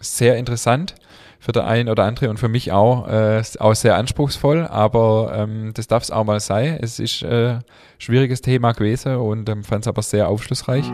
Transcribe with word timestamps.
sehr 0.00 0.36
interessant 0.36 0.96
für 1.38 1.52
der 1.52 1.64
einen 1.66 1.88
oder 1.88 2.04
andere 2.04 2.28
und 2.28 2.38
für 2.38 2.48
mich 2.48 2.72
auch, 2.72 3.06
äh, 3.06 3.40
auch 3.60 3.74
sehr 3.74 3.96
anspruchsvoll, 3.96 4.66
aber 4.66 5.32
ähm, 5.32 5.72
das 5.74 5.86
darf 5.86 6.02
es 6.02 6.10
auch 6.10 6.24
mal 6.24 6.40
sein. 6.40 6.78
Es 6.80 6.98
ist 6.98 7.22
äh, 7.22 7.60
schwieriges 7.98 8.40
Thema 8.40 8.72
gewesen 8.72 9.16
und 9.16 9.48
ähm, 9.48 9.62
fand 9.62 9.84
es 9.84 9.88
aber 9.88 10.02
sehr 10.02 10.28
aufschlussreich. 10.28 10.90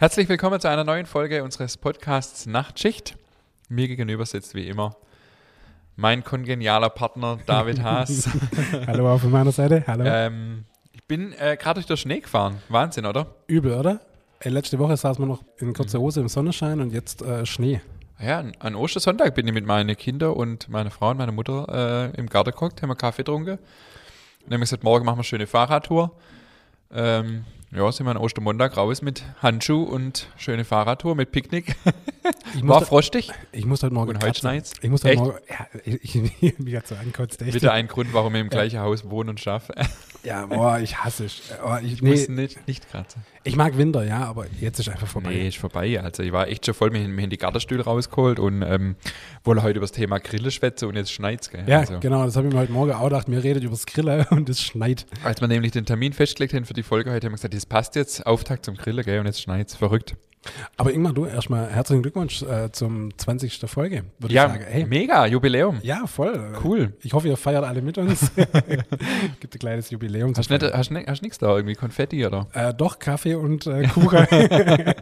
Herzlich 0.00 0.28
willkommen 0.28 0.60
zu 0.60 0.70
einer 0.70 0.84
neuen 0.84 1.06
Folge 1.06 1.42
unseres 1.42 1.76
Podcasts 1.76 2.46
Nachtschicht. 2.46 3.16
Mir 3.68 3.88
gegenüber 3.88 4.24
sitzt 4.24 4.54
wie 4.54 4.68
immer 4.68 4.94
mein 5.96 6.22
kongenialer 6.22 6.88
Partner 6.88 7.40
David 7.46 7.82
Haas. 7.82 8.28
Hallo 8.86 9.12
auch 9.12 9.18
von 9.20 9.32
meiner 9.32 9.50
Seite. 9.50 9.82
Hallo. 9.88 10.04
Ähm, 10.06 10.66
ich 10.92 11.02
bin 11.02 11.32
äh, 11.32 11.56
gerade 11.56 11.80
durch 11.80 11.86
den 11.86 11.96
Schnee 11.96 12.20
gefahren. 12.20 12.62
Wahnsinn, 12.68 13.06
oder? 13.06 13.26
Übel, 13.48 13.72
oder? 13.72 14.00
Ey, 14.38 14.52
letzte 14.52 14.78
Woche 14.78 14.96
saß 14.96 15.18
man 15.18 15.30
noch 15.30 15.42
in 15.56 15.72
kurzer 15.72 15.98
Hose 15.98 16.20
im 16.20 16.28
Sonnenschein 16.28 16.80
und 16.80 16.92
jetzt 16.92 17.20
äh, 17.22 17.44
Schnee. 17.44 17.80
Ja, 18.20 18.44
an, 18.60 18.76
Ostersonntag 18.76 19.34
bin 19.34 19.48
ich 19.48 19.52
mit 19.52 19.66
meinen 19.66 19.96
Kindern 19.96 20.34
und 20.34 20.68
meiner 20.68 20.92
Frau 20.92 21.10
und 21.10 21.16
meiner 21.16 21.32
Mutter 21.32 22.12
äh, 22.14 22.16
im 22.16 22.28
Garten 22.28 22.52
geguckt, 22.52 22.82
haben 22.82 22.90
wir 22.90 22.94
Kaffee 22.94 23.22
getrunken. 23.24 23.58
Und 23.58 23.58
dann 24.46 24.54
haben 24.54 24.60
gesagt, 24.60 24.84
morgen 24.84 25.04
machen 25.04 25.16
wir 25.16 25.22
eine 25.22 25.24
schöne 25.24 25.48
Fahrradtour. 25.48 26.12
Ähm, 26.92 27.44
ja, 27.70 27.92
sind 27.92 28.06
wir 28.06 28.12
an 28.12 28.16
Ostermontag 28.16 28.76
raus 28.78 29.02
mit 29.02 29.22
Handschuh 29.42 29.82
und 29.82 30.28
schöne 30.36 30.64
Fahrradtour 30.64 31.14
mit 31.14 31.32
Picknick. 31.32 31.76
War 32.62 32.80
frostig. 32.82 33.30
Ich 33.52 33.66
muss 33.66 33.82
heute 33.82 33.92
Morgen 33.92 34.10
Und 34.10 34.24
heute 34.24 34.38
schneit's. 34.38 34.72
Ich 34.80 34.88
muss 34.88 35.04
heute? 35.04 35.18
Morgen. 35.18 35.38
Ja, 35.48 35.66
ich, 35.84 36.16
ich, 36.42 36.58
mich 36.58 36.78
so 36.86 36.94
ankotzt, 36.94 37.42
echt. 37.42 37.54
Wieder 37.54 37.72
ein 37.72 37.86
Grund, 37.86 38.14
warum 38.14 38.32
wir 38.32 38.40
im 38.40 38.48
gleichen 38.48 38.80
Haus 38.80 39.10
wohnen 39.10 39.30
und 39.30 39.40
schaffen. 39.40 39.74
Ja, 40.28 40.44
boah, 40.44 40.78
ich 40.78 41.02
hasse 41.02 41.24
es. 41.24 41.40
Oh, 41.64 41.76
ich, 41.82 41.94
Ich 41.94 42.02
nee, 42.02 42.10
muss 42.10 42.28
nicht, 42.28 42.68
nicht 42.68 42.90
kratzen. 42.90 43.22
ich 43.44 43.56
mag 43.56 43.78
Winter, 43.78 44.04
ja, 44.04 44.26
aber 44.26 44.44
jetzt 44.60 44.78
ist 44.78 44.90
einfach 44.90 45.06
vorbei. 45.06 45.30
Nee, 45.30 45.48
ist 45.48 45.56
vorbei. 45.56 45.98
Also 46.02 46.22
ich 46.22 46.32
war 46.32 46.48
echt 46.48 46.66
schon 46.66 46.74
voll, 46.74 46.92
wir 46.92 47.00
haben 47.00 47.30
die 47.30 47.38
Gartenstühle 47.38 47.82
rausgeholt 47.82 48.38
und 48.38 48.60
ähm, 48.60 48.96
wollen 49.44 49.62
heute 49.62 49.78
über 49.78 49.84
das 49.84 49.92
Thema 49.92 50.18
Grille 50.18 50.50
schwätzen 50.50 50.86
und 50.86 50.96
jetzt 50.96 51.12
schneit's, 51.12 51.48
gell? 51.48 51.64
Ja, 51.66 51.80
also, 51.80 51.98
genau, 52.00 52.26
das 52.26 52.36
habe 52.36 52.46
ich 52.46 52.52
mir 52.52 52.60
heute 52.60 52.72
Morgen 52.72 52.92
auch 52.92 53.04
gedacht. 53.04 53.28
Mir 53.28 53.42
redet 53.42 53.64
über 53.64 53.72
das 53.72 53.86
Grillen 53.86 54.26
und 54.30 54.50
es 54.50 54.62
schneit. 54.62 55.06
Als 55.24 55.40
wir 55.40 55.48
nämlich 55.48 55.72
den 55.72 55.86
Termin 55.86 56.12
festgelegt 56.12 56.52
haben 56.52 56.66
für 56.66 56.74
die 56.74 56.82
Folge 56.82 57.10
heute, 57.10 57.26
haben 57.26 57.32
wir 57.32 57.36
gesagt, 57.36 57.54
das 57.54 57.64
passt 57.64 57.96
jetzt, 57.96 58.26
Auftakt 58.26 58.66
zum 58.66 58.76
Grillen, 58.76 59.04
gell? 59.04 59.20
Und 59.20 59.26
jetzt 59.26 59.40
schneit's. 59.40 59.74
Verrückt. 59.74 60.14
Aber 60.76 60.92
Ingmar, 60.92 61.12
du 61.12 61.26
erstmal 61.26 61.68
herzlichen 61.68 62.02
Glückwunsch 62.02 62.42
äh, 62.42 62.70
zum 62.72 63.16
20. 63.18 63.60
Folge, 63.66 64.04
würde 64.18 64.34
Ja, 64.34 64.46
ich 64.46 64.52
sagen. 64.52 64.64
Hey, 64.68 64.86
mega, 64.86 65.26
Jubiläum. 65.26 65.80
ja, 65.82 66.06
voll. 66.06 66.52
Cool. 66.64 66.92
Ich 67.02 67.12
hoffe, 67.12 67.28
ihr 67.28 67.36
feiert 67.36 67.64
alle 67.64 67.82
mit 67.82 67.98
uns. 67.98 68.30
Gibt 69.40 69.54
ein 69.54 69.58
kleines 69.58 69.90
Jubiläum. 69.90 70.32
Hast 70.36 70.48
du 70.48 70.54
nicht, 70.54 70.72
hast, 70.72 70.90
hast 70.90 71.22
nichts 71.22 71.38
da, 71.38 71.54
irgendwie 71.54 71.74
Konfetti 71.74 72.24
oder? 72.26 72.46
Äh, 72.52 72.72
doch, 72.72 72.98
Kaffee 72.98 73.34
und 73.34 73.66
äh, 73.66 73.86
Kuchen. 73.88 74.26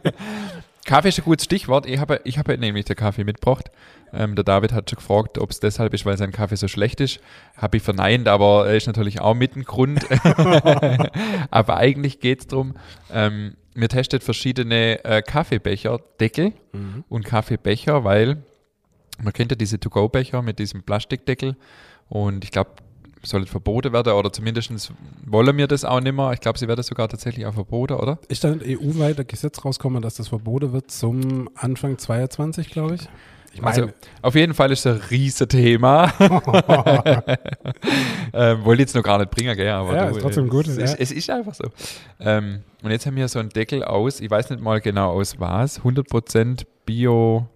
Kaffee 0.87 1.09
ist 1.09 1.19
ein 1.19 1.25
gutes 1.25 1.45
Stichwort. 1.45 1.87
Ich 1.87 1.99
habe, 1.99 2.21
ich 2.25 2.39
habe 2.39 2.57
nämlich 2.57 2.85
den 2.85 2.95
Kaffee 2.97 3.25
mitgebracht. 3.25 3.71
Ähm, 4.13 4.37
der 4.37 4.45
David 4.45 4.73
hat 4.73 4.89
schon 4.89 4.99
gefragt, 4.99 5.37
ob 5.37 5.51
es 5.51 5.59
deshalb 5.59 5.93
ist, 5.95 6.07
weil 6.07 6.17
sein 6.17 6.31
Kaffee 6.31 6.57
so 6.57 6.69
schlecht 6.69 7.01
ist. 7.01 7.21
Habe 7.57 7.79
ich 7.79 7.83
verneint, 7.83 8.29
aber 8.29 8.69
er 8.69 8.77
ist 8.77 8.87
natürlich 8.87 9.21
auch 9.21 9.35
mit 9.35 9.57
ein 9.57 9.65
Grund. 9.65 10.07
aber 11.51 11.77
eigentlich 11.77 12.21
geht 12.21 12.41
es 12.41 12.47
darum, 12.47 12.75
ähm, 13.13 13.57
wir 13.77 13.89
testet 13.89 14.25
verschiedene 14.25 15.05
äh, 15.05 15.23
Kaffeebecher-Deckel 15.23 16.53
und 17.09 17.25
Kaffeebecher, 17.25 18.05
weil 18.05 18.43
man 19.23 19.33
kennt 19.33 19.53
ja 19.53 19.57
diese 19.57 19.79
To-Go-Becher 19.79 20.43
mit 20.43 20.59
diesem 20.59 20.83
Plastikdeckel 20.83 21.57
und 22.09 22.45
ich 22.45 22.51
glaube, 22.51 22.71
soll 23.23 23.43
es 23.43 23.51
verboten 23.51 23.93
werden 23.93 24.13
oder 24.13 24.33
zumindest 24.33 24.93
wollen 25.25 25.57
wir 25.57 25.67
das 25.67 25.85
auch 25.85 26.01
nicht 26.01 26.15
mehr. 26.15 26.33
Ich 26.33 26.41
glaube, 26.41 26.59
sie 26.59 26.69
werden 26.69 26.83
sogar 26.83 27.09
tatsächlich 27.09 27.47
auch 27.47 27.55
verboten, 27.55 27.95
oder? 27.95 28.19
Ist 28.29 28.45
da 28.45 28.53
ein 28.53 28.63
EU-weiter 28.65 29.25
Gesetz 29.25 29.65
rauskommen, 29.65 30.03
dass 30.03 30.15
das 30.15 30.29
verboten 30.29 30.73
wird 30.73 30.91
zum 30.91 31.49
Anfang 31.55 31.99
22, 31.99 32.71
glaube 32.71 32.97
ich? 32.97 33.09
Ich 33.57 33.65
Also, 33.65 33.91
auf 34.23 34.35
jeden 34.35 34.53
Fall 34.53 34.71
ist 34.71 34.85
es 34.85 34.95
ein 35.01 35.01
riesen 35.09 35.49
Thema. 35.49 36.13
ähm, 38.33 38.65
wollte 38.65 38.83
ich 38.83 38.89
jetzt 38.89 38.95
noch 38.95 39.03
gar 39.03 39.19
nicht 39.19 39.31
bringen, 39.31 39.57
gell? 39.57 39.71
Aber 39.71 39.95
Ja, 39.95 40.11
du, 40.11 40.17
ist 40.17 40.23
trotzdem 40.23 40.49
gut, 40.49 40.69
Es, 40.69 40.77
ja. 40.77 40.85
ist, 40.85 41.01
es 41.01 41.13
ist 41.13 41.31
einfach 41.31 41.55
so. 41.55 41.65
Ähm, 42.21 42.61
und 42.83 42.91
jetzt 42.91 43.07
haben 43.07 43.17
wir 43.17 43.27
so 43.29 43.39
einen 43.39 43.49
Deckel 43.49 43.83
aus, 43.83 44.21
ich 44.21 44.31
weiß 44.31 44.51
nicht 44.51 44.63
mal 44.63 44.81
genau 44.81 45.13
aus 45.13 45.41
was, 45.41 45.81
100% 45.81 46.67
Bio 46.85 47.49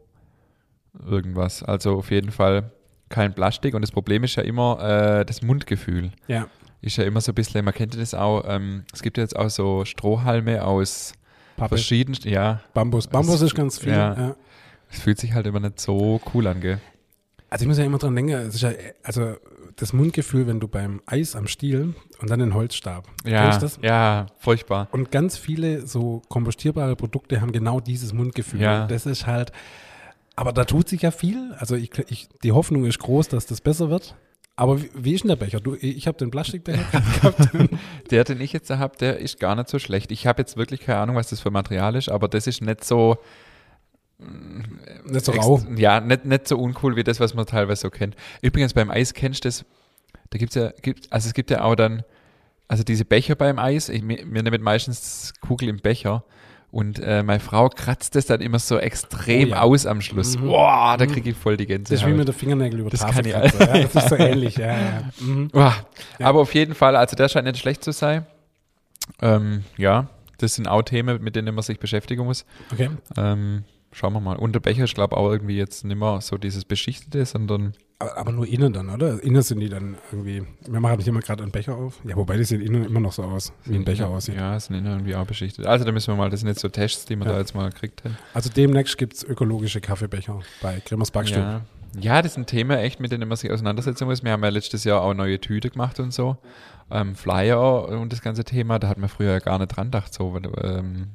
irgendwas. 1.07 1.63
Also 1.63 1.99
auf 1.99 2.11
jeden 2.11 2.31
Fall 2.31 2.71
kein 3.11 3.35
Plastik. 3.35 3.75
Und 3.75 3.83
das 3.83 3.93
Problem 3.93 4.25
ist 4.25 4.37
ja 4.37 4.43
immer 4.43 5.21
äh, 5.21 5.25
das 5.27 5.43
Mundgefühl. 5.43 6.13
ja. 6.29 6.49
Ist 6.83 6.97
ja 6.97 7.05
immer 7.05 7.21
so 7.21 7.33
ein 7.33 7.35
bisschen, 7.35 7.63
man 7.63 7.75
kennt 7.75 7.95
das 8.01 8.15
auch, 8.15 8.43
ähm, 8.49 8.85
es 8.91 9.03
gibt 9.03 9.19
ja 9.19 9.23
jetzt 9.23 9.37
auch 9.37 9.51
so 9.51 9.85
Strohhalme 9.85 10.65
aus 10.65 11.13
Pappe, 11.59 11.77
verschiedenen, 11.77 12.19
ja, 12.25 12.63
Bambus. 12.73 13.07
Bambus 13.07 13.43
ist 13.43 13.55
ganz 13.55 13.79
viel. 13.79 13.93
Ja. 13.93 14.15
Ja. 14.15 14.37
Es 14.91 15.01
fühlt 15.01 15.19
sich 15.19 15.35
halt 15.35 15.47
immer 15.47 15.61
nicht 15.61 15.81
so 15.81 16.21
cool 16.35 16.47
an, 16.47 16.61
gell? 16.61 16.81
Also 17.49 17.65
ich 17.65 17.69
muss 17.69 17.79
ja 17.79 17.85
immer 17.85 17.99
dran 17.99 18.15
denken, 18.15 18.33
es 18.33 18.55
ist 18.55 18.63
ja, 18.63 18.71
also 19.03 19.35
das 19.77 19.93
Mundgefühl, 19.93 20.47
wenn 20.47 20.61
du 20.61 20.69
beim 20.69 21.01
Eis 21.07 21.35
am 21.35 21.47
Stiel 21.47 21.95
und 22.21 22.31
dann 22.31 22.39
den 22.39 22.55
Holzstab. 22.55 23.09
Ja, 23.25 23.59
ja, 23.83 24.27
furchtbar. 24.39 24.89
Und 24.93 25.11
ganz 25.11 25.37
viele 25.37 25.87
so 25.87 26.23
kompostierbare 26.29 26.97
Produkte 26.97 27.41
haben 27.41 27.53
genau 27.53 27.81
dieses 27.81 28.13
Mundgefühl. 28.13 28.61
Ja. 28.61 28.87
Das 28.87 29.07
ist 29.07 29.27
halt, 29.27 29.53
aber 30.37 30.53
da 30.53 30.65
tut 30.65 30.89
sich 30.89 31.03
ja 31.03 31.11
viel. 31.11 31.55
Also 31.59 31.77
ich, 31.77 31.91
ich, 32.09 32.29
die 32.43 32.53
Hoffnung 32.53 32.85
ist 32.85 32.99
groß, 32.99 33.29
dass 33.29 33.47
das 33.47 33.61
besser 33.61 33.91
wird. 33.91 34.15
Aber 34.57 34.81
wie, 34.83 34.91
wie 34.95 35.15
ist 35.15 35.25
denn 35.25 35.29
der 35.29 35.37
Becher? 35.37 35.61
Du, 35.61 35.75
ich 35.75 36.07
habe 36.07 36.19
den 36.19 36.31
Plastikbecher 36.31 36.85
gehabt. 36.93 37.49
Der, 38.11 38.25
den 38.25 38.41
ich 38.41 38.53
jetzt 38.53 38.71
habe, 38.71 38.97
der 38.99 39.19
ist 39.19 39.41
gar 39.41 39.57
nicht 39.57 39.69
so 39.69 39.79
schlecht. 39.79 40.13
Ich 40.13 40.27
habe 40.27 40.43
jetzt 40.43 40.57
wirklich 40.57 40.81
keine 40.81 40.99
Ahnung, 40.99 41.17
was 41.17 41.31
das 41.31 41.41
für 41.41 41.51
Material 41.51 41.97
ist, 41.97 42.11
aber 42.11 42.29
das 42.29 42.47
ist 42.47 42.61
nicht 42.61 42.85
so. 42.85 43.17
Nicht 45.05 45.25
so 45.25 45.33
rau. 45.33 45.63
Ja, 45.77 46.01
nicht, 46.01 46.25
nicht 46.25 46.49
so 46.49 46.59
uncool 46.59 46.97
wie 46.97 47.05
das, 47.05 47.21
was 47.21 47.35
man 47.35 47.47
teilweise 47.47 47.83
so 47.83 47.91
kennt. 47.91 48.17
Übrigens 48.43 48.75
beim 48.75 48.91
Eis 48.91 49.15
kennst 49.15 49.45
du 49.45 49.49
das, 49.49 49.65
da 50.31 50.39
gibt's 50.39 50.55
ja, 50.55 50.73
gibt, 50.83 51.13
also 51.13 51.29
es 51.29 51.35
gibt 51.35 51.51
ja 51.51 51.63
auch 51.63 51.75
dann, 51.75 52.03
also 52.69 52.85
diese 52.85 53.05
Becher 53.05 53.35
beim 53.35 53.59
Eis, 53.59 53.89
ich, 53.89 54.07
wir 54.07 54.19
wir 54.25 54.43
nehmen 54.43 54.63
meistens 54.63 55.33
Kugel 55.41 55.69
im 55.69 55.79
Becher 55.79 56.25
und 56.73 57.01
äh, 57.01 57.23
meine 57.25 57.41
Frau 57.41 57.69
kratzt 57.69 58.15
das 58.15 58.27
dann 58.27 58.41
immer 58.41 58.61
so 58.61 58.79
extrem 58.79 59.49
Oh 59.49 59.53
ja. 59.53 59.63
aus 59.63 59.87
am 59.87 60.01
Schluss. 60.01 60.39
Mhm. 60.39 60.47
Boah, 60.47 60.97
da 60.97 61.07
kriege 61.07 61.31
ich 61.31 61.37
voll 61.37 61.57
die 61.57 61.67
Gänse. 61.67 61.93
Das 61.93 62.03
ist 62.03 62.07
wie 62.09 62.13
mit 62.13 62.29
der 62.29 62.35
Fingernägel 62.35 62.81
über 62.81 62.91
Das 62.91 63.01
Tafel 63.01 63.33
kann 63.33 63.45
ich 63.45 63.59
ja. 63.59 63.83
Das 63.83 63.95
ist 63.95 64.09
so 64.09 64.17
ähnlich, 64.17 64.57
ja. 64.57 64.67
ja. 64.69 65.11
Mhm. 65.21 65.51
Uah. 65.55 65.75
Ja. 66.19 66.27
Aber 66.27 66.41
auf 66.41 66.55
jeden 66.55 66.75
Fall, 66.75 66.95
also 66.95 67.17
der 67.17 67.29
scheint 67.29 67.47
nicht 67.47 67.59
schlecht 67.59 67.83
zu 67.83 67.93
sein. 67.93 68.25
Ähm, 69.21 69.65
ja, 69.77 70.09
das 70.39 70.55
sind 70.55 70.69
auch 70.69 70.83
Themen, 70.83 71.21
mit 71.23 71.35
denen 71.35 71.53
man 71.55 71.63
sich 71.63 71.81
beschäftigen 71.81 72.25
muss. 72.25 72.45
Okay. 72.73 72.91
Ähm, 73.17 73.65
schauen 73.93 74.13
wir 74.13 74.21
mal. 74.21 74.37
Und 74.37 74.53
der 74.55 74.61
Becher 74.61 74.85
ist, 74.85 74.95
glaube 74.95 75.15
ich, 75.15 75.19
auch 75.19 75.31
irgendwie 75.31 75.57
jetzt 75.57 75.85
nicht 75.85 75.99
mehr 75.99 76.21
so 76.21 76.39
dieses 76.39 76.65
Beschichtete, 76.65 77.25
sondern 77.27 77.73
Aber, 77.99 78.17
aber 78.17 78.33
nur 78.33 78.47
innen 78.47 78.73
dann, 78.73 78.89
oder? 78.89 79.23
Innen 79.23 79.43
sind 79.43 79.61
die 79.61 79.69
dann 79.69 79.97
irgendwie. 80.13 80.43
Wir 80.69 80.81
machen 80.81 80.97
nicht 80.99 81.09
immer 81.09 81.21
gerade 81.21 81.43
einen 81.43 81.53
Becher 81.53 81.77
auf. 81.77 82.01
Ja, 82.05 82.17
wobei 82.17 82.37
die 82.37 82.45
sehen 82.45 82.61
innen 82.61 82.85
immer 82.85 83.01
noch 83.01 83.13
so 83.13 83.23
aus, 83.25 83.53
wie 83.65 83.75
ein 83.75 83.85
Becher 83.85 84.05
ja, 84.05 84.11
aussieht. 84.11 84.37
Ja, 84.37 84.59
sind 84.59 84.77
innen 84.77 84.87
irgendwie 84.93 85.15
auch 85.15 85.27
beschichtet. 85.27 85.67
Also 85.67 85.85
da 85.85 85.93
müssen 85.93 86.13
wir 86.13 86.17
mal, 86.17 86.31
das 86.31 86.41
sind 86.41 86.49
jetzt 86.49 86.61
so 86.61 86.69
Tests, 86.69 87.05
die 87.05 87.17
wir 87.17 87.27
Ja. 87.27 87.33
da 87.33 87.39
jetzt 87.39 87.55
mal 87.55 87.65
haben. 87.65 88.17
Also 88.35 88.49
demnächst 88.51 88.97
gibt 88.97 89.15
es 89.15 89.25
ökologische 89.25 89.81
Kaffeebecher 89.81 90.41
bei 90.63 90.81
Grimmers 90.85 91.11
Backstube. 91.11 91.41
Ja. 91.97 92.01
ja, 92.01 92.23
das 92.23 92.35
sind 92.35 92.47
Themen 92.47 92.79
echt, 92.79 93.01
mit 93.01 93.11
denen 93.13 93.29
man 93.29 93.37
sich 93.37 93.51
auseinandersetzen 93.51 94.07
muss. 94.07 94.23
Wir 94.23 94.33
haben 94.33 94.43
ja 94.43 94.49
letztes 94.51 94.85
Jahr 94.85 95.03
auch 95.03 95.15
neue 95.15 95.41
Tüte 95.41 95.71
gemacht 95.71 95.99
und 96.01 96.13
so. 96.15 96.37
Ähm, 96.93 97.15
Flyer 97.15 97.89
und 97.89 98.13
das 98.13 98.21
ganze 98.23 98.45
Thema, 98.45 98.79
da 98.79 98.89
hat 98.89 98.99
man 98.99 99.09
früher 99.09 99.31
ja 99.33 99.39
gar 99.41 99.59
nicht 99.59 99.69
dran 99.69 99.89
gedacht. 99.89 100.13
So, 100.15 100.37
ähm, 100.63 101.09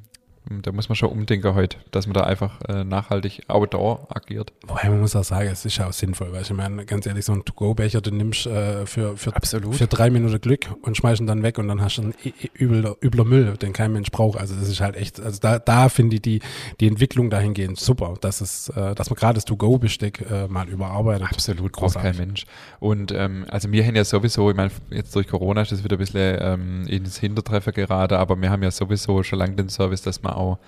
da 0.48 0.70
muss 0.72 0.88
man 0.88 0.96
schon 0.96 1.10
umdenken 1.10 1.54
heute, 1.54 1.78
dass 1.90 2.06
man 2.06 2.14
da 2.14 2.22
einfach 2.22 2.60
äh, 2.68 2.84
nachhaltig 2.84 3.42
outdoor 3.48 4.06
agiert. 4.14 4.52
Wobei 4.66 4.88
man 4.88 5.00
muss 5.00 5.16
auch 5.16 5.24
sagen, 5.24 5.48
es 5.48 5.64
ist 5.64 5.76
ja 5.78 5.88
auch 5.88 5.92
sinnvoll, 5.92 6.32
weil 6.32 6.42
ich 6.42 6.52
meine, 6.52 6.84
ganz 6.84 7.06
ehrlich, 7.06 7.24
so 7.24 7.32
einen 7.32 7.44
To-Go-Becher, 7.44 8.00
den 8.00 8.16
nimmst 8.16 8.46
äh, 8.46 8.86
für, 8.86 9.16
für, 9.16 9.34
Absolut. 9.34 9.74
für 9.74 9.86
drei 9.86 10.10
Minuten 10.10 10.40
Glück 10.40 10.66
und 10.82 10.96
schmeißt 10.96 11.20
ihn 11.20 11.26
dann 11.26 11.42
weg 11.42 11.58
und 11.58 11.68
dann 11.68 11.80
hast 11.80 11.98
du 11.98 12.02
einen 12.02 12.14
übler, 12.58 12.96
übler 13.02 13.24
Müll, 13.24 13.56
den 13.56 13.72
kein 13.72 13.92
Mensch 13.92 14.10
braucht. 14.10 14.38
Also 14.38 14.54
das 14.54 14.68
ist 14.68 14.80
halt 14.80 14.96
echt, 14.96 15.20
also 15.20 15.40
da, 15.40 15.58
da 15.58 15.88
finde 15.88 16.16
ich 16.16 16.22
die, 16.22 16.40
die 16.80 16.86
Entwicklung 16.86 17.30
dahingehend 17.30 17.78
super, 17.78 18.14
dass 18.20 18.40
es, 18.40 18.68
äh, 18.70 18.94
dass 18.94 19.10
man 19.10 19.16
gerade 19.16 19.34
das 19.34 19.44
To-Go-Besteck 19.46 20.30
äh, 20.30 20.46
mal 20.48 20.68
überarbeitet. 20.68 21.28
Absolut, 21.28 21.72
braucht 21.72 21.94
kein. 21.94 22.16
Mensch. 22.16 22.46
Und 22.78 23.12
ähm, 23.12 23.46
also 23.48 23.72
wir 23.72 23.84
haben 23.84 23.96
ja 23.96 24.04
sowieso, 24.04 24.50
ich 24.50 24.56
meine, 24.56 24.70
jetzt 24.90 25.14
durch 25.14 25.26
Corona 25.26 25.62
ist 25.62 25.72
das 25.72 25.82
wieder 25.82 25.96
ein 25.96 25.98
bisschen 25.98 26.38
ähm, 26.40 26.86
ins 26.86 27.18
Hintertreffen 27.18 27.72
gerade, 27.72 28.18
aber 28.18 28.40
wir 28.40 28.50
haben 28.50 28.62
ja 28.62 28.70
sowieso 28.70 29.22
schon 29.22 29.38
lange 29.38 29.56
den 29.56 29.68
Service, 29.68 30.02
dass 30.02 30.22
man 30.22 30.35
auch 30.36 30.58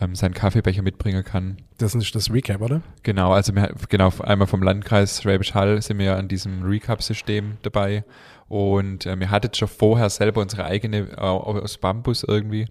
ähm, 0.00 0.14
seinen 0.14 0.34
Kaffeebecher 0.34 0.82
mitbringen 0.82 1.24
kann. 1.24 1.58
Das 1.78 1.94
ist 1.94 2.14
das 2.14 2.32
Recap, 2.32 2.60
oder? 2.60 2.82
Genau, 3.02 3.32
also 3.32 3.54
wir, 3.54 3.74
genau, 3.88 4.12
einmal 4.20 4.46
vom 4.46 4.62
Landkreis 4.62 5.22
Schwäbisch 5.22 5.54
Hall 5.54 5.80
sind 5.82 5.98
wir 5.98 6.06
ja 6.06 6.16
an 6.16 6.28
diesem 6.28 6.62
Recap-System 6.62 7.58
dabei 7.62 8.04
und 8.48 9.06
äh, 9.06 9.18
wir 9.18 9.30
hatten 9.30 9.54
schon 9.54 9.68
vorher 9.68 10.10
selber 10.10 10.40
unsere 10.40 10.64
eigene 10.64 11.10
äh, 11.12 11.20
aus 11.20 11.78
Bambus 11.78 12.24
irgendwie, 12.24 12.66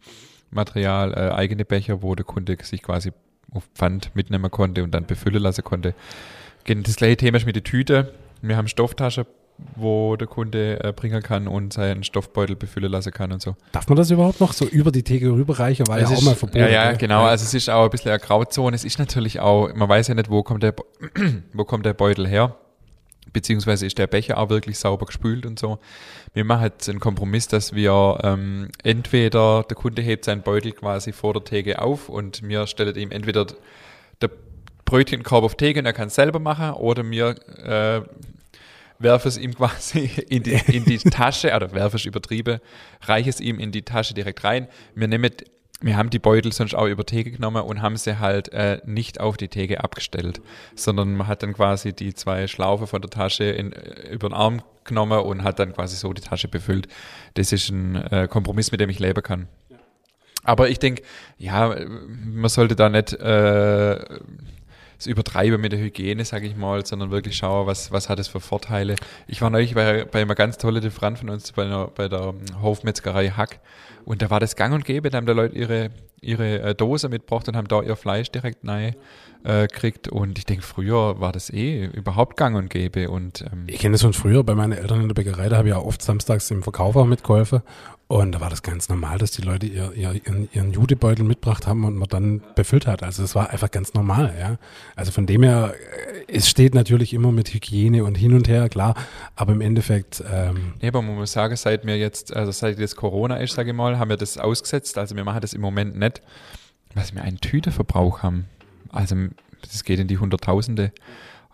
Material, 0.51 1.13
äh, 1.13 1.33
eigene 1.33 1.65
Becher, 1.65 2.01
wo 2.01 2.13
der 2.15 2.25
Kunde 2.25 2.57
sich 2.61 2.81
quasi 2.81 3.11
auf 3.51 3.63
Pfand 3.75 4.15
mitnehmen 4.15 4.51
konnte 4.51 4.83
und 4.83 4.91
dann 4.91 5.05
befüllen 5.05 5.41
lassen 5.41 5.63
konnte. 5.63 5.95
Das 6.65 6.95
gleiche 6.95 7.17
Thema 7.17 7.37
ist 7.37 7.45
mit 7.45 7.55
der 7.55 7.63
Tüte. 7.63 8.13
Wir 8.41 8.57
haben 8.57 8.67
Stofftasche, 8.67 9.25
wo 9.75 10.15
der 10.15 10.27
Kunde 10.27 10.83
äh, 10.83 10.91
bringen 10.91 11.21
kann 11.23 11.47
und 11.47 11.73
seinen 11.73 12.03
Stoffbeutel 12.03 12.55
befüllen 12.55 12.91
lassen 12.91 13.11
kann 13.11 13.31
und 13.31 13.41
so. 13.41 13.55
Darf 13.71 13.87
man 13.87 13.95
das 13.95 14.11
überhaupt 14.11 14.39
noch 14.39 14.53
so 14.53 14.65
über 14.65 14.91
die 14.91 15.03
Theke 15.03 15.31
rüberreichen? 15.31 15.87
War 15.87 15.97
Es 15.97 16.03
ja 16.09 16.15
auch 16.15 16.19
ist- 16.19 16.25
mal 16.25 16.35
verboten. 16.35 16.59
Ja, 16.59 16.67
ja, 16.69 16.89
gell? 16.89 16.97
genau. 16.97 17.23
Also 17.23 17.43
es 17.45 17.53
ist 17.53 17.69
auch 17.69 17.83
ein 17.85 17.89
bisschen 17.89 18.11
eine 18.11 18.19
Grauzone. 18.19 18.75
Es 18.75 18.83
ist 18.83 18.99
natürlich 18.99 19.39
auch, 19.39 19.73
man 19.73 19.87
weiß 19.87 20.07
ja 20.09 20.15
nicht, 20.15 20.29
wo 20.29 20.43
kommt 20.43 20.63
der, 20.63 20.73
wo 21.53 21.63
kommt 21.65 21.85
der 21.85 21.93
Beutel 21.93 22.27
her. 22.27 22.55
Beziehungsweise 23.31 23.85
ist 23.87 23.97
der 23.97 24.05
Becher 24.07 24.37
auch 24.37 24.49
wirklich 24.49 24.77
sauber 24.77 25.05
gespült 25.07 25.45
und 25.45 25.57
so. 25.57 25.79
Wir 26.33 26.43
machen 26.45 26.65
jetzt 26.65 26.87
einen 26.89 26.99
Kompromiss, 26.99 27.47
dass 27.47 27.73
wir 27.73 28.19
ähm, 28.21 28.67
entweder 28.83 29.63
der 29.63 29.75
Kunde 29.75 30.01
hebt 30.03 30.25
seinen 30.25 30.41
Beutel 30.43 30.71
quasi 30.73 31.13
vor 31.13 31.33
der 31.33 31.43
Theke 31.43 31.81
auf 31.81 32.09
und 32.09 32.43
wir 32.47 32.67
stellen 32.67 32.95
ihm 32.95 33.11
entweder 33.11 33.47
der 34.21 34.29
Brötchenkorb 34.85 35.43
auf 35.43 35.55
Theke 35.55 35.79
und 35.79 35.85
er 35.87 35.93
kann 35.93 36.09
es 36.09 36.15
selber 36.15 36.39
machen 36.39 36.71
oder 36.71 37.09
wir 37.09 37.29
äh, 37.65 38.01
werfe 38.99 39.27
es 39.27 39.37
ihm 39.37 39.53
quasi 39.55 40.09
in 40.29 40.43
die, 40.43 40.59
in 40.67 40.85
die 40.85 40.97
Tasche, 40.97 41.55
oder 41.55 41.71
werfe 41.73 41.97
es 41.97 42.05
übertrieben, 42.05 42.59
reiche 43.01 43.29
es 43.29 43.39
ihm 43.39 43.59
in 43.59 43.71
die 43.71 43.83
Tasche 43.83 44.13
direkt 44.13 44.43
rein. 44.43 44.67
Wir 44.95 45.07
nehmen, 45.07 45.31
wir 45.81 45.97
haben 45.97 46.09
die 46.09 46.19
Beutel 46.19 46.53
sonst 46.53 46.75
auch 46.75 46.87
über 46.87 47.05
Theke 47.05 47.31
genommen 47.31 47.63
und 47.63 47.81
haben 47.81 47.97
sie 47.97 48.19
halt 48.19 48.49
äh, 48.53 48.81
nicht 48.85 49.19
auf 49.19 49.37
die 49.37 49.49
Theke 49.49 49.83
abgestellt, 49.83 50.41
sondern 50.75 51.15
man 51.15 51.27
hat 51.27 51.43
dann 51.43 51.53
quasi 51.53 51.93
die 51.93 52.13
zwei 52.13 52.47
Schlaufe 52.47 52.87
von 52.87 53.01
der 53.01 53.09
Tasche 53.09 53.45
in, 53.45 53.73
äh, 53.73 54.11
über 54.11 54.29
den 54.29 54.33
Arm 54.33 54.61
genommen 54.85 55.19
und 55.19 55.43
hat 55.43 55.59
dann 55.59 55.73
quasi 55.73 55.95
so 55.95 56.13
die 56.13 56.21
Tasche 56.21 56.47
befüllt. 56.47 56.87
Das 57.33 57.51
ist 57.51 57.69
ein 57.69 57.95
äh, 57.95 58.27
Kompromiss, 58.29 58.71
mit 58.71 58.79
dem 58.79 58.89
ich 58.89 58.99
leben 58.99 59.23
kann. 59.23 59.47
Aber 60.43 60.69
ich 60.69 60.79
denke, 60.79 61.03
ja, 61.37 61.75
man 61.87 62.49
sollte 62.49 62.75
da 62.75 62.89
nicht 62.89 63.13
äh, 63.13 64.19
es 65.03 65.07
übertreiben 65.07 65.59
mit 65.59 65.71
der 65.71 65.79
Hygiene, 65.79 66.25
sage 66.25 66.47
ich 66.47 66.55
mal, 66.55 66.85
sondern 66.85 67.11
wirklich 67.11 67.35
schauen, 67.35 67.67
was, 67.67 67.91
was 67.91 68.09
hat 68.09 68.19
es 68.19 68.27
für 68.27 68.39
Vorteile. 68.39 68.95
Ich 69.27 69.41
war 69.41 69.49
neulich 69.49 69.75
bei, 69.75 70.05
bei 70.05 70.21
einem 70.21 70.35
ganz 70.35 70.57
tollen 70.57 70.81
Lieferant 70.81 71.19
von 71.19 71.29
uns, 71.29 71.51
bei, 71.51 71.65
einer, 71.65 71.87
bei 71.87 72.07
der 72.07 72.33
Hofmetzgerei 72.61 73.29
Hack 73.29 73.59
und 74.05 74.21
da 74.21 74.29
war 74.29 74.39
das 74.39 74.55
gang 74.55 74.73
und 74.73 74.85
gäbe, 74.85 75.09
da 75.09 75.17
haben 75.17 75.25
da 75.25 75.33
Leute 75.33 75.55
ihre, 75.55 75.89
ihre 76.21 76.61
äh, 76.61 76.75
Dose 76.75 77.09
mitgebracht 77.09 77.47
und 77.47 77.55
haben 77.55 77.67
da 77.67 77.81
ihr 77.81 77.95
Fleisch 77.95 78.29
direkt 78.31 78.67
rein 78.67 78.95
äh, 79.43 79.67
gekriegt 79.67 80.07
und 80.07 80.37
ich 80.37 80.45
denke, 80.45 80.63
früher 80.63 81.19
war 81.19 81.31
das 81.31 81.49
eh 81.49 81.85
überhaupt 81.85 82.37
gang 82.37 82.55
und 82.55 82.69
gäbe 82.69 83.09
und 83.09 83.45
ähm, 83.51 83.65
Ich 83.67 83.79
kenne 83.79 83.93
das 83.93 84.01
von 84.01 84.13
früher 84.13 84.43
bei 84.43 84.55
meinen 84.55 84.73
Eltern 84.73 85.01
in 85.01 85.07
der 85.07 85.15
Bäckerei, 85.15 85.49
da 85.49 85.57
habe 85.57 85.67
ich 85.67 85.73
ja 85.73 85.81
oft 85.81 86.01
samstags 86.01 86.49
im 86.51 86.63
Verkauf 86.63 86.95
auch 86.95 87.05
mitgeholfen. 87.05 87.61
Und 88.13 88.33
da 88.33 88.41
war 88.41 88.51
das 88.51 88.61
ganz 88.61 88.89
normal, 88.89 89.17
dass 89.17 89.31
die 89.31 89.41
Leute 89.41 89.65
ihr, 89.65 89.91
ihr, 89.93 90.13
ihren, 90.13 90.47
ihren 90.53 90.71
Judebeutel 90.71 91.25
mitgebracht 91.25 91.65
haben 91.65 91.83
und 91.83 91.95
man 91.95 92.07
dann 92.09 92.43
befüllt 92.53 92.85
hat. 92.85 93.01
Also 93.01 93.23
das 93.23 93.33
war 93.33 93.49
einfach 93.49 93.71
ganz 93.71 93.95
normal, 93.95 94.35
ja. 94.39 94.57
Also 94.95 95.11
von 95.11 95.25
dem 95.25 95.41
her, 95.41 95.73
äh, 96.27 96.31
es 96.31 96.47
steht 96.47 96.75
natürlich 96.75 97.15
immer 97.15 97.31
mit 97.31 97.51
Hygiene 97.51 98.03
und 98.03 98.13
hin 98.13 98.35
und 98.35 98.47
her, 98.47 98.69
klar. 98.69 98.93
Aber 99.35 99.53
im 99.53 99.61
Endeffekt, 99.61 100.23
ähm, 100.31 100.73
Nee, 100.79 100.89
aber 100.89 101.01
man 101.01 101.15
muss 101.15 101.31
sagen, 101.31 101.55
seit 101.55 101.85
mir 101.85 101.97
jetzt, 101.97 102.35
also 102.35 102.51
seit 102.51 102.77
jetzt 102.77 102.97
Corona 102.97 103.37
ist, 103.37 103.55
sage 103.55 103.71
ich 103.71 103.75
mal, 103.75 103.97
haben 103.97 104.09
wir 104.09 104.17
das 104.17 104.37
ausgesetzt. 104.37 104.95
Also 104.99 105.15
wir 105.15 105.23
machen 105.23 105.41
das 105.41 105.55
im 105.55 105.61
Moment 105.61 105.97
nicht, 105.97 106.21
was 106.93 107.15
wir 107.15 107.23
einen 107.23 107.39
Tüteverbrauch 107.39 108.21
haben. 108.21 108.45
Also 108.89 109.15
das 109.63 109.83
geht 109.83 109.97
in 109.97 110.07
die 110.07 110.19
Hunderttausende. 110.19 110.91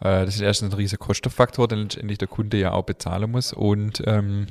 Äh, 0.02 0.26
Das 0.26 0.36
ist 0.36 0.42
erstens 0.42 0.74
ein 0.74 0.78
riesiger 0.78 1.06
Kostenfaktor, 1.06 1.70
den 1.70 1.84
letztendlich 1.84 2.18
der 2.18 2.28
Kunde 2.28 2.58
ja 2.58 2.74
auch 2.74 2.84
bezahlen 2.84 3.32
muss. 3.32 3.54
Und, 3.54 4.04
ähm, 4.06 4.48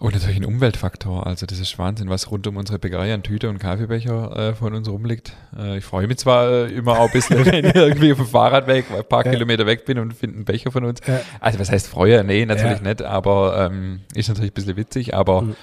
und 0.00 0.14
natürlich 0.14 0.36
ein 0.38 0.44
Umweltfaktor. 0.44 1.26
Also 1.26 1.46
das 1.46 1.60
ist 1.60 1.78
Wahnsinn, 1.78 2.08
was 2.08 2.30
rund 2.30 2.46
um 2.46 2.56
unsere 2.56 2.78
Bäckerei 2.78 3.14
an 3.14 3.22
Tüte 3.22 3.48
und 3.48 3.58
Kaffeebecher 3.58 4.36
äh, 4.50 4.54
von 4.54 4.74
uns 4.74 4.88
rumliegt. 4.88 5.32
Äh, 5.56 5.78
ich 5.78 5.84
freue 5.84 6.06
mich 6.08 6.16
zwar 6.18 6.50
äh, 6.50 6.72
immer 6.72 6.98
auch 6.98 7.06
ein 7.06 7.12
bisschen, 7.12 7.44
wenn 7.46 7.64
ich 7.66 7.74
irgendwie 7.74 8.10
auf 8.12 8.18
dem 8.18 8.26
Fahrradweg 8.26 8.86
ein 8.90 9.04
paar 9.08 9.24
Ja. 9.26 9.30
Kilometer 9.32 9.66
weg 9.66 9.84
bin 9.84 9.98
und 9.98 10.12
finde 10.14 10.36
einen 10.36 10.44
Becher 10.46 10.72
von 10.72 10.84
uns. 10.84 11.00
Ja. 11.06 11.20
Also 11.38 11.58
was 11.60 11.70
heißt 11.70 11.86
freue? 11.86 12.24
Nee, 12.24 12.44
natürlich 12.46 12.78
Ja. 12.80 12.88
nicht, 12.88 13.02
aber 13.02 13.70
ähm, 13.70 14.00
ist 14.14 14.28
natürlich 14.28 14.50
ein 14.50 14.54
bisschen 14.54 14.76
witzig, 14.76 15.14
aber 15.14 15.42
Mhm. 15.42 15.54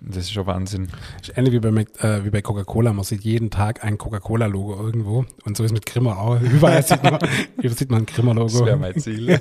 das 0.00 0.16
ist 0.24 0.32
schon 0.32 0.46
Wahnsinn. 0.46 0.88
ist 1.22 1.36
ähnlich 1.38 1.54
wie 1.54 1.60
bei, 1.60 1.68
äh, 2.00 2.24
wie 2.24 2.30
bei 2.30 2.42
Coca-Cola. 2.42 2.92
Man 2.92 3.04
sieht 3.04 3.22
jeden 3.22 3.50
Tag 3.50 3.84
ein 3.84 3.96
Coca-Cola-Logo 3.96 4.74
irgendwo. 4.84 5.24
Und 5.44 5.56
so 5.56 5.62
ist 5.64 5.72
mit 5.72 5.86
Grimmer 5.86 6.18
auch. 6.18 6.40
Überall 6.40 6.82
sieht 6.82 7.02
man, 7.02 7.18
überall 7.56 7.76
sieht 7.78 7.90
man 7.90 8.00
ein 8.02 8.06
Das 8.06 8.14
Grimmer-Logo. 8.16 8.66
wäre 8.66 8.76
mein 8.76 8.98
Ziel. 8.98 9.40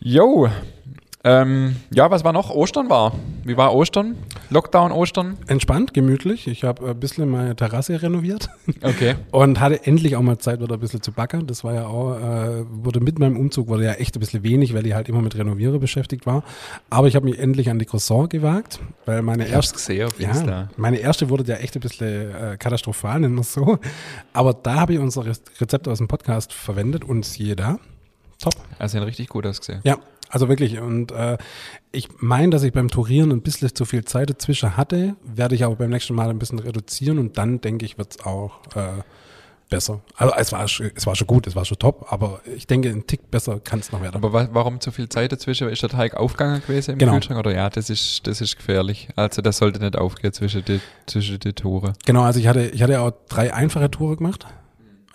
Jo. 0.00 0.48
Ähm, 1.28 1.74
ja, 1.90 2.08
was 2.08 2.22
war 2.22 2.32
noch? 2.32 2.50
Ostern 2.50 2.88
war. 2.88 3.12
Wie 3.42 3.56
war 3.56 3.74
Ostern? 3.74 4.16
Lockdown 4.48 4.92
Ostern? 4.92 5.36
Entspannt, 5.48 5.92
gemütlich. 5.92 6.46
Ich 6.46 6.62
habe 6.62 6.88
ein 6.90 7.00
bisschen 7.00 7.28
meine 7.28 7.56
Terrasse 7.56 8.00
renoviert. 8.00 8.48
Okay. 8.80 9.16
Und 9.32 9.58
hatte 9.58 9.84
endlich 9.86 10.14
auch 10.14 10.22
mal 10.22 10.38
Zeit, 10.38 10.60
wieder 10.60 10.74
ein 10.74 10.78
bisschen 10.80 11.02
zu 11.02 11.10
backen. 11.10 11.48
Das 11.48 11.64
war 11.64 11.74
ja 11.74 11.86
auch, 11.88 12.16
äh, 12.16 12.64
wurde 12.70 13.00
mit 13.00 13.18
meinem 13.18 13.36
Umzug, 13.36 13.66
wurde 13.66 13.84
ja 13.86 13.92
echt 13.94 14.16
ein 14.16 14.20
bisschen 14.20 14.44
wenig, 14.44 14.72
weil 14.72 14.86
ich 14.86 14.94
halt 14.94 15.08
immer 15.08 15.20
mit 15.20 15.36
Renovieren 15.36 15.80
beschäftigt 15.80 16.26
war. 16.26 16.44
Aber 16.90 17.08
ich 17.08 17.16
habe 17.16 17.24
mich 17.26 17.40
endlich 17.40 17.70
an 17.70 17.80
die 17.80 17.86
Croissant 17.86 18.30
gewagt, 18.30 18.78
weil 19.04 19.20
meine 19.22 19.46
Ich 19.46 19.52
erste, 19.52 19.74
gesehen 19.74 20.06
auf 20.06 20.20
ja, 20.20 20.28
Insta. 20.28 20.68
meine 20.76 20.98
erste 20.98 21.28
wurde 21.28 21.42
ja 21.44 21.56
echt 21.56 21.74
ein 21.74 21.80
bisschen 21.80 22.32
äh, 22.36 22.56
katastrophal, 22.56 23.18
nennen 23.18 23.34
wir 23.34 23.40
es 23.40 23.52
so. 23.52 23.80
Aber 24.32 24.54
da 24.54 24.76
habe 24.76 24.92
ich 24.92 25.00
unser 25.00 25.26
Re- 25.26 25.32
Rezept 25.60 25.88
aus 25.88 25.98
dem 25.98 26.06
Podcast 26.06 26.52
verwendet 26.52 27.04
und 27.04 27.24
siehe 27.24 27.56
da, 27.56 27.80
top. 28.40 28.54
Also 28.78 28.98
richtig 29.00 29.28
gut 29.28 29.44
ausgesehen. 29.44 29.80
Ja, 29.82 29.96
also 30.28 30.48
wirklich. 30.48 30.78
Und 30.80 31.12
äh, 31.12 31.38
ich 31.92 32.08
meine, 32.18 32.50
dass 32.50 32.62
ich 32.62 32.72
beim 32.72 32.88
Tourieren 32.88 33.30
ein 33.32 33.42
bisschen 33.42 33.74
zu 33.74 33.84
viel 33.84 34.04
Zeit 34.04 34.30
dazwischen 34.30 34.76
hatte, 34.76 35.16
werde 35.24 35.54
ich 35.54 35.64
aber 35.64 35.76
beim 35.76 35.90
nächsten 35.90 36.14
Mal 36.14 36.30
ein 36.30 36.38
bisschen 36.38 36.58
reduzieren 36.58 37.18
und 37.18 37.38
dann 37.38 37.60
denke 37.60 37.84
ich, 37.84 37.98
wird 37.98 38.12
es 38.18 38.24
auch 38.26 38.60
äh, 38.74 39.02
besser. 39.68 40.00
Also 40.16 40.34
es 40.36 40.52
war, 40.52 40.64
es 40.64 41.06
war 41.06 41.16
schon 41.16 41.26
gut, 41.26 41.46
es 41.46 41.56
war 41.56 41.64
schon 41.64 41.78
top, 41.78 42.06
aber 42.12 42.40
ich 42.54 42.66
denke, 42.66 42.88
ein 42.90 43.06
Tick 43.06 43.30
besser 43.30 43.58
kann 43.60 43.80
es 43.80 43.90
noch 43.92 44.00
werden. 44.00 44.14
Aber 44.16 44.32
wa 44.32 44.48
warum 44.52 44.80
zu 44.80 44.92
viel 44.92 45.08
Zeit 45.08 45.32
dazwischen? 45.32 45.68
Ist 45.68 45.82
der 45.82 45.90
Teig 45.90 46.14
aufgegangen 46.14 46.62
gewesen 46.66 46.92
im 46.92 46.98
Genau. 46.98 47.12
Kühlschrank? 47.14 47.38
Oder 47.40 47.54
ja, 47.54 47.68
das 47.70 47.90
ist, 47.90 48.26
das 48.26 48.40
ist 48.40 48.56
gefährlich. 48.56 49.08
Also 49.16 49.42
das 49.42 49.58
sollte 49.58 49.80
nicht 49.80 49.96
aufgehen 49.96 50.32
zwischen 50.32 50.64
die, 50.64 50.80
zwischen 51.06 51.40
die 51.40 51.52
Tore. 51.52 51.94
Genau, 52.04 52.22
also 52.22 52.38
ich 52.38 52.46
hatte, 52.46 52.66
ich 52.68 52.82
hatte 52.82 53.00
auch 53.00 53.12
drei 53.28 53.52
einfache 53.52 53.90
Touren 53.90 54.16
gemacht. 54.18 54.46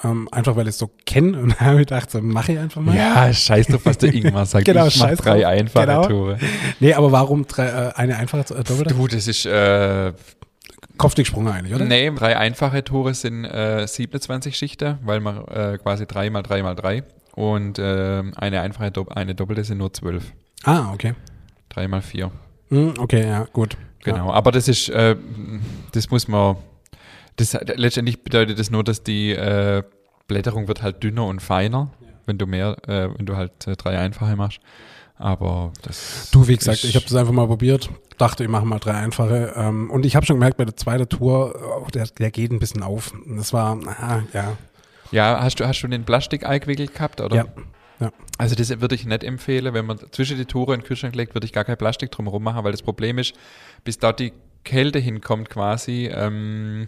Ähm, 0.04 0.28
einfach 0.32 0.56
weil 0.56 0.64
ich 0.64 0.70
es 0.72 0.78
so 0.80 0.90
kenne 1.06 1.38
und 1.40 1.60
habe 1.62 1.78
gedacht, 1.80 2.10
so 2.10 2.22
mache 2.22 2.54
ich 2.54 2.60
einfach 2.60 2.82
mal. 2.82 2.96
Ja, 2.96 3.32
scheiß 3.32 3.68
drauf, 3.68 3.82
was 3.84 3.98
der 4.00 4.14
Ingmar 4.14 4.46
sagt. 4.46 4.66
Genau, 4.66 4.88
ich 4.88 4.98
mach 5.00 5.12
drei 5.16 5.42
drauf. 5.42 5.52
einfache 5.52 5.86
Genau. 5.86 6.08
Tore. 6.08 6.38
Nee, 6.80 6.94
aber 6.94 7.12
warum 7.12 7.46
drei, 7.46 7.68
äh, 7.68 7.94
eine 7.96 8.18
einfache 8.18 8.42
äh, 8.56 8.64
Doppelte? 8.64 8.94
Du, 8.96 9.08
das 9.08 9.28
ist, 9.28 9.46
äh, 9.46 10.14
Kopfdicksprung 10.98 11.48
eigentlich, 11.48 11.74
oder? 11.74 11.86
nee, 11.86 12.12
drei 12.16 12.38
einfache 12.38 12.84
Tore 12.84 13.14
sind 13.14 13.46
äh, 13.46 13.88
27 13.88 14.56
Schichten, 14.56 14.98
weil 15.04 15.20
man 15.20 15.46
äh, 15.48 15.78
quasi 15.82 16.06
drei 16.06 16.30
mal 16.30 16.42
drei 16.44 16.62
mal 16.64 16.76
drei 16.76 17.04
und 17.36 17.80
äh, 17.80 18.24
eine 18.36 18.62
einfache, 18.62 18.90
Dopp- 18.92 19.12
eine 19.12 19.34
doppelte 19.36 19.64
sind 19.64 19.78
nur 19.80 19.94
zwölf. 19.94 20.32
Ah, 20.64 20.92
okay. 20.94 21.14
Drei 21.70 21.88
mal 21.88 22.02
vier. 22.02 22.32
Hm, 22.70 22.94
okay, 23.00 23.28
ja, 23.28 23.46
gut. 23.54 23.78
Genau, 24.04 24.32
aber 24.32 24.52
das 24.52 24.68
ist, 24.68 24.90
äh, 24.90 25.16
das 25.94 26.10
muss 26.10 26.28
man, 26.28 26.58
das, 27.38 27.58
letztendlich 27.76 28.24
bedeutet 28.24 28.60
das 28.60 28.70
nur, 28.70 28.84
dass 28.84 29.04
die 29.04 29.32
äh, 29.32 29.84
Blätterung 30.32 30.68
wird 30.68 30.82
halt 30.82 31.04
dünner 31.04 31.26
und 31.26 31.42
feiner, 31.42 31.92
wenn 32.26 32.38
du 32.38 32.48
mehr, 32.48 32.78
äh, 32.88 33.10
wenn 33.18 33.26
du 33.26 33.36
halt 33.36 33.68
äh, 33.68 33.76
drei 33.76 34.00
einfache 34.00 34.36
machst. 34.36 34.60
Aber 35.18 35.72
das. 35.84 36.30
Du, 36.32 36.48
wie 36.48 36.58
gesagt, 36.58 36.84
ich 36.84 36.96
habe 36.96 37.06
das 37.06 37.14
einfach 37.16 37.34
mal 37.34 37.46
probiert, 37.46 37.90
dachte, 38.18 38.44
ich 38.44 38.50
mache 38.50 38.66
mal 38.66 38.80
drei 38.80 38.94
einfache. 38.94 39.54
Ähm, 39.56 39.92
und 39.92 40.06
ich 40.06 40.16
habe 40.16 40.26
schon 40.26 40.38
gemerkt, 40.38 40.58
bei 40.58 40.66
der 40.66 40.76
zweiten 40.76 41.08
Tour, 41.10 41.54
oh, 41.84 41.88
der, 41.92 42.08
der 42.08 42.32
geht 42.32 42.52
ein 42.52 42.60
bisschen 42.60 42.82
auf. 42.82 43.12
Und 43.14 43.38
Das 43.38 43.54
war, 43.54 43.78
ah, 43.86 44.24
ja, 44.34 44.58
Ja, 45.12 45.40
hast 45.44 45.60
du, 45.60 45.68
hast 45.68 45.82
du 45.82 45.88
den 45.88 46.06
Plastikei 46.06 46.58
gewickelt 46.60 46.96
gehabt, 46.96 47.22
oder? 47.22 47.36
ja, 48.00 48.12
Also 48.40 48.56
das 48.56 48.70
würde 48.82 48.96
ich 48.96 49.06
nicht 49.06 49.24
empfehlen, 49.24 49.74
wenn 49.76 49.86
man 49.86 50.00
zwischen 50.12 50.38
die 50.38 50.46
Tore 50.46 50.74
in 50.74 50.80
den 50.80 50.88
Kühlschrank 50.88 51.14
legt, 51.16 51.36
würde 51.36 51.46
ich 51.46 51.54
gar 51.54 51.66
kein 51.66 51.78
Plastik 51.78 52.10
drumherum 52.12 52.42
machen, 52.42 52.64
weil 52.64 52.72
das 52.72 52.82
Problem 52.82 53.20
ist, 53.20 53.34
bis 53.84 54.00
dort 54.00 54.20
die 54.20 54.34
Kälte 54.64 54.98
hinkommt 54.98 55.50
quasi, 55.50 56.10
ähm, 56.12 56.88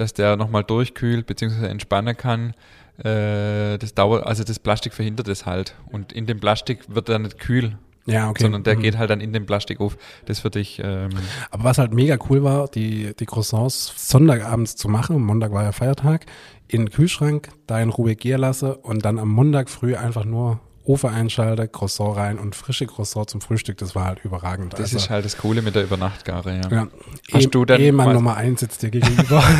dass 0.00 0.12
der 0.14 0.36
nochmal 0.36 0.64
durchkühlt 0.64 1.26
bzw. 1.26 1.66
entspannen 1.66 2.16
kann. 2.16 2.54
Äh, 2.98 3.78
das 3.78 3.94
dauert, 3.94 4.26
also 4.26 4.44
das 4.44 4.58
Plastik 4.58 4.92
verhindert 4.94 5.28
es 5.28 5.46
halt. 5.46 5.74
Und 5.90 6.12
in 6.12 6.26
dem 6.26 6.40
Plastik 6.40 6.80
wird 6.88 7.08
er 7.08 7.18
nicht 7.18 7.38
kühl, 7.38 7.78
ja, 8.06 8.28
okay. 8.28 8.42
sondern 8.42 8.64
der 8.64 8.76
Mhm. 8.76 8.80
geht 8.82 8.98
halt 8.98 9.10
dann 9.10 9.20
in 9.20 9.32
den 9.32 9.46
Plastik 9.46 9.80
auf. 9.80 9.96
Das 10.26 10.42
würde 10.42 10.58
ich, 10.58 10.80
ähm, 10.82 11.10
Aber 11.50 11.64
was 11.64 11.78
halt 11.78 11.92
mega 11.92 12.16
cool 12.28 12.42
war, 12.42 12.68
die, 12.68 13.14
die 13.18 13.26
Croissants 13.26 13.92
Sonntagabends 13.96 14.74
zu 14.76 14.88
machen, 14.88 15.22
Montag 15.22 15.52
war 15.52 15.62
ja 15.62 15.72
Feiertag, 15.72 16.26
in 16.66 16.86
den 16.86 16.90
Kühlschrank, 16.90 17.48
da 17.66 17.80
in 17.80 17.90
Ruhe 17.90 18.16
gehen 18.16 18.40
lassen 18.40 18.72
und 18.72 19.04
dann 19.04 19.18
am 19.18 19.28
Montag 19.28 19.70
früh 19.70 19.94
einfach 19.94 20.24
nur 20.24 20.60
Ofen 20.88 21.10
einschalten, 21.10 21.70
Croissant 21.70 22.16
rein 22.16 22.38
und 22.38 22.56
frische 22.56 22.86
Croissant 22.86 23.28
zum 23.28 23.40
Frühstück, 23.40 23.76
das 23.78 23.94
war 23.94 24.06
halt 24.06 24.24
überragend. 24.24 24.78
das 24.78 24.92
ist 24.94 25.10
halt 25.10 25.24
das 25.24 25.36
Coole 25.36 25.60
mit 25.62 25.74
der 25.74 25.82
Übernachtgare, 25.84 26.56
ja. 26.56 26.70
ja. 26.70 26.88
Hast 27.32 27.44
Eh- 27.46 27.48
du 27.50 27.64
dann 27.64 27.80
Ehemann 27.80 28.14
Nummer 28.14 28.36
eins 28.36 28.60
sitzt 28.60 28.82
dir 28.82 28.90
gegenüber. 28.90 29.42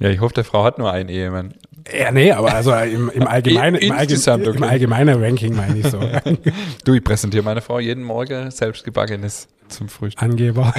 Ja, 0.00 0.10
ich 0.10 0.20
hoffe, 0.20 0.34
der 0.34 0.44
Frau 0.44 0.64
hat 0.64 0.78
nur 0.78 0.90
einen 0.90 1.08
Ehemann. 1.08 1.54
Ja, 1.96 2.10
nee, 2.10 2.32
aber 2.32 2.52
also 2.52 2.74
im, 2.74 3.10
im 3.10 3.22
Allgemeinen, 3.28 3.76
im, 3.76 3.92
Insgesamt, 3.92 4.44
Allgemeinen, 4.46 4.48
okay. 4.48 4.84
im 4.84 4.92
Allgemeinen 4.92 5.22
Ranking 5.24 5.54
meine 5.56 5.78
ich 5.78 5.86
so. 5.86 6.00
Du, 6.84 6.94
ich 6.94 7.04
präsentiere 7.04 7.44
meine 7.44 7.60
Frau 7.60 7.78
jeden 7.78 8.02
Morgen 8.02 8.50
selbstgebackenes 8.50 9.46
zum 9.68 9.88
Frühstück. 9.88 10.22
Angeber. 10.22 10.74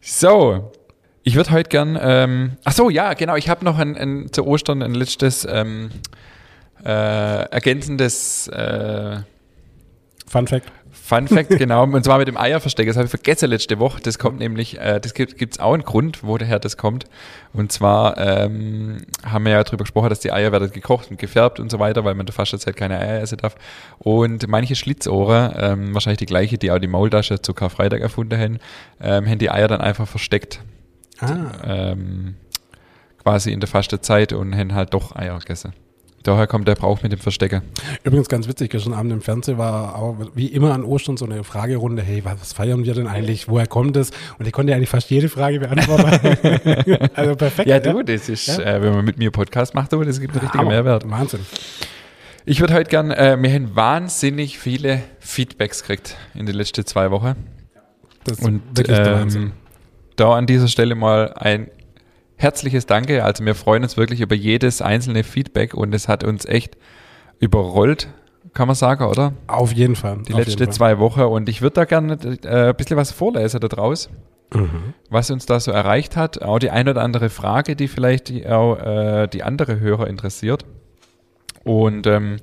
So, 0.00 0.72
ich 1.22 1.34
würde 1.34 1.50
heute 1.50 1.68
gern, 1.68 1.98
ähm, 2.00 2.56
ach 2.64 2.72
so, 2.72 2.88
ja, 2.88 3.12
genau, 3.12 3.36
ich 3.36 3.48
habe 3.48 3.64
noch 3.64 3.78
ein, 3.78 3.96
ein, 3.96 4.32
zu 4.32 4.46
Ostern 4.46 4.82
ein 4.82 4.94
letztes 4.94 5.46
ähm, 5.48 5.90
äh, 6.84 7.42
ergänzendes 7.50 8.48
äh, 8.48 9.18
Fun 10.26 10.46
Fact. 10.46 10.70
Fun 10.92 11.26
Fact, 11.26 11.48
genau, 11.58 11.82
und 11.82 12.04
zwar 12.04 12.18
mit 12.18 12.28
dem 12.28 12.36
Eierversteck. 12.36 12.86
Das 12.86 12.96
habe 12.96 13.06
ich 13.06 13.10
vergessen 13.10 13.50
letzte 13.50 13.80
Woche. 13.80 14.00
Das 14.00 14.18
kommt 14.20 14.38
nämlich, 14.38 14.78
äh, 14.78 15.00
das 15.00 15.12
gibt 15.14 15.54
es 15.54 15.58
auch 15.58 15.74
einen 15.74 15.82
Grund, 15.82 16.22
wo 16.22 16.38
daher 16.38 16.60
das 16.60 16.76
kommt. 16.76 17.06
Und 17.52 17.72
zwar 17.72 18.16
ähm, 18.16 18.98
haben 19.24 19.44
wir 19.44 19.52
ja 19.52 19.64
darüber 19.64 19.82
gesprochen, 19.82 20.08
dass 20.08 20.20
die 20.20 20.30
Eier 20.30 20.52
werden 20.52 20.70
gekocht 20.70 21.10
und 21.10 21.18
gefärbt 21.18 21.58
und 21.58 21.68
so 21.68 21.80
weiter, 21.80 22.04
weil 22.04 22.14
man 22.14 22.26
der 22.26 22.32
Fastenzeit 22.32 22.76
keine 22.76 22.98
Eier 23.00 23.22
essen 23.22 23.38
darf. 23.38 23.56
Und 23.98 24.46
manche 24.46 24.76
Schlitzohren, 24.76 25.52
ähm, 25.56 25.94
wahrscheinlich 25.94 26.18
die 26.18 26.26
gleiche, 26.26 26.58
die 26.58 26.70
auch 26.70 26.78
die 26.78 26.86
Maultasche 26.86 27.42
zu 27.42 27.54
Karfreitag 27.54 28.00
erfunden 28.00 28.38
haben, 28.38 28.58
ähm, 29.00 29.26
haben 29.26 29.38
die 29.38 29.50
Eier 29.50 29.66
dann 29.66 29.80
einfach 29.80 30.06
versteckt. 30.06 30.60
Ah, 31.18 31.50
Ähm, 31.64 32.36
quasi 33.22 33.52
in 33.52 33.58
der 33.58 33.68
Fastenzeit 33.68 34.32
und 34.32 34.56
haben 34.56 34.74
halt 34.74 34.94
doch 34.94 35.16
Eier 35.16 35.38
gegessen. 35.40 35.72
Daher 36.22 36.46
kommt 36.46 36.68
der 36.68 36.74
Brauch 36.74 37.02
mit 37.02 37.12
dem 37.12 37.18
Verstecken. 37.18 37.62
übrigens 38.04 38.28
ganz 38.28 38.46
witzig, 38.46 38.70
gestern 38.70 38.92
Abend 38.92 39.10
im 39.10 39.22
Fernsehen 39.22 39.56
war 39.56 39.96
auch 39.96 40.16
wie 40.34 40.48
immer 40.48 40.74
an 40.74 40.84
Ostern 40.84 41.16
so 41.16 41.24
eine 41.24 41.44
Fragerunde, 41.44 42.02
hey, 42.02 42.22
was 42.24 42.52
feiern 42.52 42.84
wir 42.84 42.92
denn 42.92 43.06
eigentlich? 43.06 43.48
Woher 43.48 43.66
kommt 43.66 43.96
es? 43.96 44.10
Und 44.38 44.46
ich 44.46 44.52
konnte 44.52 44.70
ja 44.72 44.76
eigentlich 44.76 44.90
fast 44.90 45.08
jede 45.10 45.30
Frage 45.30 45.60
beantworten. 45.60 47.08
also 47.14 47.36
perfekt. 47.36 47.68
Ja, 47.70 47.80
du, 47.80 48.02
das 48.02 48.28
ist, 48.28 48.48
Ja. 48.48 48.58
äh, 48.60 48.82
wenn 48.82 48.92
man 48.94 49.04
mit 49.04 49.16
mir 49.16 49.30
Podcast 49.30 49.74
macht, 49.74 49.92
du, 49.94 50.02
das 50.02 50.20
gibt 50.20 50.34
einen 50.34 50.42
richtigen. 50.42 50.66
Mehrwert. 50.68 51.08
Wahnsinn. 51.08 51.40
Ich 52.44 52.60
würde 52.60 52.74
heute 52.74 52.90
gern, 52.90 53.10
äh, 53.10 53.36
wir 53.40 53.52
haben 53.52 53.74
wahnsinnig 53.74 54.58
viele 54.58 55.02
Feedbacks 55.20 55.80
gekriegt 55.82 56.16
in 56.34 56.44
den 56.46 56.54
letzten 56.54 56.84
zwei 56.84 57.10
Wochen. 57.10 57.34
Das 58.24 58.38
ist 58.38 58.44
Und 58.46 58.60
wirklich 58.76 58.96
der 58.98 59.14
Wahnsinn. 59.14 59.42
ähm, 59.42 59.52
da 60.16 60.34
an 60.34 60.46
dieser 60.46 60.68
Stelle 60.68 60.94
mal 60.94 61.32
ein 61.34 61.68
herzliches 62.40 62.86
Danke. 62.86 63.24
Also 63.24 63.44
wir 63.44 63.54
freuen 63.54 63.82
uns 63.82 63.96
wirklich 63.96 64.20
über 64.20 64.34
jedes 64.34 64.82
einzelne 64.82 65.24
Feedback 65.24 65.74
und 65.74 65.94
es 65.94 66.08
hat 66.08 66.24
uns 66.24 66.44
echt 66.44 66.76
überrollt, 67.38 68.08
kann 68.54 68.66
man 68.66 68.74
sagen, 68.74 69.04
oder? 69.04 69.32
Auf 69.46 69.72
jeden 69.72 69.96
Fall. 69.96 70.18
Die 70.26 70.32
letzten 70.32 70.64
Fall. 70.64 70.72
zwei 70.72 70.98
Wochen. 70.98 71.20
Und 71.22 71.48
ich 71.48 71.62
würde 71.62 71.74
da 71.74 71.84
gerne 71.84 72.14
äh, 72.44 72.68
ein 72.70 72.74
bisschen 72.76 72.96
was 72.96 73.12
vorlesen 73.12 73.60
da 73.60 73.68
draus, 73.68 74.10
Mhm. 74.52 74.94
was 75.10 75.30
uns 75.30 75.46
da 75.46 75.60
so 75.60 75.70
erreicht 75.70 76.16
hat. 76.16 76.42
Auch 76.42 76.58
die 76.58 76.70
ein 76.70 76.88
oder 76.88 77.02
andere 77.02 77.30
Frage, 77.30 77.76
die 77.76 77.86
vielleicht 77.86 78.28
die, 78.30 78.48
auch 78.48 78.76
äh, 78.78 79.28
die 79.28 79.44
andere 79.44 79.78
Hörer 79.78 80.08
interessiert. 80.08 80.64
Und 81.62 82.06
ähm, 82.08 82.36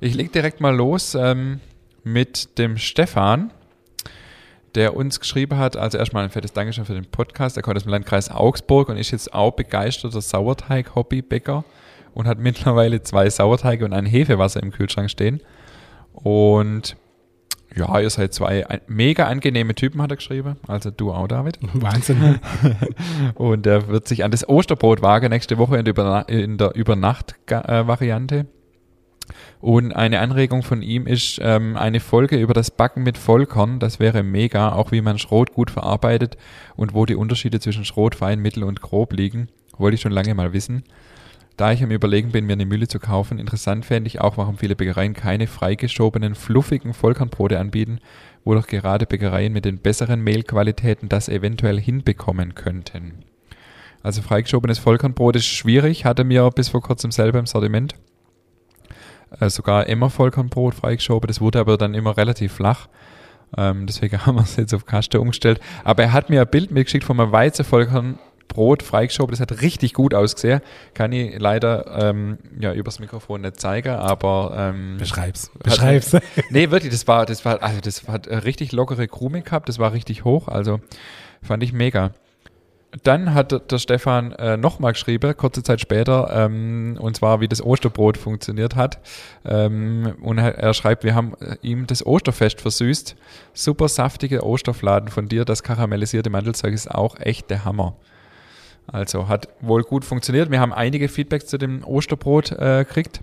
ich 0.00 0.14
leg 0.14 0.32
direkt 0.32 0.60
mal 0.60 0.74
los 0.74 1.16
ähm, 1.16 1.58
mit 2.04 2.56
dem 2.58 2.76
Stefan, 2.76 3.52
der 4.74 4.96
uns 4.96 5.20
geschrieben 5.20 5.58
hat, 5.58 5.76
also 5.76 5.98
erstmal 5.98 6.24
ein 6.24 6.30
fettes 6.30 6.52
Dankeschön 6.52 6.84
für 6.84 6.94
den 6.94 7.06
Podcast. 7.06 7.56
Er 7.56 7.62
kommt 7.62 7.76
aus 7.76 7.82
dem 7.82 7.92
Landkreis 7.92 8.30
Augsburg 8.30 8.88
und 8.88 8.96
ist 8.96 9.10
jetzt 9.10 9.34
auch 9.34 9.52
begeisterter 9.52 10.20
Sauerteig-Hobbybäcker 10.20 11.64
und 12.14 12.26
hat 12.26 12.38
mittlerweile 12.38 13.02
zwei 13.02 13.28
Sauerteige 13.30 13.84
und 13.84 13.92
ein 13.92 14.06
Hefewasser 14.06 14.62
im 14.62 14.70
Kühlschrank 14.70 15.10
stehen. 15.10 15.40
Und 16.12 16.96
ja, 17.74 18.00
ihr 18.00 18.10
seid 18.10 18.34
zwei 18.34 18.66
mega 18.88 19.26
angenehme 19.26 19.74
Typen, 19.74 20.02
hat 20.02 20.10
er 20.10 20.16
geschrieben. 20.16 20.56
Also 20.66 20.90
du 20.90 21.12
auch, 21.12 21.28
David. 21.28 21.58
Wahnsinn. 21.72 22.40
Und 23.34 23.66
er 23.66 23.86
wird 23.88 24.08
sich 24.08 24.24
an 24.24 24.32
das 24.32 24.48
Osterbrot 24.48 25.02
wagen 25.02 25.30
nächste 25.30 25.56
Woche 25.56 25.76
in 25.76 25.84
der, 25.84 25.92
Überna 25.92 26.22
in 26.22 26.58
der 26.58 26.74
Übernacht-Variante. 26.74 28.46
Und 29.60 29.92
eine 29.92 30.20
Anregung 30.20 30.62
von 30.62 30.82
ihm 30.82 31.06
ist 31.06 31.38
ähm, 31.42 31.76
eine 31.76 32.00
Folge 32.00 32.36
über 32.36 32.54
das 32.54 32.70
Backen 32.70 33.02
mit 33.02 33.18
Vollkorn. 33.18 33.78
Das 33.78 34.00
wäre 34.00 34.22
mega, 34.22 34.72
auch 34.72 34.92
wie 34.92 35.00
man 35.00 35.18
Schrot 35.18 35.52
gut 35.52 35.70
verarbeitet 35.70 36.36
und 36.76 36.94
wo 36.94 37.06
die 37.06 37.14
Unterschiede 37.14 37.60
zwischen 37.60 37.84
Schrot, 37.84 38.14
Fein, 38.14 38.40
Mittel 38.40 38.64
und 38.64 38.80
Grob 38.80 39.12
liegen. 39.12 39.48
Wollte 39.78 39.94
ich 39.94 40.00
schon 40.00 40.12
lange 40.12 40.34
mal 40.34 40.52
wissen. 40.52 40.84
Da 41.60 41.72
ich 41.72 41.82
am 41.82 41.90
Überlegen 41.90 42.32
bin, 42.32 42.46
mir 42.46 42.54
eine 42.54 42.64
Mühle 42.64 42.88
zu 42.88 42.98
kaufen, 42.98 43.38
interessant 43.38 43.84
fände 43.84 44.08
ich 44.08 44.18
auch, 44.18 44.38
warum 44.38 44.56
viele 44.56 44.76
Bäckereien 44.76 45.12
keine 45.12 45.46
freigeschobenen, 45.46 46.34
fluffigen 46.34 46.94
Vollkornbrote 46.94 47.58
anbieten, 47.58 47.98
wo 48.44 48.54
doch 48.54 48.66
gerade 48.66 49.04
Bäckereien 49.04 49.52
mit 49.52 49.66
den 49.66 49.76
besseren 49.76 50.22
Mehlqualitäten 50.22 51.10
das 51.10 51.28
eventuell 51.28 51.78
hinbekommen 51.78 52.54
könnten. 52.54 53.26
Also 54.02 54.22
freigeschobenes 54.22 54.78
Vollkornbrot 54.78 55.36
ist 55.36 55.44
schwierig, 55.44 56.06
hatte 56.06 56.24
mir 56.24 56.48
bis 56.48 56.70
vor 56.70 56.80
kurzem 56.80 57.10
selber 57.10 57.38
im 57.38 57.44
Sortiment. 57.44 57.94
Äh, 59.38 59.48
sogar 59.48 59.86
immer 59.86 60.10
Vollkornbrot 60.10 60.74
freigeschoben, 60.74 61.28
das 61.28 61.40
wurde 61.40 61.60
aber 61.60 61.76
dann 61.76 61.94
immer 61.94 62.16
relativ 62.16 62.52
flach. 62.54 62.88
Ähm, 63.56 63.86
deswegen 63.86 64.18
haben 64.26 64.36
wir 64.36 64.42
es 64.42 64.56
jetzt 64.56 64.74
auf 64.74 64.86
Kaste 64.86 65.20
umgestellt. 65.20 65.60
Aber 65.84 66.02
er 66.02 66.12
hat 66.12 66.30
mir 66.30 66.40
ein 66.40 66.48
Bild 66.48 66.70
mitgeschickt 66.70 67.04
von 67.04 67.20
einem 67.20 67.32
Weizenvollkornbrot 67.32 68.82
freigeschoben, 68.82 69.30
das 69.30 69.40
hat 69.40 69.62
richtig 69.62 69.94
gut 69.94 70.14
ausgesehen. 70.14 70.60
Kann 70.94 71.12
ich 71.12 71.38
leider 71.38 72.10
ähm, 72.10 72.38
ja, 72.58 72.72
übers 72.72 72.98
Mikrofon 72.98 73.42
nicht 73.42 73.60
zeigen, 73.60 73.90
aber 73.90 74.72
ähm, 74.74 74.96
Beschreib's. 74.98 75.50
Beschreib's. 75.62 76.16
nee, 76.50 76.70
wirklich, 76.70 76.92
das 76.92 77.06
war, 77.06 77.24
das 77.26 77.44
war, 77.44 77.62
also 77.62 77.80
das 77.80 78.08
hat 78.08 78.26
äh, 78.26 78.36
richtig 78.36 78.72
lockere 78.72 79.06
Krume 79.06 79.42
gehabt, 79.42 79.68
das 79.68 79.78
war 79.78 79.92
richtig 79.92 80.24
hoch, 80.24 80.48
also 80.48 80.80
fand 81.42 81.62
ich 81.62 81.72
mega. 81.72 82.12
Dann 83.04 83.34
hat 83.34 83.70
der- 83.70 83.78
Stefan 83.78 84.32
äh, 84.32 84.56
nochmal 84.56 84.92
geschrieben, 84.94 85.36
kurze 85.36 85.62
Zeit 85.62 85.80
später, 85.80 86.28
ähm, 86.32 86.98
und 87.00 87.16
zwar, 87.16 87.40
wie 87.40 87.46
das 87.46 87.62
Osterbrot 87.64 88.16
funktioniert 88.16 88.74
hat. 88.74 88.98
Ähm, 89.44 90.16
und 90.22 90.38
er, 90.38 90.74
schreibt, 90.74 91.04
wir 91.04 91.14
haben 91.14 91.34
äh, 91.40 91.56
ihm 91.62 91.86
das 91.86 92.04
Osterfest 92.04 92.60
versüßt. 92.60 93.14
Super 93.54 93.86
saftige 93.86 94.44
Osterfladen 94.44 95.08
von 95.08 95.28
dir, 95.28 95.44
das 95.44 95.62
karamellisierte 95.62 96.30
Mandelzeug 96.30 96.74
ist 96.74 96.90
auch 96.90 97.16
echt 97.20 97.48
der 97.48 97.64
Hammer. 97.64 97.94
Also 98.88 99.28
hat 99.28 99.48
wohl 99.60 99.84
gut 99.84 100.04
funktioniert. 100.04 100.50
Wir 100.50 100.58
haben 100.58 100.72
einige 100.72 101.08
Feedbacks 101.08 101.46
zu 101.46 101.58
dem 101.58 101.84
Osterbrot 101.84 102.50
äh, 102.50 102.84
gekriegt. 102.84 103.20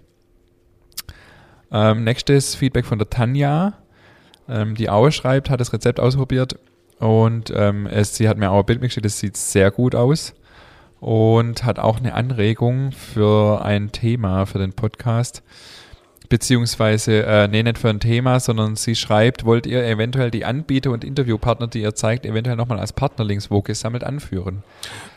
Ähm, 1.73 2.05
nächstes 2.05 2.55
Feedback 2.55 2.85
von 2.85 2.99
der 2.99 3.09
Tanja, 3.09 3.73
ähm, 4.47 4.75
die 4.75 4.89
auch 4.89 5.09
schreibt, 5.09 5.49
hat 5.49 5.59
das 5.59 5.73
Rezept 5.73 5.99
ausprobiert 5.99 6.57
und 6.99 7.51
ähm, 7.55 7.87
es, 7.87 8.15
sie 8.15 8.27
hat 8.27 8.37
mir 8.37 8.51
auch 8.51 8.59
ein 8.59 8.65
Bild 8.65 8.81
mitgeschickt, 8.81 9.05
das 9.05 9.19
sieht 9.19 9.37
sehr 9.37 9.71
gut 9.71 9.95
aus 9.95 10.33
und 10.99 11.63
hat 11.63 11.79
auch 11.79 11.97
eine 11.97 12.13
Anregung 12.13 12.91
für 12.91 13.63
ein 13.63 13.91
Thema 13.91 14.45
für 14.45 14.59
den 14.59 14.73
Podcast. 14.73 15.43
Beziehungsweise, 16.29 17.25
äh, 17.25 17.47
nee, 17.47 17.63
nicht 17.63 17.77
für 17.77 17.89
ein 17.89 17.99
Thema, 17.99 18.39
sondern 18.39 18.75
sie 18.75 18.95
schreibt, 18.95 19.45
wollt 19.45 19.65
ihr 19.65 19.83
eventuell 19.85 20.31
die 20.31 20.45
Anbieter 20.45 20.91
und 20.91 21.03
Interviewpartner, 21.03 21.67
die 21.67 21.81
ihr 21.81 21.95
zeigt, 21.95 22.25
eventuell 22.25 22.55
nochmal 22.57 22.79
als 22.79 22.93
Partnerlinks 22.93 23.49
wo 23.49 23.61
gesammelt 23.61 24.03
anführen? 24.03 24.63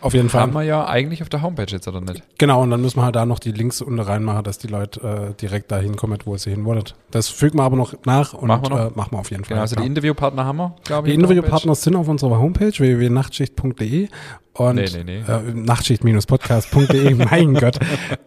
Auf 0.00 0.14
jeden 0.14 0.28
Fall. 0.28 0.42
Haben 0.42 0.54
wir 0.54 0.62
ja 0.62 0.86
eigentlich 0.86 1.22
auf 1.22 1.28
der 1.28 1.42
Homepage 1.42 1.66
jetzt, 1.68 1.86
oder 1.88 2.00
nicht? 2.00 2.22
Genau, 2.38 2.62
und 2.62 2.70
dann 2.70 2.80
müssen 2.80 2.98
wir 2.98 3.04
halt 3.04 3.16
da 3.16 3.26
noch 3.26 3.38
die 3.38 3.52
Links 3.52 3.80
unten 3.82 4.00
reinmachen, 4.00 4.44
dass 4.44 4.58
die 4.58 4.68
Leute 4.68 5.30
äh, 5.30 5.40
direkt 5.40 5.70
dahin 5.70 5.96
kommen, 5.96 6.18
wo 6.24 6.36
sie 6.36 6.50
hin 6.50 6.64
wollen. 6.64 6.84
Das 7.10 7.28
fügen 7.28 7.58
wir 7.58 7.64
aber 7.64 7.76
noch 7.76 7.94
nach 8.04 8.32
und 8.32 8.48
Machen 8.48 8.62
wir 8.62 8.70
noch. 8.70 8.78
Äh, 8.78 8.90
machen 8.94 9.12
wir 9.12 9.18
auf 9.18 9.30
jeden 9.30 9.44
Fall. 9.44 9.50
Genau, 9.54 9.60
also 9.62 9.74
die 9.74 9.80
klar. 9.80 9.86
Interviewpartner 9.88 10.44
haben 10.44 10.56
wir, 10.58 10.76
glaube 10.84 11.08
Die 11.08 11.14
ich. 11.14 11.18
der 11.18 11.28
Interviewpartner 11.30 11.74
sind 11.74 11.96
auf 11.96 12.08
unserer 12.08 12.38
Homepage 12.38 12.72
www.nachtschicht.de 12.72 14.08
und 14.54 14.74
Nee, 14.76 14.88
nee, 14.92 15.04
nee. 15.04 15.32
Äh, 15.32 15.54
Nachtschicht-podcast.de, 15.54 17.14
mein 17.30 17.54
Gott. 17.54 17.78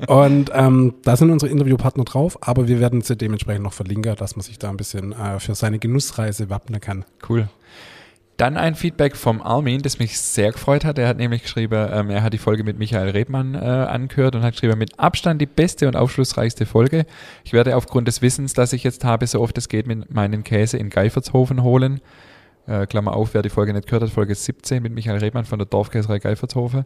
Und 0.08 0.52
ähm, 0.54 0.96
da 1.04 1.16
sind 1.16 1.32
unsere 1.32 1.52
Interviewpartner 1.52 2.06
drauf, 2.06 2.38
aber 2.42 2.68
wir 2.68 2.80
werden 2.80 3.02
sie 3.02 3.18
dementsprechend 3.18 3.64
noch 3.64 3.74
verlinken, 3.74 4.16
dass 4.16 4.36
man 4.36 4.44
sich 4.44 4.58
da 4.58 4.70
ein 4.70 4.78
bisschen 4.78 5.12
äh, 5.12 5.40
für 5.40 5.56
seine 5.56 5.80
Genussreise 5.80 6.50
wappnen 6.50 6.80
kann. 6.80 7.06
Cool. 7.28 7.50
Dann 8.38 8.58
ein 8.58 8.74
Feedback 8.74 9.16
vom 9.16 9.44
Armin, 9.44 9.84
das 9.84 10.00
mich 10.00 10.20
sehr 10.20 10.52
gefreut 10.52 10.86
hat. 10.86 10.98
Er 10.98 11.08
hat 11.08 11.18
nämlich 11.18 11.44
geschrieben, 11.44 11.88
ähm, 11.92 12.10
er 12.10 12.24
hat 12.24 12.34
die 12.34 12.40
Folge 12.40 12.64
mit 12.64 12.80
Michael 12.80 13.10
Rebmann 13.10 13.54
äh, 13.54 13.58
angehört 13.58 14.36
und 14.36 14.42
hat 14.42 14.54
geschrieben, 14.54 14.78
mit 14.80 14.98
Abstand 15.00 15.40
die 15.40 15.46
beste 15.46 15.88
und 15.88 15.96
aufschlussreichste 15.96 16.66
Folge. 16.66 17.06
Ich 17.44 17.54
werde 17.54 17.76
aufgrund 17.78 18.08
des 18.08 18.24
Wissens, 18.24 18.54
das 18.54 18.74
ich 18.74 18.84
jetzt 18.84 19.04
habe, 19.06 19.28
so 19.28 19.40
oft 19.40 19.56
es 19.60 19.70
geht, 19.70 19.86
mit 19.86 20.12
meinen 20.12 20.44
Käse 20.44 20.78
in 20.78 20.90
Geifertshofen 20.90 21.62
holen. 21.62 22.02
Äh, 22.66 22.86
Klammer 22.88 23.14
auf, 23.14 23.34
wer 23.34 23.42
die 23.42 23.50
Folge 23.50 23.74
nicht 23.74 23.88
gehört 23.88 24.04
hat, 24.04 24.10
Folge 24.10 24.34
17 24.34 24.82
mit 24.82 24.94
Michael 24.94 25.20
Rebmann 25.20 25.44
von 25.44 25.60
der 25.60 25.66
Dorfkäserei 25.66 26.20
Geifertshofe. 26.20 26.86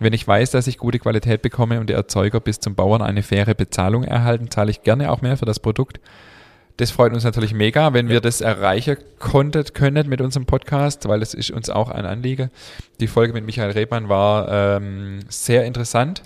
Wenn 0.00 0.12
ich 0.12 0.26
weiß, 0.26 0.50
dass 0.50 0.66
ich 0.66 0.78
gute 0.78 0.98
Qualität 0.98 1.42
bekomme 1.42 1.78
und 1.78 1.88
die 1.88 1.94
Erzeuger 1.94 2.40
bis 2.40 2.58
zum 2.58 2.74
Bauern 2.74 3.02
eine 3.02 3.22
faire 3.22 3.54
Bezahlung 3.54 4.02
erhalten, 4.02 4.50
zahle 4.50 4.72
ich 4.72 4.82
gerne 4.82 5.12
auch 5.12 5.22
mehr 5.22 5.36
für 5.36 5.44
das 5.44 5.60
Produkt. 5.60 6.00
Das 6.78 6.90
freut 6.90 7.12
uns 7.12 7.22
natürlich 7.22 7.54
mega, 7.54 7.92
wenn 7.92 8.08
wir 8.08 8.20
das 8.20 8.40
erreichen 8.40 8.96
konnten, 9.18 9.64
können 9.74 10.08
mit 10.08 10.20
unserem 10.20 10.46
Podcast, 10.46 11.06
weil 11.06 11.22
es 11.22 11.34
ist 11.34 11.50
uns 11.50 11.70
auch 11.70 11.90
ein 11.90 12.06
Anliegen. 12.06 12.50
Die 12.98 13.06
Folge 13.06 13.32
mit 13.32 13.44
Michael 13.44 13.72
Rebmann 13.72 14.08
war 14.08 14.48
ähm, 14.50 15.20
sehr 15.28 15.64
interessant 15.66 16.22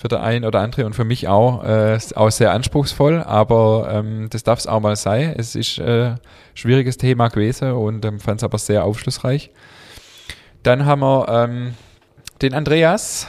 für 0.00 0.08
der 0.08 0.22
einen 0.22 0.46
oder 0.46 0.60
andere 0.60 0.86
und 0.86 0.94
für 0.94 1.04
mich 1.04 1.28
auch, 1.28 1.62
äh, 1.62 1.98
auch 2.14 2.30
sehr 2.30 2.52
anspruchsvoll, 2.52 3.22
aber 3.22 3.90
ähm, 3.92 4.28
das 4.30 4.42
darf 4.42 4.58
es 4.58 4.66
auch 4.66 4.80
mal 4.80 4.96
sein. 4.96 5.34
Es 5.36 5.54
ist 5.54 5.78
äh, 5.78 6.14
schwieriges 6.54 6.96
Thema 6.96 7.28
gewesen 7.28 7.72
und 7.72 8.06
ähm, 8.06 8.18
fand 8.18 8.40
es 8.40 8.44
aber 8.44 8.56
sehr 8.56 8.84
aufschlussreich. 8.84 9.50
Dann 10.62 10.86
haben 10.86 11.02
wir 11.02 11.28
ähm, 11.28 11.74
den 12.40 12.54
Andreas, 12.54 13.28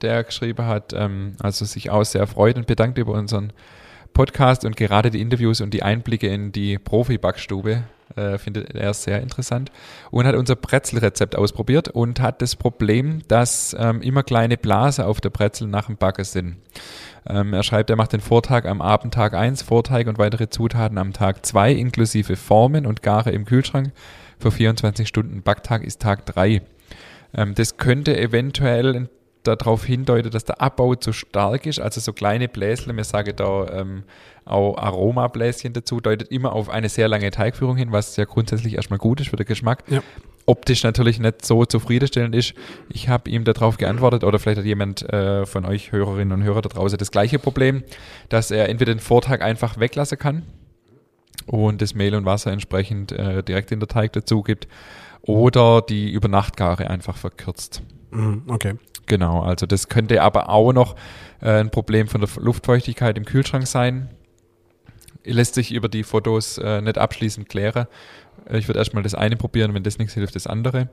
der 0.00 0.24
geschrieben 0.24 0.64
hat, 0.66 0.94
ähm, 0.94 1.36
also 1.38 1.66
sich 1.66 1.90
auch 1.90 2.04
sehr 2.04 2.26
freut 2.26 2.56
und 2.56 2.66
bedankt 2.66 2.96
über 2.96 3.12
unseren 3.12 3.52
Podcast 4.14 4.64
und 4.64 4.74
gerade 4.74 5.10
die 5.10 5.20
Interviews 5.20 5.60
und 5.60 5.74
die 5.74 5.82
Einblicke 5.82 6.28
in 6.28 6.50
die 6.50 6.78
Profi-Backstube 6.78 7.82
äh, 8.16 8.38
findet 8.38 8.74
er 8.74 8.94
sehr 8.94 9.20
interessant 9.22 9.70
und 10.10 10.26
hat 10.26 10.34
unser 10.34 10.56
Brezelrezept 10.56 11.36
ausprobiert 11.36 11.88
und 11.88 12.20
hat 12.20 12.42
das 12.42 12.56
Problem, 12.56 13.22
dass 13.28 13.76
ähm, 13.78 14.02
immer 14.02 14.22
kleine 14.22 14.56
Blasen 14.56 15.04
auf 15.04 15.20
der 15.20 15.30
Brezel 15.30 15.68
nach 15.68 15.86
dem 15.86 15.96
Backen 15.96 16.24
sind. 16.24 16.56
Ähm, 17.28 17.52
er 17.52 17.62
schreibt, 17.62 17.90
er 17.90 17.96
macht 17.96 18.12
den 18.12 18.20
Vortag 18.20 18.64
am 18.66 18.80
Abend 18.80 19.14
Tag 19.14 19.34
1, 19.34 19.62
Vorteig 19.62 20.06
und 20.06 20.18
weitere 20.18 20.48
Zutaten 20.48 20.98
am 20.98 21.12
Tag 21.12 21.44
2 21.44 21.72
inklusive 21.72 22.36
Formen 22.36 22.86
und 22.86 23.02
Gare 23.02 23.30
im 23.30 23.44
Kühlschrank 23.44 23.92
für 24.38 24.50
24 24.50 25.08
Stunden. 25.08 25.42
Backtag 25.42 25.84
ist 25.84 26.00
Tag 26.00 26.26
3. 26.26 26.62
Ähm, 27.34 27.54
das 27.54 27.76
könnte 27.76 28.16
eventuell 28.18 29.08
darauf 29.54 29.84
hindeuten, 29.84 30.30
dass 30.30 30.44
der 30.44 30.60
Abbau 30.60 30.94
zu 30.94 31.12
stark 31.12 31.66
ist. 31.66 31.80
Also 31.80 32.00
so 32.00 32.12
kleine 32.12 32.48
Bläschen, 32.48 32.96
wir 32.96 33.04
sagen 33.04 33.34
da 33.36 33.66
ähm, 33.70 34.04
auch 34.44 34.76
Aromabläschen 34.76 35.72
dazu, 35.72 36.00
deutet 36.00 36.28
immer 36.28 36.52
auf 36.52 36.68
eine 36.68 36.88
sehr 36.88 37.08
lange 37.08 37.30
Teigführung 37.30 37.76
hin, 37.76 37.92
was 37.92 38.16
ja 38.16 38.24
grundsätzlich 38.24 38.74
erstmal 38.74 38.98
gut 38.98 39.20
ist 39.20 39.30
für 39.30 39.36
den 39.36 39.46
Geschmack. 39.46 39.84
Ja. 39.88 40.02
Optisch 40.46 40.84
natürlich 40.84 41.18
nicht 41.18 41.44
so 41.44 41.64
zufriedenstellend 41.64 42.34
ist. 42.34 42.54
Ich 42.88 43.08
habe 43.08 43.28
ihm 43.28 43.44
darauf 43.44 43.78
geantwortet, 43.78 44.22
oder 44.22 44.38
vielleicht 44.38 44.58
hat 44.58 44.64
jemand 44.64 45.02
äh, 45.12 45.44
von 45.44 45.64
euch 45.64 45.90
Hörerinnen 45.90 46.32
und 46.32 46.44
Hörer 46.44 46.62
da 46.62 46.68
draußen 46.68 46.98
das 46.98 47.10
gleiche 47.10 47.40
Problem, 47.40 47.82
dass 48.28 48.52
er 48.52 48.68
entweder 48.68 48.94
den 48.94 49.00
Vortag 49.00 49.40
einfach 49.40 49.78
weglassen 49.80 50.18
kann 50.18 50.42
und 51.46 51.82
das 51.82 51.94
Mehl 51.94 52.14
und 52.14 52.24
Wasser 52.24 52.52
entsprechend 52.52 53.10
äh, 53.10 53.42
direkt 53.42 53.72
in 53.72 53.80
der 53.80 53.88
Teig 53.88 54.12
dazu 54.12 54.42
gibt 54.42 54.68
oder 55.22 55.82
die 55.82 56.10
Übernachtgare 56.12 56.88
einfach 56.88 57.16
verkürzt. 57.16 57.82
Mhm, 58.10 58.42
okay. 58.46 58.74
Genau, 59.06 59.42
also 59.42 59.66
das 59.66 59.88
könnte 59.88 60.22
aber 60.22 60.48
auch 60.48 60.72
noch 60.72 60.96
äh, 61.40 61.60
ein 61.60 61.70
Problem 61.70 62.08
von 62.08 62.20
der 62.20 62.30
Luftfeuchtigkeit 62.38 63.16
im 63.16 63.24
Kühlschrank 63.24 63.66
sein. 63.66 64.10
Lässt 65.24 65.54
sich 65.54 65.72
über 65.72 65.88
die 65.88 66.02
Fotos 66.02 66.58
äh, 66.58 66.80
nicht 66.80 66.98
abschließend 66.98 67.48
klären. 67.48 67.86
Äh, 68.48 68.58
ich 68.58 68.68
würde 68.68 68.78
erstmal 68.78 69.02
das 69.02 69.14
eine 69.14 69.36
probieren, 69.36 69.74
wenn 69.74 69.82
das 69.82 69.98
nichts 69.98 70.14
hilft, 70.14 70.34
das 70.34 70.46
andere. 70.46 70.88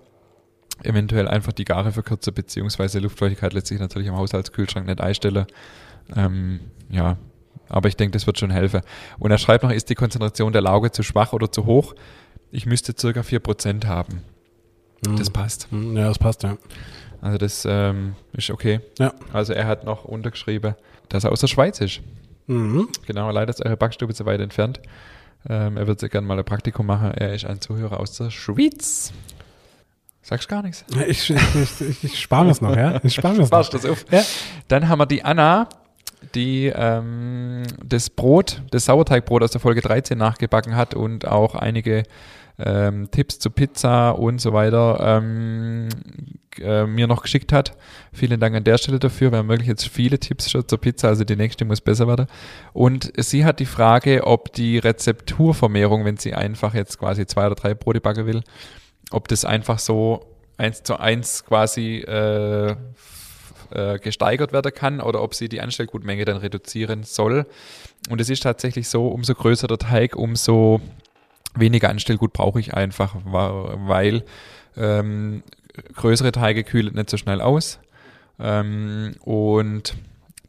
Eventuell 0.84 1.28
einfach 1.28 1.54
die 1.54 1.66
Gare 1.66 1.92
verkürzen, 1.92 2.34
beziehungsweise 2.34 3.00
Luftfeuchtigkeit 3.00 3.54
lässt 3.54 3.68
sich 3.68 3.80
natürlich 3.80 4.10
am 4.10 4.18
Haushaltskühlschrank 4.18 4.88
nicht 4.88 5.02
einstellen. 5.02 5.46
Ähm, 6.16 6.60
ja, 6.90 7.18
aber 7.70 7.90
ich 7.90 7.96
denke, 7.96 8.14
das 8.14 8.28
wird 8.28 8.40
schon 8.40 8.52
helfen. 8.52 8.82
Und 9.20 9.32
er 9.32 9.38
schreibt 9.38 9.64
noch, 9.64 9.72
ist 9.72 9.90
die 9.90 9.96
Konzentration 9.96 10.52
der 10.52 10.62
Lauge 10.62 10.92
zu 10.92 11.04
schwach 11.04 11.34
oder 11.34 11.52
zu 11.52 11.66
hoch? 11.66 11.96
Ich 12.52 12.66
müsste 12.66 12.94
circa 12.98 13.22
4% 13.22 13.86
haben. 13.86 14.22
Mhm. 15.08 15.18
Das 15.18 15.30
passt. 15.30 15.72
Mhm, 15.72 15.98
ja, 15.98 16.08
das 16.08 16.20
passt, 16.20 16.44
ja. 16.44 16.58
Also 17.24 17.38
das 17.38 17.66
ähm, 17.66 18.16
ist 18.34 18.50
okay. 18.50 18.82
Ja. 19.00 19.14
Also 19.32 19.54
er 19.54 19.66
hat 19.66 19.86
noch 19.86 20.04
untergeschrieben, 20.04 20.76
dass 21.08 21.24
er 21.24 21.32
aus 21.32 21.40
der 21.40 21.48
Schweiz 21.48 21.80
ist. 21.80 22.02
Mhm. 22.48 22.90
Genau, 23.08 23.32
leider 23.32 23.50
ist 23.50 23.66
eure 23.66 23.78
Backstube 23.78 24.14
zu 24.14 24.26
weit 24.26 24.42
entfernt. 24.42 24.82
Ähm, 25.48 25.78
er 25.78 25.88
wird 25.88 26.02
sehr 26.02 26.10
gerne 26.10 26.28
mal 26.28 26.38
ein 26.38 26.44
Praktikum 26.44 26.86
machen. 26.86 27.12
Er 27.12 27.34
ist 27.34 27.46
ein 27.46 27.62
Zuhörer 27.62 28.02
aus 28.02 28.18
der 28.18 28.30
Schweiz. 28.30 29.14
Sagst 30.22 30.50
gar 30.50 30.64
nichts? 30.64 30.84
Ich, 31.08 31.30
ich, 31.30 31.82
ich, 31.82 32.04
ich 32.04 32.20
spare 32.20 32.44
mir's 32.44 32.60
noch, 32.60 32.76
ja? 32.76 33.00
Ich 33.04 33.14
spare 33.14 33.36
mir's 33.36 33.52
noch. 33.52 33.70
das 33.70 33.86
auf. 33.86 34.06
Ja. 34.12 34.24
Dann 34.68 34.90
haben 34.90 35.00
wir 35.00 35.06
die 35.06 35.24
Anna, 35.24 35.70
die 36.36 36.74
ähm, 36.76 37.64
das 37.86 38.10
Brot, 38.10 38.62
das 38.72 38.84
Sauerteigbrot 38.84 39.44
aus 39.44 39.52
der 39.52 39.62
Folge 39.62 39.80
13 39.80 40.18
nachgebacken 40.18 40.76
hat 40.76 40.94
und 40.94 41.26
auch 41.26 41.56
einige 41.56 42.04
ähm, 42.60 43.10
Tipps 43.12 43.40
zu 43.40 43.50
Pizza 43.50 44.12
und 44.12 44.40
so 44.40 44.54
weiter 44.54 45.00
ähm, 45.00 45.90
äh, 46.60 46.86
mir 46.86 47.08
noch 47.08 47.24
geschickt 47.24 47.52
hat. 47.52 47.76
Vielen 48.12 48.40
Dank 48.40 48.56
an 48.56 48.64
der 48.64 48.78
Stelle 48.78 49.00
dafür. 49.00 49.32
Wir 49.32 49.40
haben 49.40 49.50
wirklich 49.50 49.68
jetzt 49.68 49.88
viele 49.88 50.20
Tipps 50.20 50.52
schon 50.52 50.68
zur 50.68 50.80
Pizza, 50.80 51.08
also 51.08 51.24
die 51.24 51.36
nächste 51.36 51.66
muss 51.66 51.82
besser 51.82 52.08
werden. 52.08 52.28
Und 52.74 53.12
sie 53.18 53.46
hat 53.46 53.60
die 53.60 53.66
Frage, 53.66 54.26
ob 54.26 54.54
die 54.54 54.78
Rezepturvermehrung, 54.78 56.06
wenn 56.06 56.18
sie 56.18 56.34
einfach 56.34 56.74
jetzt 56.74 57.00
quasi 57.00 57.26
zwei 57.26 57.48
oder 57.48 57.56
drei 57.56 57.74
Brote 57.74 58.02
backen 58.02 58.26
will, 58.26 58.44
ob 59.12 59.28
das 59.28 59.46
einfach 59.46 59.80
so 59.80 60.26
eins 60.58 60.84
zu 60.84 61.00
eins 61.00 61.46
quasi 61.46 61.98
äh, 61.98 62.76
äh, 63.72 63.98
gesteigert 64.00 64.54
werden 64.54 64.74
kann 64.74 65.02
oder 65.02 65.22
ob 65.22 65.34
sie 65.34 65.50
die 65.50 65.62
Anstellgutmenge 65.62 66.26
dann 66.26 66.38
reduzieren 66.38 67.04
soll. 67.04 67.48
Und 68.10 68.22
es 68.22 68.30
ist 68.30 68.44
tatsächlich 68.44 68.88
so, 68.88 69.08
umso 69.08 69.34
größer 69.34 69.68
der 69.68 69.80
Teig, 69.80 70.16
umso 70.16 70.82
weniger 71.56 71.90
Anstellgut 71.90 72.34
brauche 72.34 72.60
ich 72.60 72.74
einfach, 72.74 73.16
weil 73.24 74.24
ähm, 74.78 75.44
größere 75.96 76.32
Teige 76.32 76.64
kühlen 76.64 76.96
nicht 76.96 77.10
so 77.10 77.18
schnell 77.18 77.42
aus. 77.42 77.80
Ähm, 78.40 79.16
und 79.22 79.96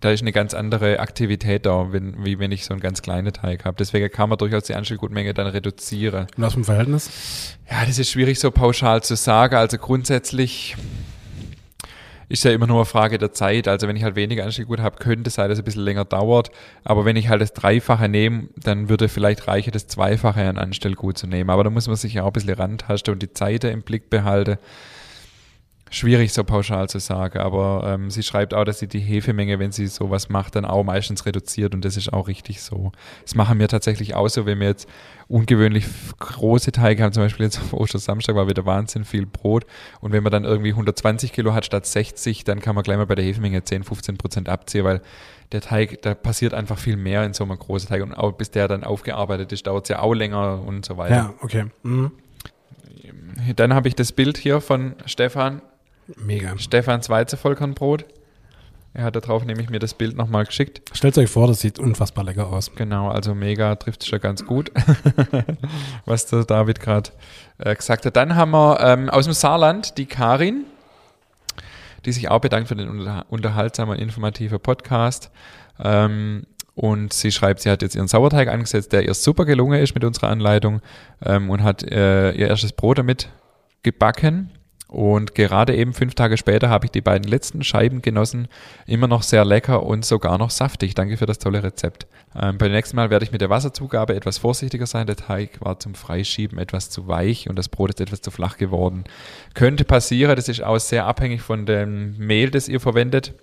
da 0.01 0.11
ist 0.11 0.21
eine 0.21 0.33
ganz 0.33 0.53
andere 0.53 1.01
Aktivität 1.01 1.65
da, 1.65 1.93
wenn, 1.93 2.25
wie 2.25 2.39
wenn 2.39 2.53
ich 2.53 2.67
so 2.67 2.75
einen 2.75 2.81
ganz 2.81 3.01
kleinen 3.01 3.33
Teig 3.33 3.65
habe. 3.65 3.77
Deswegen 3.79 4.11
kann 4.11 4.29
man 4.29 4.37
durchaus 4.37 4.65
die 4.65 4.75
Anstellgutmenge 4.75 5.33
dann 5.33 5.47
reduzieren. 5.47 6.27
Und 6.37 6.45
aus 6.45 6.53
dem 6.53 6.65
Verhältnis? 6.65 7.57
Ja, 7.71 7.87
das 7.87 7.99
ist 7.99 8.11
schwierig 8.11 8.39
so 8.39 8.51
pauschal 8.51 9.03
zu 9.03 9.17
sagen. 9.17 9.57
Also 9.57 9.79
grundsätzlich 9.79 10.77
ist 12.35 12.45
ja 12.45 12.51
immer 12.51 12.67
nur 12.67 12.77
eine 12.79 12.85
Frage 12.85 13.19
der 13.19 13.33
Zeit. 13.33 13.69
Also 13.69 13.89
wenn 13.89 13.97
ich 13.97 14.03
halt 14.03 14.17
weniger 14.17 14.45
Anstieggut 14.45 14.81
habe, 14.81 14.97
könnte 14.97 15.29
es 15.29 15.35
sein, 15.35 15.49
dass 15.49 15.59
es 15.59 15.63
ein 15.63 15.65
bisschen 15.65 15.85
länger 15.85 16.05
dauert. 16.05 16.51
Aber 16.85 17.05
wenn 17.05 17.17
ich 17.17 17.29
halt 17.29 17.41
das 17.41 17.53
Dreifache 17.53 18.09
nehme, 18.09 18.49
dann 18.57 18.89
würde 18.89 19.09
vielleicht 19.09 19.49
reichen, 19.49 19.71
das 19.73 19.87
Zweifache 19.87 20.43
an 20.43 20.59
Anstellgut 20.59 21.17
zu 21.17 21.27
nehmen. 21.27 21.51
Aber 21.51 21.65
da 21.65 21.71
muss 21.71 21.87
man 21.87 21.97
sich 21.97 22.15
ja 22.15 22.23
auch 22.23 22.29
ein 22.29 22.33
bisschen 22.33 22.55
rantasten 22.55 23.15
und 23.15 23.23
die 23.23 23.33
Zeit 23.33 23.65
im 23.65 23.83
Blick 23.83 24.11
behalten 24.11 24.59
schwierig 25.91 26.33
so 26.33 26.45
pauschal 26.45 26.89
zu 26.89 26.99
sagen, 26.99 27.39
aber 27.39 27.85
ähm, 27.87 28.11
sie 28.11 28.23
schreibt 28.23 28.55
auch, 28.55 28.65
dass 28.65 28.79
sie 28.79 28.89
die 28.89 29.01
Hefemenge, 29.01 29.59
wenn 29.59 29.71
sie 29.71 29.87
sowas 29.87 30.29
macht, 30.29 30.57
dann 30.57 30.65
auch 30.65 30.83
meistens 30.83 31.27
reduziert 31.27 31.75
und 31.75 31.85
das 31.85 31.97
ist 31.97 32.13
auch 32.13 32.27
richtig 32.27 32.63
so. 32.63 32.93
Das 33.23 33.35
machen 33.35 33.59
wir 33.59 33.69
tatsächlich 33.69 34.15
auch 34.15 34.29
so, 34.29 34.47
wenn 34.47 34.61
wir 34.61 34.69
jetzt 34.69 34.89
ungewöhnlich 35.29 35.87
große 36.19 36.73
Teige 36.73 37.03
haben, 37.03 37.13
zum 37.13 37.23
Beispiel 37.23 37.45
jetzt 37.45 37.59
auf 37.63 37.73
Ostersamstag 37.73 38.35
war 38.35 38.49
wieder 38.49 38.67
Wahnsinn 38.67 39.05
viel 39.05 39.27
Brot 39.27 39.67
und 40.01 40.13
wenn 40.13 40.23
man 40.23 40.33
dann 40.33 40.45
irgendwie 40.45 40.71
120 40.71 41.33
Kilo 41.33 41.55
hat 41.55 41.65
statt 41.65 41.87
60, 41.87 42.45
dann 42.45 42.61
kann 42.61 42.75
man 42.75 42.83
gleich 42.83 42.97
mal 42.97 43.07
bei 43.07 43.15
der 43.15 43.25
Hefemenge 43.25 43.63
10, 43.63 43.85
15 43.85 44.17
Prozent 44.17 44.49
abziehen, 44.49 44.85
weil 44.85 45.01
der 45.53 45.61
Teig, 45.61 46.03
da 46.03 46.15
passiert 46.15 46.55
einfach 46.55 46.79
viel 46.79 46.97
mehr 46.97 47.25
in 47.25 47.35
so 47.35 47.45
einem 47.45 47.59
großen 47.59 47.89
Teig 47.89 48.03
und 48.03 48.15
auch 48.15 48.33
bis 48.33 48.51
der 48.51 48.67
dann 48.67 48.83
aufgearbeitet 48.83 49.53
ist, 49.53 49.67
dauert 49.67 49.85
es 49.85 49.91
ja 49.91 50.01
auch 50.01 50.15
länger 50.15 50.63
und 50.67 50.85
so 50.85 50.97
weiter. 50.97 51.15
Ja, 51.15 51.35
okay. 51.41 51.67
Mhm. 51.83 52.11
Dann 53.57 53.75
habe 53.75 53.89
ich 53.89 53.95
das 53.95 54.13
Bild 54.13 54.39
hier 54.39 54.61
von 54.61 54.95
Stefan 55.07 55.61
Mega. 56.17 56.59
Stefans 56.59 57.09
Weizenvollkornbrot. 57.09 58.05
Er 58.97 59.03
hat 59.03 59.17
darauf 59.17 59.45
nämlich 59.45 59.71
mir 59.71 59.81
das 59.81 59.95
Bild 59.95 60.17
nochmal 60.17 60.45
geschickt. 60.45 60.83
Stellt 60.97 61.19
euch 61.19 61.29
vor, 61.29 61.49
das 61.49 61.61
sieht 61.61 61.81
unfassbar 61.81 62.23
lecker 62.23 62.47
aus. 62.47 62.71
Genau, 62.77 63.09
also 63.09 63.35
mega 63.35 63.75
trifft 63.75 64.03
es 64.03 64.09
schon 64.09 64.21
ganz 64.21 64.47
gut, 64.47 64.71
was 66.05 66.27
der 66.27 66.45
David 66.45 66.79
gerade 66.79 67.11
äh, 67.59 67.75
gesagt 67.75 68.07
hat. 68.07 68.15
Dann 68.15 68.37
haben 68.37 68.53
wir 68.53 68.79
ähm, 68.81 69.11
aus 69.11 69.25
dem 69.25 69.35
Saarland 69.35 69.99
die 69.99 70.07
Karin, 70.07 70.65
die 72.05 72.13
sich 72.13 72.31
auch 72.31 72.39
bedankt 72.39 72.69
für 72.69 72.77
den 72.77 72.89
unter 72.89 73.27
unterhaltsamen, 73.31 73.99
informativen 73.99 74.61
Podcast. 74.61 75.33
Ähm, 75.83 76.47
und 76.77 77.13
sie 77.13 77.33
schreibt, 77.33 77.61
sie 77.61 77.71
hat 77.71 77.83
jetzt 77.83 77.97
ihren 77.97 78.09
Sauerteig 78.09 78.47
angesetzt, 78.47 78.93
der 78.93 79.05
ihr 79.05 79.15
super 79.15 79.45
gelungen 79.45 79.81
ist 79.81 79.95
mit 79.95 80.05
unserer 80.05 80.29
Anleitung 80.29 80.81
ähm, 81.25 81.51
und 81.51 81.65
hat 81.65 81.83
äh, 81.83 82.31
ihr 82.31 82.47
erstes 82.47 82.73
Brot 82.73 82.99
damit 82.99 83.29
gebacken. 83.83 84.51
Und 84.95 85.35
gerade 85.35 85.75
eben 85.75 85.93
fünf 85.93 86.15
Tage 86.15 86.37
später 86.37 86.71
habe 86.71 86.87
ich 86.87 86.93
die 86.93 87.01
beiden 87.01 87.29
letzten 87.29 87.65
Scheiben 87.65 88.01
genossen. 88.01 88.47
Immer 88.87 89.09
noch 89.09 89.25
sehr 89.25 89.45
lecker 89.45 89.83
und 89.83 90.05
sogar 90.05 90.39
noch 90.39 90.51
saftig. 90.51 90.95
Danke 90.95 91.17
für 91.17 91.27
das 91.27 91.41
tolle 91.41 91.65
Rezept. 91.65 92.07
Ähm, 92.41 92.59
beim 92.59 92.71
nächsten 92.71 92.95
Mal 92.95 93.11
werde 93.11 93.25
ich 93.25 93.33
mit 93.33 93.41
der 93.41 93.51
Wasserzugabe 93.51 94.15
etwas 94.15 94.39
vorsichtiger 94.39 94.87
sein. 94.87 95.09
Der 95.09 95.17
Teig 95.17 95.61
war 95.61 95.81
zum 95.81 95.97
Freischieben 95.97 96.59
etwas 96.59 96.91
zu 96.91 97.09
weich 97.09 97.49
und 97.49 97.57
das 97.57 97.69
Brot 97.69 97.91
ist 97.91 98.01
etwas 98.01 98.21
zu 98.21 98.31
flach 98.31 98.57
geworden. 98.57 99.03
Könnte 99.55 99.85
passieren, 99.85 100.37
das 100.37 100.49
ist 100.49 100.63
auch 100.63 100.79
sehr 100.79 101.07
abhängig 101.07 101.43
von 101.43 101.67
dem 101.67 102.17
Mehl, 102.17 102.53
das 102.53 102.69
ihr 102.69 102.79
verwendet. 102.79 103.35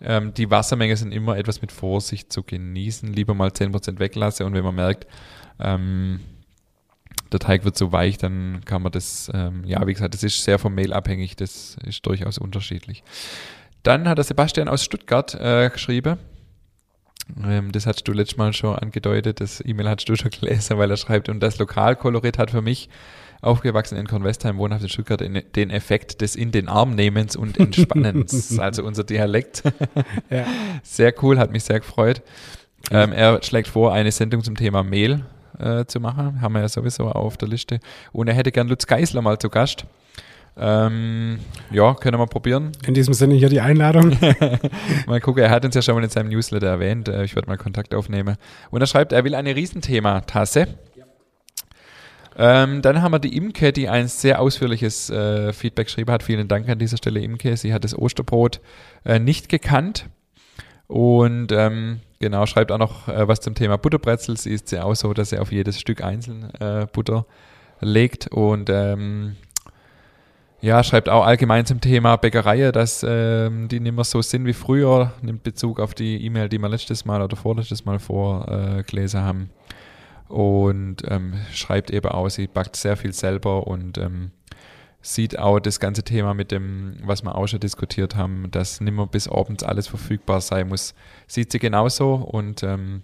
Ähm, 0.00 0.32
die 0.32 0.48
Wassermenge 0.48 0.96
sind 0.96 1.10
immer 1.10 1.36
etwas 1.36 1.60
mit 1.60 1.72
Vorsicht 1.72 2.32
zu 2.32 2.44
genießen. 2.44 3.12
Lieber 3.12 3.34
mal 3.34 3.50
10% 3.50 3.98
weglassen 3.98 4.46
und 4.46 4.54
wenn 4.54 4.62
man 4.64 4.76
merkt, 4.76 5.08
ähm, 5.58 6.20
der 7.32 7.40
Teig 7.40 7.64
wird 7.64 7.76
so 7.76 7.92
weich, 7.92 8.18
dann 8.18 8.62
kann 8.64 8.82
man 8.82 8.92
das, 8.92 9.30
ähm, 9.34 9.64
ja, 9.64 9.86
wie 9.86 9.92
gesagt, 9.92 10.14
das 10.14 10.22
ist 10.22 10.42
sehr 10.44 10.58
vom 10.58 10.74
Mehl 10.74 10.92
abhängig, 10.92 11.36
das 11.36 11.76
ist 11.84 12.06
durchaus 12.06 12.38
unterschiedlich. 12.38 13.02
Dann 13.82 14.08
hat 14.08 14.18
der 14.18 14.24
Sebastian 14.24 14.68
aus 14.68 14.84
Stuttgart 14.84 15.34
äh, 15.34 15.70
geschrieben, 15.70 16.18
ähm, 17.44 17.72
das 17.72 17.86
hast 17.86 18.04
du 18.04 18.12
letztes 18.12 18.36
Mal 18.36 18.52
schon 18.52 18.76
angedeutet, 18.76 19.40
das 19.40 19.62
E-Mail 19.64 19.88
hast 19.88 20.08
du 20.08 20.16
schon 20.16 20.30
gelesen, 20.40 20.78
weil 20.78 20.90
er 20.90 20.96
schreibt, 20.96 21.28
und 21.28 21.40
das 21.40 21.58
Lokalkolorit 21.58 22.38
hat 22.38 22.50
für 22.50 22.62
mich 22.62 22.88
aufgewachsen 23.40 23.98
in 23.98 24.06
Kornwestheim, 24.06 24.56
wohnhaft 24.56 24.84
in 24.84 24.88
Stuttgart, 24.88 25.20
den 25.20 25.70
Effekt 25.70 26.20
des 26.20 26.36
in 26.36 26.52
den 26.52 26.68
Arm 26.68 26.94
nehmens 26.94 27.34
und 27.34 27.58
entspannens, 27.58 28.58
also 28.60 28.84
unser 28.84 29.02
Dialekt. 29.02 29.64
ja. 30.30 30.46
Sehr 30.84 31.12
cool, 31.22 31.38
hat 31.38 31.50
mich 31.50 31.64
sehr 31.64 31.80
gefreut. 31.80 32.22
Ähm, 32.90 33.12
er 33.12 33.42
schlägt 33.42 33.68
vor, 33.68 33.92
eine 33.92 34.12
Sendung 34.12 34.42
zum 34.44 34.56
Thema 34.56 34.84
Mehl 34.84 35.24
äh, 35.58 35.84
zu 35.86 36.00
machen. 36.00 36.40
Haben 36.40 36.54
wir 36.54 36.60
ja 36.60 36.68
sowieso 36.68 37.08
auf 37.08 37.36
der 37.36 37.48
Liste. 37.48 37.80
Und 38.12 38.28
er 38.28 38.34
hätte 38.34 38.52
gern 38.52 38.68
Lutz 38.68 38.86
Geisler 38.86 39.22
mal 39.22 39.38
zu 39.38 39.48
Gast. 39.48 39.86
Ähm, 40.56 41.38
ja, 41.70 41.94
können 41.94 42.18
wir 42.18 42.26
probieren. 42.26 42.72
In 42.86 42.94
diesem 42.94 43.14
Sinne 43.14 43.34
hier 43.34 43.48
die 43.48 43.60
Einladung. 43.60 44.16
mal 45.06 45.20
gucken, 45.20 45.42
er 45.42 45.50
hat 45.50 45.64
uns 45.64 45.74
ja 45.74 45.82
schon 45.82 45.94
mal 45.94 46.04
in 46.04 46.10
seinem 46.10 46.28
Newsletter 46.28 46.66
erwähnt. 46.66 47.08
Äh, 47.08 47.24
ich 47.24 47.34
werde 47.34 47.48
mal 47.48 47.56
Kontakt 47.56 47.94
aufnehmen. 47.94 48.36
Und 48.70 48.80
er 48.80 48.86
schreibt, 48.86 49.12
er 49.12 49.24
will 49.24 49.34
eine 49.34 49.56
Riesenthema-Tasse. 49.56 50.66
Ähm, 52.36 52.82
dann 52.82 53.02
haben 53.02 53.12
wir 53.12 53.18
die 53.18 53.36
Imke, 53.36 53.72
die 53.72 53.88
ein 53.88 54.08
sehr 54.08 54.40
ausführliches 54.40 55.10
äh, 55.10 55.52
Feedback 55.52 55.86
geschrieben 55.86 56.10
hat. 56.10 56.22
Vielen 56.22 56.48
Dank 56.48 56.68
an 56.68 56.78
dieser 56.78 56.96
Stelle, 56.96 57.20
Imke. 57.20 57.56
Sie 57.56 57.72
hat 57.72 57.84
das 57.84 57.96
Osterbrot 57.96 58.60
äh, 59.04 59.18
nicht 59.18 59.48
gekannt. 59.48 60.06
Und 60.86 61.52
ähm, 61.52 62.00
genau, 62.18 62.46
schreibt 62.46 62.72
auch 62.72 62.78
noch 62.78 63.08
äh, 63.08 63.26
was 63.26 63.40
zum 63.40 63.54
Thema 63.54 63.78
Butterbrezel. 63.78 64.36
Sie 64.36 64.52
ist 64.52 64.70
ja 64.72 64.84
auch 64.84 64.94
so, 64.94 65.14
dass 65.14 65.32
er 65.32 65.42
auf 65.42 65.52
jedes 65.52 65.80
Stück 65.80 66.02
einzeln 66.02 66.52
äh, 66.60 66.86
Butter 66.92 67.26
legt. 67.80 68.28
Und 68.28 68.68
ähm, 68.70 69.36
ja, 70.60 70.84
schreibt 70.84 71.08
auch 71.08 71.24
allgemein 71.24 71.66
zum 71.66 71.80
Thema 71.80 72.16
Bäckerei, 72.16 72.70
dass 72.72 73.04
ähm, 73.08 73.68
die 73.68 73.80
nicht 73.80 73.94
mehr 73.94 74.04
so 74.04 74.22
sind 74.22 74.44
wie 74.46 74.52
früher. 74.52 75.12
Nimmt 75.22 75.42
Bezug 75.42 75.80
auf 75.80 75.94
die 75.94 76.24
E-Mail, 76.24 76.48
die 76.48 76.58
wir 76.58 76.68
letztes 76.68 77.04
Mal 77.04 77.22
oder 77.22 77.36
vorletztes 77.36 77.84
Mal 77.84 77.98
vorgelesen 77.98 79.20
äh, 79.20 79.22
haben 79.22 79.50
und 80.32 81.02
ähm, 81.08 81.34
schreibt 81.52 81.90
eben 81.90 82.10
auch, 82.10 82.30
sie 82.30 82.46
backt 82.46 82.74
sehr 82.74 82.96
viel 82.96 83.12
selber 83.12 83.66
und 83.66 83.98
ähm, 83.98 84.30
sieht 85.02 85.38
auch 85.38 85.60
das 85.60 85.80
ganze 85.80 86.02
Thema 86.04 86.32
mit 86.32 86.50
dem, 86.52 86.96
was 87.04 87.22
wir 87.22 87.34
auch 87.34 87.46
schon 87.46 87.60
diskutiert 87.60 88.16
haben, 88.16 88.50
dass 88.50 88.80
nicht 88.80 88.94
mehr 88.94 89.06
bis 89.06 89.28
abends 89.28 89.64
alles 89.64 89.88
verfügbar 89.88 90.40
sein 90.40 90.68
muss, 90.68 90.94
sieht 91.26 91.52
sie 91.52 91.58
genauso 91.58 92.14
und 92.14 92.62
ähm, 92.62 93.02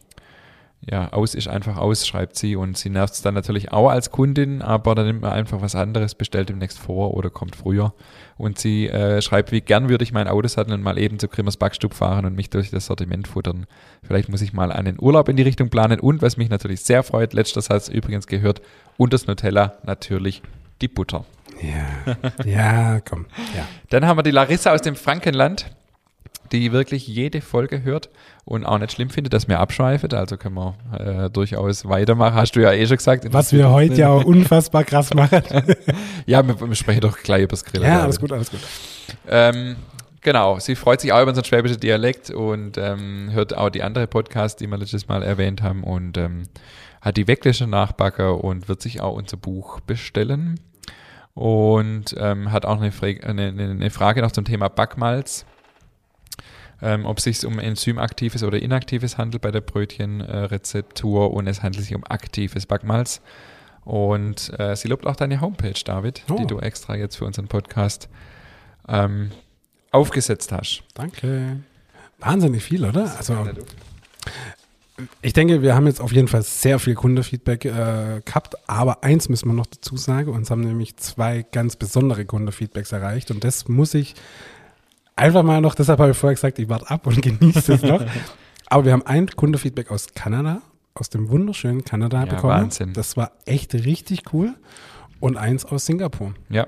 ja, 0.87 1.13
aus 1.13 1.35
ist 1.35 1.49
einfach 1.49 1.77
aus, 1.77 2.07
schreibt 2.07 2.37
sie. 2.37 2.57
Und 2.57 2.79
sie 2.79 2.89
nervt 2.89 3.15
es 3.15 3.23
dann 3.23 3.35
natürlich 3.35 3.73
auch 3.73 3.91
als 3.91 4.11
Kundin, 4.11 4.63
aber 4.63 4.95
dann 4.95 5.07
nimmt 5.07 5.23
man 5.23 5.33
einfach 5.33 5.61
was 5.61 5.75
anderes, 5.75 6.15
bestellt 6.15 6.49
demnächst 6.49 6.79
vor 6.79 7.15
oder 7.15 7.31
kommt 7.31 7.57
früher. 7.57 7.93
Und 8.37 8.59
sie 8.59 8.89
äh, 8.89 9.21
schreibt, 9.21 9.53
wie 9.53 9.61
gern 9.61 9.89
würde 9.89 10.05
ich 10.05 10.13
mein 10.13 10.29
Auto 10.29 10.49
satteln 10.49 10.75
und 10.75 10.83
mal 10.83 10.99
eben 10.99 11.19
zu 11.19 11.29
Grimmers 11.29 11.57
Backstub 11.57 11.95
fahren 11.95 12.25
und 12.25 12.37
mich 12.37 12.51
durch 12.51 12.71
das 12.71 12.87
Sortiment 12.87 13.27
futtern. 13.29 13.67
Vielleicht 14.03 14.29
muss 14.29 14.41
ich 14.41 14.53
mal 14.53 14.73
einen 14.73 14.97
Urlaub 15.01 15.29
in 15.29 15.37
die 15.37 15.43
Richtung 15.43 15.69
planen. 15.69 16.01
Und 16.01 16.23
was 16.23 16.37
mich 16.37 16.49
natürlich 16.49 16.81
sehr 16.83 17.03
freut, 17.03 17.33
letzter 17.33 17.61
Satz 17.61 17.89
übrigens 17.89 18.27
gehört, 18.27 18.63
und 18.97 19.13
das 19.13 19.27
Nutella 19.27 19.79
natürlich 19.85 20.43
die 20.81 20.89
Butter. 20.89 21.25
Ja, 21.61 22.17
ja, 22.45 23.01
komm. 23.01 23.27
Ja. 23.57 23.67
Dann 23.91 24.07
haben 24.07 24.19
wir 24.19 24.23
die 24.23 24.31
Larissa 24.31 24.73
aus 24.73 24.83
dem 24.83 24.95
Frankenland 24.95 25.67
die 26.53 26.73
wirklich 26.73 27.07
jede 27.07 27.41
Folge 27.41 27.83
hört 27.83 28.09
und 28.45 28.65
auch 28.65 28.79
nicht 28.79 28.93
schlimm 28.93 29.11
findet, 29.11 29.33
dass 29.33 29.49
wir 29.49 29.61
abschweifen. 29.61 30.13
Also 30.13 30.37
können 30.37 30.55
wir 30.55 30.75
äh, 30.99 31.31
durchaus 31.31 31.89
weitermachen. 31.89 32.35
Hast 32.35 32.53
du 32.53 32.61
ja 32.61 32.73
eh 32.73 32.87
schon 32.87 32.97
gesagt. 32.97 33.27
Was 33.33 33.53
wir 33.53 33.71
heute 33.71 33.95
ja 33.95 34.09
auch 34.11 34.25
unfassbar 34.25 34.85
krass 34.85 35.13
machen. 35.15 35.43
ja, 36.27 36.47
wir, 36.47 36.61
wir, 36.61 36.75
sprechen 36.75 37.01
doch 37.01 37.19
gleich 37.19 37.43
über 37.43 37.51
das 37.51 37.65
Grillen. 37.65 37.85
Ja, 37.85 38.03
alles 38.03 38.21
gut, 38.21 38.33
alles 38.33 38.51
gut. 38.51 38.61
Ähm, 39.29 39.77
genau, 40.21 40.59
sie 40.59 40.75
freut 40.75 41.01
sich 41.01 41.13
auch 41.13 41.21
über 41.21 41.31
unseren 41.31 41.45
schwäbischen 41.45 41.81
Dialekt 41.81 42.31
und 42.31 42.79
ähm, 42.79 43.31
hört 43.33 43.57
auch 43.57 43.71
die 43.71 43.83
andere 43.83 44.07
Podcasts, 44.07 44.59
die 44.59 44.67
wir 44.67 44.79
letztes 44.79 45.09
Mal 45.09 45.23
erwähnt 45.23 45.63
haben 45.63 45.85
und 45.85 46.17
ähm, 46.17 46.45
hat 47.01 47.17
die 47.17 47.29
Wecklische 47.29 47.67
Nachbacker 47.67 48.43
und 48.43 48.69
wird 48.69 48.83
sich 48.83 49.01
auch 49.01 49.15
unser 49.15 49.37
Buch 49.37 49.81
bestellen. 49.81 50.59
Und 51.39 52.17
ähm, 52.19 52.51
hat 52.51 52.67
auch 52.67 52.81
eine, 52.81 52.93
eine, 53.23 53.49
eine 53.49 53.91
Frage 53.91 54.23
noch 54.23 54.33
zum 54.33 54.45
Thema 54.45 54.69
Backmalz 54.69 55.47
ähm, 56.81 57.07
ob 57.07 57.19
es 57.19 57.25
sich 57.25 57.45
um 57.45 57.59
enzymaktives 57.59 58.43
oder 58.43 58.61
inaktives 58.61 59.19
handelt 59.19 59.43
bei 59.43 59.51
der 59.51 59.61
Brötchenrezeptur 59.61 61.33
und 61.33 61.47
es 61.47 61.63
handelt 61.63 61.85
sich 61.85 61.95
um 61.95 62.05
aktives 62.05 62.67
Backmalz. 62.67 63.21
Und 63.85 64.53
äh, 64.59 64.77
sie 64.77 64.89
lobt 64.89 65.07
auch 65.07 65.17
deine 65.17 65.41
Homepage, 65.41 65.81
David, 65.85 66.23
oh. 66.31 66.37
die 66.37 66.47
du 66.47 66.59
extra 66.61 66.95
jetzt 66.95 67.17
für 67.17 67.25
unseren 67.25 67.49
Podcast 67.49 68.09
ähm, 68.87 69.31
aufgesetzt 69.91 70.53
hast. 70.53 70.83
Danke. 70.95 71.61
Wahnsinnig 72.19 72.63
viel, 72.63 72.85
oder? 72.85 73.17
Also, 73.17 73.35
ich 75.23 75.33
denke, 75.33 75.63
wir 75.63 75.75
haben 75.75 75.87
jetzt 75.87 76.01
auf 76.01 76.13
jeden 76.13 76.29
Fall 76.29 76.43
sehr 76.43 76.79
viel 76.79 76.95
Kundefeedback 76.95 77.65
äh, 77.65 78.21
gehabt, 78.25 78.57
aber 78.67 79.05
eins 79.05 79.29
müssen 79.29 79.49
wir 79.49 79.55
noch 79.55 79.67
dazu 79.67 79.97
sagen, 79.97 80.31
uns 80.31 80.51
haben 80.51 80.63
nämlich 80.63 80.97
zwei 80.97 81.45
ganz 81.51 81.77
besondere 81.77 82.25
Kundefeedbacks 82.25 82.93
erreicht 82.93 83.31
und 83.31 83.45
das 83.45 83.69
muss 83.69 83.95
ich 83.95 84.15
einfach 85.17 85.43
mal 85.43 85.61
noch, 85.61 85.75
deshalb 85.75 85.99
habe 85.99 86.13
ich 86.13 86.17
vorher 86.17 86.35
gesagt, 86.35 86.59
ich 86.59 86.69
warte 86.69 86.91
ab 86.91 87.07
und 87.07 87.21
genieße 87.21 87.75
es 87.75 87.83
noch. 87.83 88.03
Aber 88.71 88.85
wir 88.85 88.93
haben 88.93 89.07
ein 89.07 89.27
Kundefeedback 89.29 89.91
aus 89.91 90.09
Kanada, 90.15 90.61
aus 90.95 91.09
dem 91.09 91.31
wunderschönen 91.31 91.85
Kanada 91.85 92.25
ja, 92.25 92.27
bekommen. 92.27 92.53
Wahnsinn. 92.53 92.93
Das 92.93 93.17
war 93.17 93.33
echt 93.47 93.75
richtig 93.75 94.33
cool. 94.33 94.55
Und 95.21 95.37
eins 95.37 95.65
aus 95.65 95.87
Singapur. 95.87 96.35
Ja. 96.49 96.67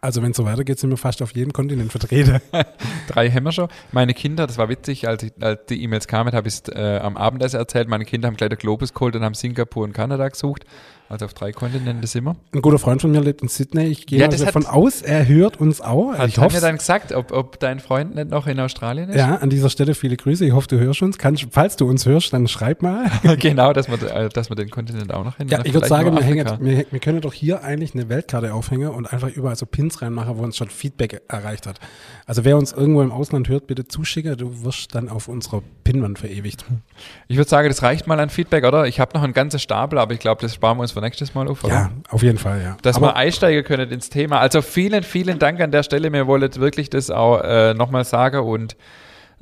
Also 0.00 0.22
wenn 0.22 0.30
es 0.32 0.36
so 0.36 0.44
weitergeht, 0.44 0.78
sind 0.78 0.90
wir 0.90 0.96
fast 0.96 1.22
auf 1.22 1.34
jedem 1.34 1.52
Kontinent 1.52 1.90
vertreten. 1.90 2.40
Drei 3.08 3.28
Hämmer 3.30 3.52
schon. 3.52 3.68
Meine 3.92 4.14
Kinder, 4.14 4.46
das 4.46 4.58
war 4.58 4.68
witzig, 4.68 5.08
als, 5.08 5.22
ich, 5.22 5.32
als 5.40 5.66
die 5.66 5.82
E-Mails 5.82 6.06
kamen, 6.08 6.32
habe 6.32 6.48
ich 6.48 6.54
es 6.54 6.68
äh, 6.74 6.98
am 6.98 7.16
Abendessen 7.16 7.58
erzählt. 7.58 7.88
Meine 7.88 8.04
Kinder 8.04 8.28
haben 8.28 8.36
gleich 8.36 8.50
der 8.50 8.58
Globus 8.58 8.94
geholt 8.94 9.16
und 9.16 9.22
haben 9.22 9.34
Singapur 9.34 9.84
und 9.84 9.92
Kanada 9.92 10.28
gesucht. 10.28 10.64
Also 11.12 11.26
auf 11.26 11.34
drei 11.34 11.52
Kontinenten 11.52 12.06
sind 12.06 12.24
wir. 12.24 12.36
Ein 12.54 12.62
guter 12.62 12.78
Freund 12.78 13.02
von 13.02 13.12
mir 13.12 13.20
lebt 13.20 13.42
in 13.42 13.48
Sydney. 13.48 13.84
Ich 13.84 14.06
gehe 14.06 14.18
ja, 14.18 14.28
mal 14.28 14.34
davon 14.34 14.64
aus, 14.64 15.02
er 15.02 15.28
hört 15.28 15.60
uns 15.60 15.82
auch. 15.82 16.14
Hat 16.14 16.26
ich 16.26 16.38
hoffe. 16.38 16.58
dann 16.58 16.78
gesagt, 16.78 17.12
ob, 17.12 17.32
ob 17.32 17.60
dein 17.60 17.80
Freund 17.80 18.14
nicht 18.14 18.30
noch 18.30 18.46
in 18.46 18.58
Australien 18.58 19.10
ist? 19.10 19.16
Ja, 19.16 19.34
an 19.34 19.50
dieser 19.50 19.68
Stelle 19.68 19.94
viele 19.94 20.16
Grüße. 20.16 20.46
Ich 20.46 20.52
hoffe, 20.52 20.68
du 20.68 20.78
hörst 20.78 21.02
uns. 21.02 21.18
Kannst, 21.18 21.48
falls 21.50 21.76
du 21.76 21.86
uns 21.86 22.06
hörst, 22.06 22.32
dann 22.32 22.48
schreib 22.48 22.80
mal. 22.80 23.10
genau, 23.38 23.74
dass 23.74 23.90
wir, 23.90 24.02
äh, 24.10 24.30
dass 24.30 24.48
wir 24.48 24.56
den 24.56 24.70
Kontinent 24.70 25.12
auch 25.12 25.22
noch 25.22 25.36
hin. 25.36 25.48
Ja, 25.48 25.60
ich 25.62 25.74
würde 25.74 25.86
sagen, 25.86 26.14
wir, 26.14 26.22
hängen, 26.22 26.46
wir, 26.60 26.86
wir, 26.90 27.00
können 27.00 27.20
doch 27.20 27.34
hier 27.34 27.62
eigentlich 27.62 27.92
eine 27.94 28.08
Weltkarte 28.08 28.54
aufhängen 28.54 28.88
und 28.88 29.12
einfach 29.12 29.28
überall 29.28 29.56
so 29.56 29.66
Pins 29.82 30.00
reinmachen, 30.00 30.38
wo 30.38 30.44
uns 30.44 30.56
schon 30.56 30.68
Feedback 30.68 31.22
erreicht 31.26 31.66
hat. 31.66 31.80
Also 32.24 32.44
wer 32.44 32.56
uns 32.56 32.72
irgendwo 32.72 33.02
im 33.02 33.10
Ausland 33.10 33.48
hört, 33.48 33.66
bitte 33.66 33.88
zuschicken. 33.88 34.36
Du 34.36 34.62
wirst 34.64 34.94
dann 34.94 35.08
auf 35.08 35.26
unserer 35.26 35.60
Pinwand 35.82 36.20
verewigt. 36.20 36.64
Ich 37.26 37.36
würde 37.36 37.50
sagen, 37.50 37.68
das 37.68 37.82
reicht 37.82 38.06
mal 38.06 38.20
an 38.20 38.30
Feedback, 38.30 38.64
oder? 38.64 38.86
Ich 38.86 39.00
habe 39.00 39.12
noch 39.14 39.24
einen 39.24 39.32
ganzen 39.32 39.58
Stapel, 39.58 39.98
aber 39.98 40.14
ich 40.14 40.20
glaube, 40.20 40.40
das 40.40 40.54
sparen 40.54 40.78
wir 40.78 40.82
uns 40.82 40.92
für 40.92 41.00
nächstes 41.00 41.34
Mal 41.34 41.48
auf, 41.48 41.64
oder? 41.64 41.72
Ja, 41.72 41.90
auf 42.10 42.22
jeden 42.22 42.38
Fall, 42.38 42.62
ja. 42.62 42.76
Dass 42.82 43.00
wir 43.00 43.16
einsteigen 43.16 43.64
können 43.64 43.90
ins 43.90 44.08
Thema. 44.08 44.38
Also 44.38 44.62
vielen, 44.62 45.02
vielen 45.02 45.40
Dank 45.40 45.60
an 45.60 45.72
der 45.72 45.82
Stelle. 45.82 46.10
Mir 46.10 46.28
wollt 46.28 46.60
wirklich 46.60 46.88
das 46.88 47.10
auch 47.10 47.40
äh, 47.40 47.74
nochmal 47.74 48.04
sagen 48.04 48.38
und 48.38 48.76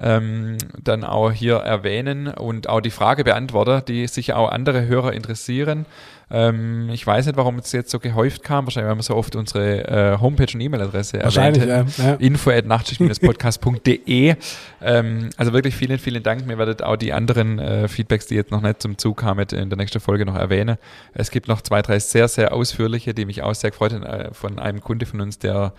ähm, 0.03 0.57
dann 0.83 1.05
auch 1.05 1.31
hier 1.31 1.57
erwähnen 1.57 2.29
und 2.29 2.69
auch 2.69 2.81
die 2.81 2.91
Frage 2.91 3.25
beantworten, 3.25 3.83
die 3.87 4.07
sich 4.07 4.33
auch 4.33 4.51
andere 4.51 4.87
Hörer 4.87 5.13
interessieren. 5.13 5.87
Ähm, 6.33 6.89
ich 6.91 7.05
weiß 7.05 7.27
nicht, 7.27 7.37
warum 7.37 7.59
es 7.59 7.73
jetzt 7.73 7.91
so 7.91 7.99
gehäuft 7.99 8.45
kam. 8.45 8.65
Wahrscheinlich, 8.65 8.89
weil 8.89 8.99
wir 8.99 9.03
so 9.03 9.17
oft 9.17 9.35
unsere 9.35 9.89
äh, 9.89 10.19
Homepage 10.21 10.47
und 10.55 10.61
E-Mail-Adresse 10.61 11.19
erwähnt 11.19 11.57
ja, 11.57 11.85
ja. 11.99 12.15
info 12.15 12.51
at 12.51 12.67
nachtschicht-podcast.de 12.67 14.37
ähm, 14.81 15.31
Also 15.37 15.53
wirklich 15.53 15.75
vielen, 15.75 15.99
vielen 15.99 16.23
Dank. 16.23 16.47
Mir 16.47 16.57
werdet 16.57 16.83
auch 16.83 16.97
die 16.97 17.13
anderen 17.13 17.59
äh, 17.59 17.89
Feedbacks, 17.89 18.27
die 18.27 18.37
jetzt 18.37 18.53
noch 18.53 18.63
nicht 18.63 18.81
zum 18.81 18.97
Zug 18.97 19.19
kamen, 19.19 19.45
in 19.53 19.71
der 19.71 19.77
nächsten 19.77 19.99
Folge 19.99 20.25
noch 20.25 20.37
erwähnen. 20.37 20.79
Es 21.15 21.33
gibt 21.33 21.49
noch 21.49 21.63
zwei, 21.63 21.83
drei 21.83 21.99
sehr, 21.99 22.29
sehr 22.29 22.55
ausführliche, 22.55 23.13
die 23.13 23.25
mich 23.25 23.43
auch 23.43 23.55
sehr 23.55 23.71
gefreut 23.71 23.93
haben, 23.93 24.05
äh, 24.05 24.33
von 24.33 24.61
einem 24.61 24.81
Kunde 24.81 25.07
von 25.07 25.21
uns, 25.21 25.41
der 25.41 25.73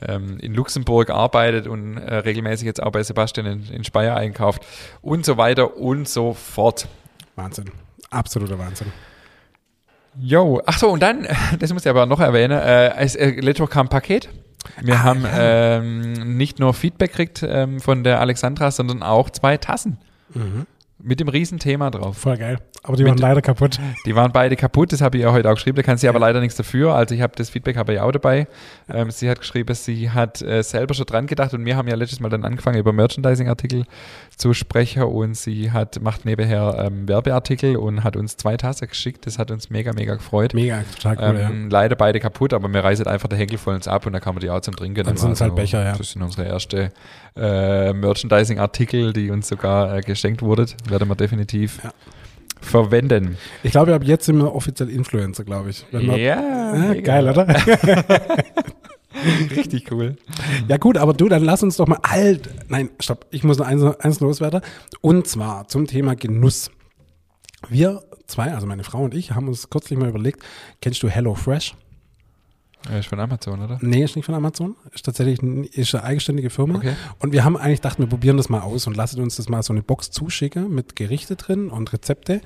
ähm, 0.00 0.38
in 0.38 0.54
Luxemburg 0.54 1.10
arbeitet 1.10 1.66
und 1.66 1.96
äh, 1.96 2.16
regelmäßig 2.16 2.66
jetzt 2.66 2.82
auch 2.82 2.92
bei 2.92 3.02
Sebastian 3.02 3.46
in, 3.46 3.68
in 3.68 3.84
Speyer 3.84 4.16
einkauft 4.16 4.62
und 5.00 5.24
so 5.24 5.36
weiter 5.36 5.76
und 5.76 6.08
so 6.08 6.32
fort. 6.32 6.88
Wahnsinn. 7.36 7.70
Absoluter 8.10 8.58
Wahnsinn. 8.58 8.92
Jo, 10.20 10.60
ach 10.66 10.78
so, 10.78 10.90
und 10.90 11.00
dann, 11.00 11.26
das 11.58 11.72
muss 11.72 11.84
ich 11.84 11.90
aber 11.90 12.06
noch 12.06 12.20
erwähnen, 12.20 12.58
äh, 12.58 12.94
es, 12.96 13.14
äh, 13.14 13.30
letzte 13.40 13.62
Woche 13.62 13.72
kam 13.72 13.86
ein 13.86 13.90
Paket. 13.90 14.28
Wir 14.80 14.94
ah, 14.94 15.02
haben 15.02 15.22
ja. 15.22 15.78
ähm, 15.78 16.36
nicht 16.36 16.58
nur 16.58 16.72
Feedback 16.74 17.10
gekriegt 17.10 17.44
ähm, 17.46 17.80
von 17.80 18.04
der 18.04 18.20
Alexandra, 18.20 18.70
sondern 18.70 19.02
auch 19.02 19.30
zwei 19.30 19.56
Tassen. 19.56 19.98
Mhm. 20.34 20.66
Mit 21.04 21.18
dem 21.18 21.28
Riesenthema 21.28 21.90
drauf. 21.90 22.18
Voll 22.18 22.36
geil. 22.36 22.58
Aber 22.84 22.96
die 22.96 23.02
Mit, 23.02 23.12
waren 23.12 23.18
leider 23.18 23.42
kaputt. 23.42 23.78
Die 24.06 24.14
waren 24.14 24.32
beide 24.32 24.56
kaputt, 24.56 24.92
das 24.92 25.00
habe 25.00 25.16
ich 25.16 25.24
ja 25.24 25.32
heute 25.32 25.48
auch 25.48 25.54
geschrieben. 25.54 25.76
Da 25.76 25.82
kann 25.82 25.98
sie 25.98 26.06
ja. 26.06 26.10
aber 26.10 26.18
leider 26.18 26.40
nichts 26.40 26.56
dafür. 26.56 26.94
Also 26.94 27.14
ich 27.14 27.20
habe 27.20 27.32
das 27.36 27.50
Feedback 27.50 27.76
habe 27.76 27.94
ich 27.94 28.00
auch 28.00 28.10
dabei. 28.12 28.46
Ähm, 28.88 29.10
sie 29.10 29.28
hat 29.28 29.38
geschrieben, 29.38 29.74
sie 29.74 30.10
hat 30.10 30.42
äh, 30.42 30.62
selber 30.62 30.94
schon 30.94 31.06
dran 31.06 31.26
gedacht 31.26 31.54
und 31.54 31.64
wir 31.64 31.76
haben 31.76 31.88
ja 31.88 31.94
letztes 31.94 32.20
Mal 32.20 32.28
dann 32.28 32.44
angefangen 32.44 32.78
über 32.78 32.92
Merchandising-Artikel 32.92 33.84
zu 34.36 34.54
sprechen 34.54 35.02
und 35.04 35.36
sie 35.36 35.70
hat 35.70 36.00
macht 36.00 36.24
nebenher 36.24 36.84
ähm, 36.86 37.08
Werbeartikel 37.08 37.76
und 37.76 38.02
hat 38.02 38.16
uns 38.16 38.36
zwei 38.36 38.56
Tassen 38.56 38.88
geschickt. 38.88 39.26
Das 39.26 39.38
hat 39.38 39.50
uns 39.50 39.70
mega, 39.70 39.92
mega 39.92 40.14
gefreut. 40.14 40.54
Mega, 40.54 40.82
total 40.96 41.16
cool, 41.18 41.40
ähm, 41.40 41.62
ja. 41.64 41.68
Leider 41.70 41.96
beide 41.96 42.20
kaputt, 42.20 42.52
aber 42.52 42.68
mir 42.68 42.82
reißt 42.82 43.06
einfach 43.06 43.28
der 43.28 43.38
Henkel 43.38 43.58
von 43.58 43.74
uns 43.74 43.86
ab 43.86 44.06
und 44.06 44.12
da 44.12 44.20
kann 44.20 44.34
man 44.34 44.40
die 44.40 44.50
auch 44.50 44.60
zum 44.60 44.74
Trinken. 44.74 45.04
Dann 45.04 45.16
sind 45.16 45.32
es 45.32 45.40
halt 45.40 45.54
Becher, 45.54 45.84
ja. 45.84 45.96
Das 45.96 46.10
sind 46.10 46.22
unsere 46.22 46.46
erste 46.46 46.90
äh, 47.36 47.92
Merchandising-Artikel, 47.92 49.12
die 49.12 49.30
uns 49.30 49.48
sogar 49.48 49.96
äh, 49.96 50.00
geschenkt 50.00 50.42
wurden. 50.42 50.66
Werden 50.92 51.08
wir 51.08 51.16
definitiv 51.16 51.82
ja. 51.82 51.90
verwenden. 52.60 53.38
Ich 53.62 53.72
glaube, 53.72 53.94
ab 53.94 54.04
jetzt 54.04 54.26
sind 54.26 54.36
wir 54.36 54.54
offiziell 54.54 54.90
Influencer, 54.90 55.42
glaube 55.42 55.70
ich. 55.70 55.86
Wir, 55.90 56.18
ja. 56.18 56.92
Äh, 56.92 57.00
geil, 57.00 57.28
oder? 57.28 57.48
Richtig 59.56 59.90
cool. 59.90 60.16
Ja 60.68 60.76
gut, 60.76 60.98
aber 60.98 61.14
du, 61.14 61.30
dann 61.30 61.42
lass 61.42 61.62
uns 61.62 61.78
doch 61.78 61.86
mal 61.86 61.98
alt. 62.02 62.50
Nein, 62.68 62.90
stopp, 63.00 63.26
ich 63.30 63.42
muss 63.42 63.56
noch 63.56 63.66
eins, 63.66 63.82
eins 63.82 64.20
loswerden. 64.20 64.60
Und 65.00 65.26
zwar 65.26 65.66
zum 65.66 65.86
Thema 65.86 66.14
Genuss. 66.14 66.70
Wir 67.70 68.02
zwei, 68.26 68.52
also 68.52 68.66
meine 68.66 68.84
Frau 68.84 69.02
und 69.02 69.14
ich, 69.14 69.32
haben 69.32 69.48
uns 69.48 69.70
kürzlich 69.70 69.98
mal 69.98 70.10
überlegt, 70.10 70.42
kennst 70.82 71.02
du 71.02 71.08
Hello 71.08 71.34
Fresh? 71.34 71.74
Ja, 72.90 72.98
ist 72.98 73.08
von 73.08 73.20
Amazon, 73.20 73.60
oder? 73.60 73.78
Nee, 73.80 74.04
ist 74.04 74.16
nicht 74.16 74.24
von 74.24 74.34
Amazon. 74.34 74.76
Ist 74.92 75.04
tatsächlich 75.04 75.40
ein, 75.42 75.64
ist 75.64 75.94
eine 75.94 76.04
eigenständige 76.04 76.50
Firma. 76.50 76.76
Okay. 76.76 76.94
Und 77.20 77.32
wir 77.32 77.44
haben 77.44 77.56
eigentlich 77.56 77.80
gedacht, 77.80 77.98
wir 77.98 78.06
probieren 78.06 78.36
das 78.36 78.48
mal 78.48 78.60
aus 78.60 78.86
und 78.86 78.96
lassen 78.96 79.20
uns 79.20 79.36
das 79.36 79.48
mal 79.48 79.62
so 79.62 79.72
eine 79.72 79.82
Box 79.82 80.10
zuschicken 80.10 80.74
mit 80.74 80.96
Gerichte 80.96 81.36
drin 81.36 81.70
und 81.70 81.92
Rezepte. 81.92 82.40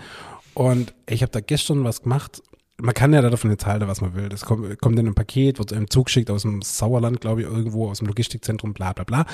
Und 0.55 0.95
ich 1.09 1.23
habe 1.23 1.33
da 1.33 1.41
gestern 1.41 1.85
was 1.85 2.03
gemacht. 2.03 2.43
Man 2.79 2.95
kann 2.95 3.13
ja 3.13 3.23
da 3.23 3.31
davon 3.31 3.51
jetzt 3.51 3.65
halten, 3.67 3.89
was 3.89 4.01
man 4.01 4.15
will. 4.15 4.29
Das 4.29 4.45
kommt, 4.45 4.81
kommt 4.81 4.99
in 4.99 5.07
einem 5.07 5.15
Paket, 5.15 5.59
wird 5.59 5.73
einem 5.73 5.89
zugeschickt 5.89 6.31
aus 6.31 6.43
dem 6.43 6.61
Sauerland, 6.61 7.21
glaube 7.21 7.43
ich, 7.43 7.47
irgendwo 7.47 7.89
aus 7.89 7.99
dem 7.99 8.07
Logistikzentrum, 8.07 8.75
bla 8.75 8.93
bla 8.93 9.05
bla. 9.05 9.27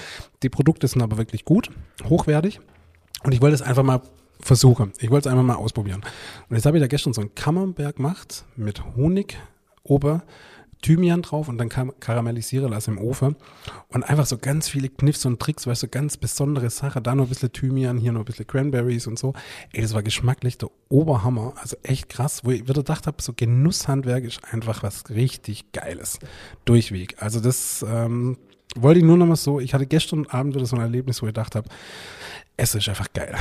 Die 0.42 0.48
Produkte 0.48 0.86
sind 0.86 1.02
aber 1.02 1.18
wirklich 1.18 1.44
gut, 1.44 1.70
hochwertig. 2.04 2.60
Und 3.24 3.32
ich 3.32 3.40
wollte 3.40 3.54
es 3.54 3.62
einfach 3.62 3.82
mal 3.82 4.02
versuchen. 4.40 4.92
Ich 4.98 5.10
wollte 5.10 5.28
es 5.28 5.32
einfach 5.32 5.44
mal 5.44 5.54
ausprobieren. 5.54 6.02
Und 6.48 6.56
jetzt 6.56 6.66
habe 6.66 6.76
ich 6.76 6.82
da 6.82 6.86
gestern 6.86 7.12
so 7.12 7.20
einen 7.20 7.34
Camembert 7.34 7.96
gemacht 7.96 8.44
mit 8.56 8.84
Honig, 8.96 9.36
Ober, 9.84 10.22
Thymian 10.82 11.22
drauf 11.22 11.48
und 11.48 11.58
dann 11.58 11.68
kam 11.68 11.92
karamellisieren 12.00 12.70
lassen 12.70 12.96
im 12.96 12.98
Ofen. 12.98 13.36
Und 13.88 14.02
einfach 14.02 14.26
so 14.26 14.36
ganz 14.36 14.68
viele 14.68 14.88
Kniffs 14.88 15.24
und 15.24 15.40
Tricks, 15.40 15.66
weißt 15.66 15.84
du, 15.84 15.88
ganz 15.88 16.16
besondere 16.16 16.68
Sache. 16.70 17.00
Da 17.00 17.14
noch 17.14 17.24
ein 17.24 17.28
bisschen 17.28 17.52
Thymian, 17.52 17.96
hier 17.96 18.12
noch 18.12 18.20
ein 18.20 18.24
bisschen 18.26 18.46
Cranberries 18.46 19.06
und 19.06 19.18
so. 19.18 19.32
Ey, 19.72 19.82
das 19.82 19.94
war 19.94 20.02
geschmacklich 20.02 20.58
der 20.58 20.70
Oberhammer. 20.88 21.54
Also 21.56 21.76
echt 21.82 22.08
krass, 22.08 22.44
wo 22.44 22.50
ich 22.50 22.62
wieder 22.62 22.74
gedacht 22.74 23.06
habe, 23.06 23.22
so 23.22 23.32
Genusshandwerk 23.34 24.24
ist 24.24 24.40
einfach 24.52 24.82
was 24.82 25.08
richtig 25.08 25.72
Geiles. 25.72 26.18
Durchweg. 26.64 27.14
Also 27.18 27.40
das 27.40 27.84
ähm, 27.88 28.36
wollte 28.76 29.00
ich 29.00 29.06
nur 29.06 29.16
noch 29.16 29.26
mal 29.26 29.36
so. 29.36 29.60
Ich 29.60 29.74
hatte 29.74 29.86
gestern 29.86 30.26
Abend 30.26 30.54
wieder 30.54 30.66
so 30.66 30.76
ein 30.76 30.82
Erlebnis, 30.82 31.22
wo 31.22 31.26
ich 31.26 31.34
gedacht 31.34 31.54
habe, 31.54 31.68
es 32.56 32.74
ist 32.74 32.88
einfach 32.88 33.12
geil. 33.12 33.34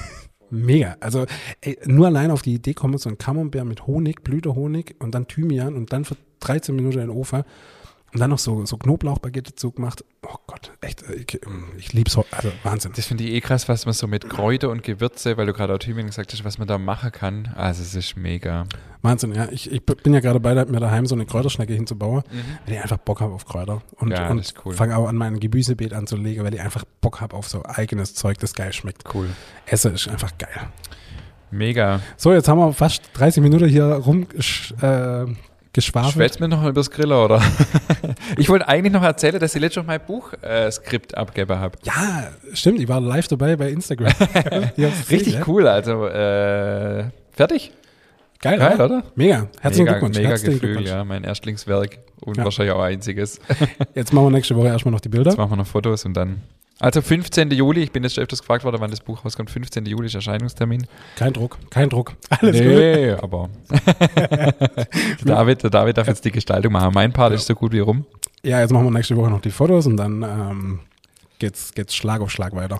Mega. 0.50 0.96
Also 1.00 1.26
ey, 1.60 1.78
nur 1.84 2.06
allein 2.06 2.30
auf 2.30 2.42
die 2.42 2.54
Idee 2.54 2.74
kommen, 2.74 2.98
so 2.98 3.08
ein 3.08 3.18
Camembert 3.18 3.66
mit 3.66 3.86
Honig, 3.86 4.24
Blütehonig 4.24 4.96
und 4.98 5.14
dann 5.14 5.28
Thymian 5.28 5.74
und 5.74 5.92
dann 5.92 6.04
13 6.40 6.74
Minuten 6.74 6.98
in 6.98 7.08
den 7.08 7.16
Ofen 7.16 7.44
und 8.10 8.20
dann 8.20 8.30
noch 8.30 8.38
so, 8.38 8.64
so 8.64 8.78
Knoblauchbaguette 8.78 9.50
dazu 9.50 9.70
gemacht. 9.70 10.02
Oh 10.22 10.36
Gott, 10.46 10.72
echt, 10.80 11.02
äh, 11.02 11.14
ich, 11.16 11.40
ich 11.76 11.92
lieb's. 11.92 12.16
Also 12.30 12.50
Wahnsinn. 12.62 12.92
Das 12.96 13.04
finde 13.04 13.24
ich 13.24 13.32
eh 13.32 13.40
krass, 13.42 13.68
was 13.68 13.84
man 13.84 13.92
so 13.92 14.06
mit 14.06 14.30
Kräuter 14.30 14.70
und 14.70 14.82
Gewürze, 14.82 15.36
weil 15.36 15.44
du 15.44 15.52
gerade 15.52 15.74
auch 15.74 15.78
Thymian 15.78 16.06
gesagt 16.06 16.32
hast, 16.32 16.42
was 16.42 16.56
man 16.56 16.66
da 16.66 16.78
machen 16.78 17.12
kann. 17.12 17.52
Also 17.54 17.82
es 17.82 17.94
ist 17.94 18.16
mega. 18.16 18.64
Wahnsinn, 19.02 19.34
ja. 19.34 19.48
Ich, 19.50 19.70
ich 19.70 19.84
bin 19.84 20.14
ja 20.14 20.20
gerade 20.20 20.40
bei, 20.40 20.54
mir 20.54 20.80
daheim 20.80 21.04
so 21.04 21.14
eine 21.14 21.26
Kräuterschnecke 21.26 21.74
hinzubauen, 21.74 22.22
weil 22.64 22.74
ich 22.76 22.80
einfach 22.80 22.96
Bock 22.96 23.20
habe 23.20 23.34
auf 23.34 23.44
Kräuter. 23.44 23.82
Und, 23.96 24.08
Mhm. 24.08 24.14
Ja, 24.14 24.30
und 24.30 24.54
cool. 24.64 24.72
fange 24.72 24.96
auch 24.96 25.06
an, 25.06 25.16
mein 25.16 25.38
Gemüsebeet 25.38 25.92
anzulegen, 25.92 26.44
weil 26.44 26.54
ich 26.54 26.62
einfach 26.62 26.84
Bock 27.02 27.20
habe 27.20 27.36
auf 27.36 27.46
so 27.46 27.62
eigenes 27.66 28.14
Zeug, 28.14 28.38
das 28.38 28.54
geil 28.54 28.72
schmeckt. 28.72 29.04
Cool. 29.14 29.28
Essen 29.66 29.94
ist 29.94 30.08
einfach 30.08 30.32
geil. 30.38 30.68
Mega. 31.50 32.00
So, 32.16 32.32
jetzt 32.32 32.48
haben 32.48 32.58
wir 32.58 32.72
fast 32.72 33.02
30 33.14 33.42
Minuten 33.42 33.68
hier 33.68 33.84
rum 33.84 34.26
äh, 34.80 35.26
geschwafelt. 35.78 36.12
Schwätzt 36.14 36.40
mir 36.40 36.48
noch 36.48 36.62
über 36.62 36.72
das 36.72 36.90
Griller, 36.90 37.24
oder? 37.24 37.42
ich 38.36 38.48
wollte 38.48 38.68
eigentlich 38.68 38.92
noch 38.92 39.02
erzählen, 39.02 39.38
dass 39.38 39.54
ich 39.54 39.60
letztes 39.60 39.84
Mal 39.84 39.98
mein 39.98 40.06
Buch-Skript 40.06 41.16
abgegeben 41.16 41.58
habe. 41.58 41.78
Ja, 41.84 42.28
stimmt, 42.52 42.80
ich 42.80 42.88
war 42.88 43.00
live 43.00 43.28
dabei 43.28 43.56
bei 43.56 43.70
Instagram. 43.70 44.12
Gesehen, 44.76 44.92
Richtig 45.10 45.34
ja. 45.34 45.42
cool, 45.46 45.66
also 45.68 46.06
äh, 46.06 47.04
fertig? 47.32 47.72
Geil, 48.40 48.58
Geil, 48.58 48.74
oder? 48.74 48.84
oder? 48.84 49.02
Mega. 49.16 49.48
Herzlichen 49.60 49.84
mega, 49.86 49.92
Glückwunsch. 49.98 50.16
Mega 50.16 50.28
Herzlichen 50.28 50.54
Gefühl, 50.54 50.68
Glückwunsch. 50.74 50.90
ja, 50.90 51.04
mein 51.04 51.24
Erstlingswerk 51.24 51.98
und 52.20 52.36
Ja. 52.36 52.44
wahrscheinlich 52.44 52.74
auch 52.74 52.82
einziges. 52.82 53.40
Jetzt 53.94 54.12
machen 54.12 54.26
wir 54.26 54.30
nächste 54.30 54.54
Woche 54.56 54.68
erstmal 54.68 54.92
noch 54.92 55.00
die 55.00 55.08
Bilder. 55.08 55.30
Jetzt 55.30 55.38
machen 55.38 55.50
wir 55.50 55.56
noch 55.56 55.66
Fotos 55.66 56.04
und 56.04 56.14
dann. 56.14 56.42
Also 56.80 57.02
15. 57.02 57.50
Juli, 57.50 57.82
ich 57.82 57.90
bin 57.92 58.04
jetzt 58.04 58.14
schon 58.14 58.22
öfters 58.22 58.40
gefragt 58.40 58.64
worden, 58.64 58.76
wann 58.80 58.90
das 58.90 59.00
Buch 59.00 59.24
rauskommt. 59.24 59.50
15. 59.50 59.84
Juli 59.86 60.06
ist 60.06 60.14
Erscheinungstermin. 60.14 60.86
Kein 61.16 61.32
Druck, 61.32 61.58
kein 61.70 61.88
Druck. 61.88 62.14
Alles 62.30 62.56
gut. 62.56 62.66
nee, 62.66 63.10
aber 63.10 63.48
der 64.16 64.54
David, 65.24 65.62
der 65.64 65.70
David 65.70 65.98
darf 65.98 66.06
jetzt 66.06 66.24
die 66.24 66.30
Gestaltung 66.30 66.72
machen. 66.72 66.92
Mein 66.94 67.12
Part 67.12 67.32
ist 67.32 67.46
so 67.46 67.54
gut 67.54 67.72
wie 67.72 67.80
rum. 67.80 68.06
Ja, 68.44 68.60
jetzt 68.60 68.72
machen 68.72 68.84
wir 68.84 68.92
nächste 68.92 69.16
Woche 69.16 69.30
noch 69.30 69.40
die 69.40 69.50
Fotos 69.50 69.86
und 69.86 69.96
dann 69.96 70.22
ähm, 70.22 70.80
geht's, 71.40 71.72
geht's 71.74 71.96
Schlag 71.96 72.20
auf 72.20 72.30
Schlag 72.30 72.54
weiter. 72.54 72.78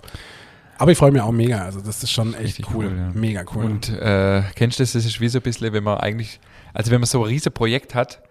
Aber 0.77 0.93
ich 0.93 0.97
freue 0.97 1.11
mich 1.11 1.21
auch 1.21 1.33
mega. 1.33 1.65
Also 1.65 1.81
das 1.81 2.01
ist 2.01 2.11
schon 2.11 2.33
echt 2.35 2.43
Richtig 2.43 2.73
cool. 2.73 2.85
cool, 2.85 2.97
ja. 2.97 3.11
Mega 3.13 3.43
cool. 3.53 3.65
Und 3.65 3.89
äh, 3.89 4.43
kennst 4.55 4.79
du 4.79 4.83
das? 4.83 4.93
Das 4.93 5.03
ist 5.05 5.19
wie 5.19 5.27
so 5.27 5.39
ein 5.39 5.41
bisschen, 5.41 5.73
wenn 5.73 5.83
man 5.83 5.97
eigentlich, 5.97 6.39
also 6.73 6.89
wenn 6.91 7.01
man 7.01 7.07
so 7.07 7.21
ein 7.21 7.27
riesen 7.27 7.51
Projekt 7.51 7.95
hat, 7.95 8.21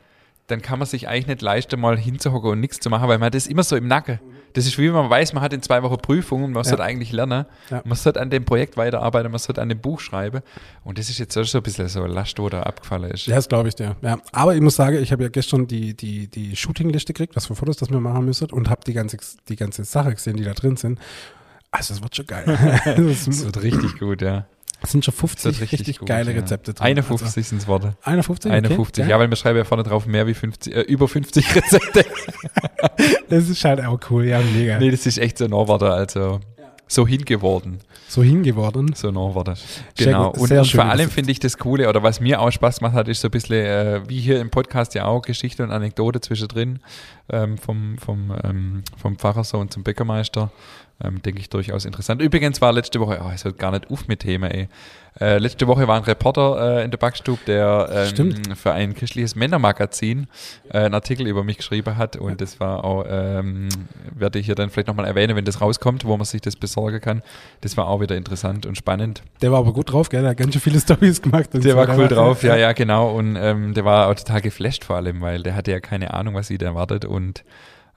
dann 0.47 0.63
kann 0.63 0.79
man 0.79 0.89
sich 0.89 1.09
eigentlich 1.09 1.27
nicht 1.27 1.43
leisten, 1.43 1.79
mal 1.79 1.99
hinzuhocken 1.99 2.53
und 2.53 2.61
nichts 2.61 2.81
zu 2.81 2.89
machen, 2.89 3.07
weil 3.07 3.19
man 3.19 3.27
hat 3.27 3.35
das 3.35 3.47
immer 3.47 3.63
so 3.65 3.77
im 3.77 3.87
Nacken. 3.87 4.19
Das 4.59 4.67
ist 4.67 4.77
wie 4.77 4.91
man 4.91 5.09
weiß, 5.09 5.35
man 5.35 5.43
hat 5.43 5.53
in 5.53 5.63
zwei 5.63 5.83
Wochen 5.85 5.99
Prüfung 5.99 6.43
und 6.43 6.53
man 6.53 6.65
Ja. 6.65 6.69
sollte 6.71 6.83
eigentlich 6.83 7.13
lernen. 7.13 7.47
Ja. 7.71 7.81
Man 7.85 7.97
sollte 7.97 8.21
an 8.21 8.29
dem 8.29 8.45
Projekt 8.45 8.77
weiterarbeiten, 8.77 9.31
man 9.31 9.39
sollte 9.39 9.63
an 9.63 9.69
dem 9.69 9.79
Buch 9.79 10.01
schreiben. 10.01 10.41
Und 10.83 10.99
das 10.99 11.09
ist 11.11 11.19
jetzt 11.19 11.35
so 11.35 11.41
ein 11.59 11.63
bisschen 11.63 11.87
so 11.89 12.05
Last, 12.07 12.39
wo 12.41 12.49
da 12.49 12.63
abgefallen 12.65 13.11
ist. 13.13 13.27
ja, 13.27 13.37
das 13.37 13.49
glaube 13.49 13.69
ich 13.69 13.77
dir. 13.77 13.95
Ja. 14.03 14.19
Aber 14.33 14.55
ich 14.57 14.61
muss 14.61 14.75
sagen, 14.75 15.01
ich 15.01 15.13
habe 15.13 15.23
ja 15.23 15.29
gestern 15.29 15.69
die, 15.69 15.95
die, 15.95 16.27
die 16.27 16.57
Shootingliste 16.57 17.13
gekriegt, 17.13 17.37
was 17.37 17.47
für 17.47 17.55
Fotos 17.55 17.77
das 17.77 17.91
wir 17.91 18.01
machen 18.01 18.25
müssen 18.25 18.51
und 18.51 18.69
habe 18.69 18.81
die 18.85 18.95
ganze, 18.95 19.17
die 19.49 19.55
ganze 19.57 19.85
Sache 19.85 20.13
gesehen, 20.13 20.37
die 20.37 20.45
da 20.45 20.55
drin 20.55 20.77
sind. 20.77 20.99
Also 21.71 21.95
das 21.95 22.03
wird 22.03 22.17
schon 22.17 22.27
geil. 22.27 22.45
Das 22.97 23.45
wird 23.45 23.63
richtig 23.63 23.99
gut, 23.99 24.23
ja. 24.23 24.47
Sind 24.85 25.05
schon 25.05 25.13
Das 25.13 25.21
50 25.21 25.45
wird 25.45 25.61
richtig, 25.61 25.81
richtig, 25.81 25.99
gut, 25.99 26.09
geile 26.09 26.33
ja. 26.33 26.41
Rezepte 26.41 26.75
drin. 26.75 26.87
51 26.87 27.47
sind 27.47 27.59
es 27.59 27.67
Worte. 27.67 27.97
Also, 28.03 28.11
51? 28.11 28.53
51, 28.53 29.03
okay, 29.03 29.11
ja, 29.11 29.19
weil 29.19 29.29
wir 29.29 29.37
schreiben 29.37 29.59
ja 29.59 29.65
vorne 29.65 29.83
drauf 29.83 30.07
mehr 30.07 30.27
wie 30.27 30.35
50, 30.35 30.75
äh, 30.75 30.81
über 30.83 31.09
50 31.09 31.57
Rezepte. 31.57 32.05
Das 33.29 33.49
ist 33.49 33.65
halt 33.65 33.85
auch 33.85 33.99
cool, 34.11 34.27
ja, 34.27 34.41
mega. 34.41 34.79
nee, 34.79 34.91
das 34.91 35.07
ist 35.07 35.19
echt 35.19 35.39
so 35.39 35.45
ein 35.45 35.51
Worte, 35.53 35.91
also 35.91 36.41
so 36.89 37.07
hingeworden. 37.07 37.79
So 38.09 38.23
hingeworden. 38.23 38.95
So. 38.95 39.13
Sehr 39.95 40.07
Genau. 40.07 40.31
Und, 40.31 40.49
sehr 40.49 40.61
und 40.61 40.67
schön 40.67 40.81
vor 40.81 40.91
allem 40.91 41.11
finde 41.11 41.31
ich 41.31 41.39
das 41.39 41.59
Coole, 41.59 41.89
oder 41.89 42.03
was 42.03 42.21
mir 42.21 42.41
auch 42.41 42.51
Spaß 42.51 42.79
gemacht 42.79 42.95
hat, 42.95 43.09
ist 43.09 43.21
so 43.21 43.29
ein 43.29 43.31
bisschen, 43.31 43.57
äh, 43.57 44.01
wie 44.09 44.21
hier 44.21 44.41
im 44.41 44.51
Podcast 44.51 44.95
ja 44.95 45.05
auch, 45.05 45.23
Geschichte 45.23 45.63
und 45.63 45.71
Anekdote 45.71 46.21
zwischendrin 46.21 46.81
ähm, 47.31 47.59
vom, 47.59 47.99
vom, 47.99 48.35
ähm, 48.43 48.83
vom 48.97 49.19
Pfarrersohn 49.19 49.71
zum 49.71 49.83
Bäckermeister. 49.83 50.51
Ähm, 51.03 51.23
denke 51.23 51.41
ich 51.41 51.49
durchaus 51.49 51.85
interessant. 51.85 52.21
Übrigens 52.21 52.61
war 52.61 52.73
letzte 52.73 52.99
Woche, 52.99 53.21
oh, 53.25 53.31
es 53.33 53.45
hört 53.45 53.57
gar 53.57 53.71
nicht 53.71 53.89
auf 53.89 54.09
mit 54.09 54.21
Thema, 54.21 54.49
ey. 54.49 54.69
Äh, 55.21 55.39
letzte 55.39 55.67
Woche 55.67 55.87
war 55.89 55.97
ein 55.97 56.03
Reporter 56.03 56.79
äh, 56.79 56.85
in 56.85 56.91
der 56.91 56.99
Backstube, 56.99 57.41
der 57.47 58.09
ähm, 58.19 58.55
für 58.57 58.73
ein 58.73 58.95
christliches 58.95 59.35
Männermagazin 59.35 60.27
äh, 60.71 60.79
einen 60.79 60.95
Artikel 60.95 61.27
über 61.27 61.43
mich 61.45 61.57
geschrieben 61.57 61.97
hat 61.97 62.17
und 62.17 62.41
das 62.41 62.61
war 62.61 62.85
auch, 62.85 63.05
ähm, 63.09 63.69
werde 64.15 64.39
ich 64.39 64.47
hier 64.47 64.55
dann 64.55 64.71
vielleicht 64.71 64.89
nochmal 64.89 65.07
erwähnen, 65.07 65.35
wenn 65.37 65.45
das 65.45 65.61
rauskommt, 65.61 66.05
wo 66.05 66.17
man 66.17 66.25
sich 66.25 66.41
das 66.41 66.57
besorgen 66.57 67.01
kann. 67.01 67.23
Das 67.61 67.77
war 67.77 67.89
auch 67.89 68.01
wieder 68.01 68.17
interessant 68.17 68.67
und 68.67 68.77
spannend. 68.77 69.23
Der 69.41 69.51
war 69.51 69.59
aber 69.59 69.73
gut 69.73 69.93
drauf, 69.93 70.09
gell? 70.09 70.23
Der 70.23 70.31
hat 70.31 70.37
ganz 70.37 70.53
schön 70.53 70.63
viele 70.63 70.81
Stories 70.81 71.21
gemacht. 71.23 71.51
und 71.53 71.65
Der 71.65 71.73
so. 71.73 71.79
war 71.79 71.97
cool 71.97 72.09
drauf, 72.09 72.43
ja, 72.43 72.57
ja, 72.57 72.73
genau. 72.73 73.11
Und 73.11 73.37
ähm, 73.37 73.75
der 73.75 73.85
war 73.85 74.09
auch 74.09 74.15
total 74.15 74.41
geflasht 74.41 74.85
vor 74.85 74.97
allem, 74.97 75.21
weil 75.21 75.43
der 75.43 75.55
hatte 75.55 75.71
ja 75.71 75.81
keine 75.81 76.13
Ahnung, 76.15 76.35
was 76.35 76.51
ihn 76.51 76.61
erwartet 76.61 77.05
und 77.05 77.45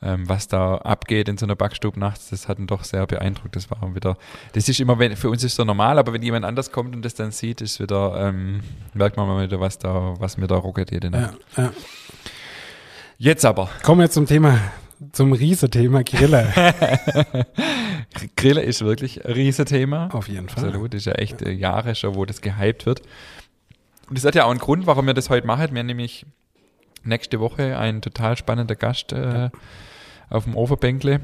ähm, 0.04 0.28
was 0.28 0.48
da 0.48 0.78
abgeht 0.78 1.30
in 1.30 1.38
so 1.38 1.46
einer 1.46 1.56
Backstube 1.56 2.00
nachts, 2.00 2.30
das 2.30 2.48
hat 2.48 2.58
ihn 2.58 2.68
doch 2.68 2.84
sehr 2.84 3.06
beeindruckt. 3.06 3.56
Das 3.56 3.70
war 3.70 3.96
wieder, 3.96 4.18
das 4.54 4.68
ist 4.68 4.80
immer, 4.80 4.98
wenn, 4.98 5.16
für 5.16 5.30
uns 5.30 5.44
ist 5.44 5.56
so 5.56 5.64
normal, 5.64 6.00
aber 6.00 6.14
wenn 6.14 6.24
jemand 6.24 6.46
anders 6.46 6.72
kommt 6.72 6.96
und 6.96 7.04
das 7.04 7.14
dann 7.14 7.32
sieht, 7.32 7.62
ist 7.62 7.80
wieder, 7.80 8.16
ähm, 8.18 8.62
merkt 8.94 9.18
man 9.18 9.28
mal 9.28 9.44
wieder, 9.44 9.60
was 9.60 9.78
da, 9.78 10.16
was 10.18 10.38
mir 10.38 10.48
da 10.48 10.56
ruckelt 10.56 10.92
jede 10.92 11.12
Nacht. 11.12 11.38
Ja, 11.56 11.64
ja. 11.64 11.72
Jetzt 13.18 13.46
aber, 13.46 13.70
Kommen 13.84 14.02
wir 14.02 14.10
zum 14.10 14.26
Thema, 14.26 14.60
zum 15.12 15.34
Riese-Thema 15.34 16.04
Grille. 16.04 16.52
Grille 18.36 18.62
ist 18.62 18.84
wirklich 18.84 19.24
ein 19.24 19.34
Riesenthema. 19.34 20.08
Auf 20.12 20.28
jeden 20.28 20.50
Fall. 20.50 20.66
Absolut, 20.66 20.96
ist 20.96 21.06
ja 21.06 21.14
echt 21.14 21.44
äh, 21.44 21.52
Jahre 21.52 21.94
schon, 21.94 22.16
wo 22.16 22.26
das 22.26 22.42
gehypt 22.42 22.88
wird. 22.88 23.02
Und 24.10 24.18
das 24.18 24.26
hat 24.26 24.34
ja 24.34 24.46
auch 24.46 24.50
einen 24.50 24.60
Grund, 24.60 24.88
warum 24.88 25.06
wir 25.06 25.14
das 25.14 25.30
heute 25.30 25.46
machen. 25.46 25.74
Wir 25.74 25.80
haben 25.80 25.86
nämlich 25.86 26.26
nächste 27.04 27.40
Woche 27.40 27.78
einen 27.78 28.02
total 28.02 28.38
spannender 28.38 28.76
Gast 28.76 29.14
äh, 29.14 29.50
auf 30.32 30.46
dem 30.46 30.56
Ofenbänkle, 30.56 31.22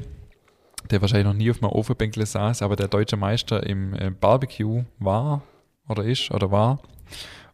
der 0.90 1.00
wahrscheinlich 1.00 1.26
noch 1.26 1.34
nie 1.34 1.50
auf 1.50 1.62
einem 1.62 1.72
Ofenbänkle 1.72 2.26
saß, 2.26 2.62
aber 2.62 2.76
der 2.76 2.88
deutsche 2.88 3.16
Meister 3.16 3.66
im 3.66 3.94
äh, 3.94 4.10
Barbecue 4.10 4.84
war 4.98 5.42
oder 5.88 6.04
ist 6.04 6.30
oder 6.30 6.50
war. 6.50 6.80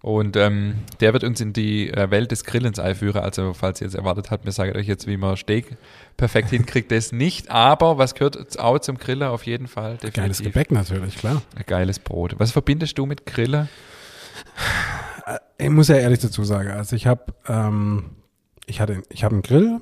Und 0.03 0.37
ähm, 0.37 0.75
der 1.01 1.15
wird 1.15 1.25
uns 1.25 1.41
in 1.41 1.55
die 1.55 1.89
äh, 1.89 2.11
Welt 2.11 2.31
des 2.31 2.45
Grillens 2.45 2.79
einführen. 2.79 3.23
Also, 3.23 3.55
falls 3.55 3.81
ihr 3.81 3.87
jetzt 3.87 3.95
erwartet 3.95 4.31
habt, 4.31 4.45
wir 4.45 4.53
sagen 4.53 4.77
euch 4.77 4.87
jetzt, 4.87 5.07
wie 5.07 5.17
man 5.17 5.35
Steak 5.35 5.79
perfekt 6.19 6.51
hinkriegt, 6.51 6.93
das 6.93 7.11
nicht. 7.11 7.51
Aber 7.51 7.97
was 7.97 8.15
gehört 8.15 8.59
auch 8.59 8.79
zum 8.81 8.99
Griller 8.99 9.31
auf 9.31 9.47
jeden 9.47 9.67
Fall? 9.67 9.97
Geiles 9.97 10.13
definitiv. 10.13 10.45
Gebäck 10.45 10.73
natürlich, 10.73 11.17
klar. 11.17 11.41
Ein 11.57 11.65
geiles 11.67 12.01
Brot. 12.01 12.35
Was 12.37 12.51
verbindest 12.51 12.99
du 12.99 13.07
mit 13.07 13.25
Griller? 13.25 13.69
Ich 15.57 15.71
muss 15.71 15.89
ja 15.89 15.97
ehrlich 15.97 16.19
dazu 16.19 16.45
sagen, 16.45 16.69
also 16.69 16.97
ich 16.97 17.07
habe 17.07 17.33
ähm, 17.49 18.11
ich 18.67 18.83
hatte 18.83 19.03
ich 19.09 19.25
habe 19.25 19.37
einen 19.37 19.43
Grill, 19.43 19.81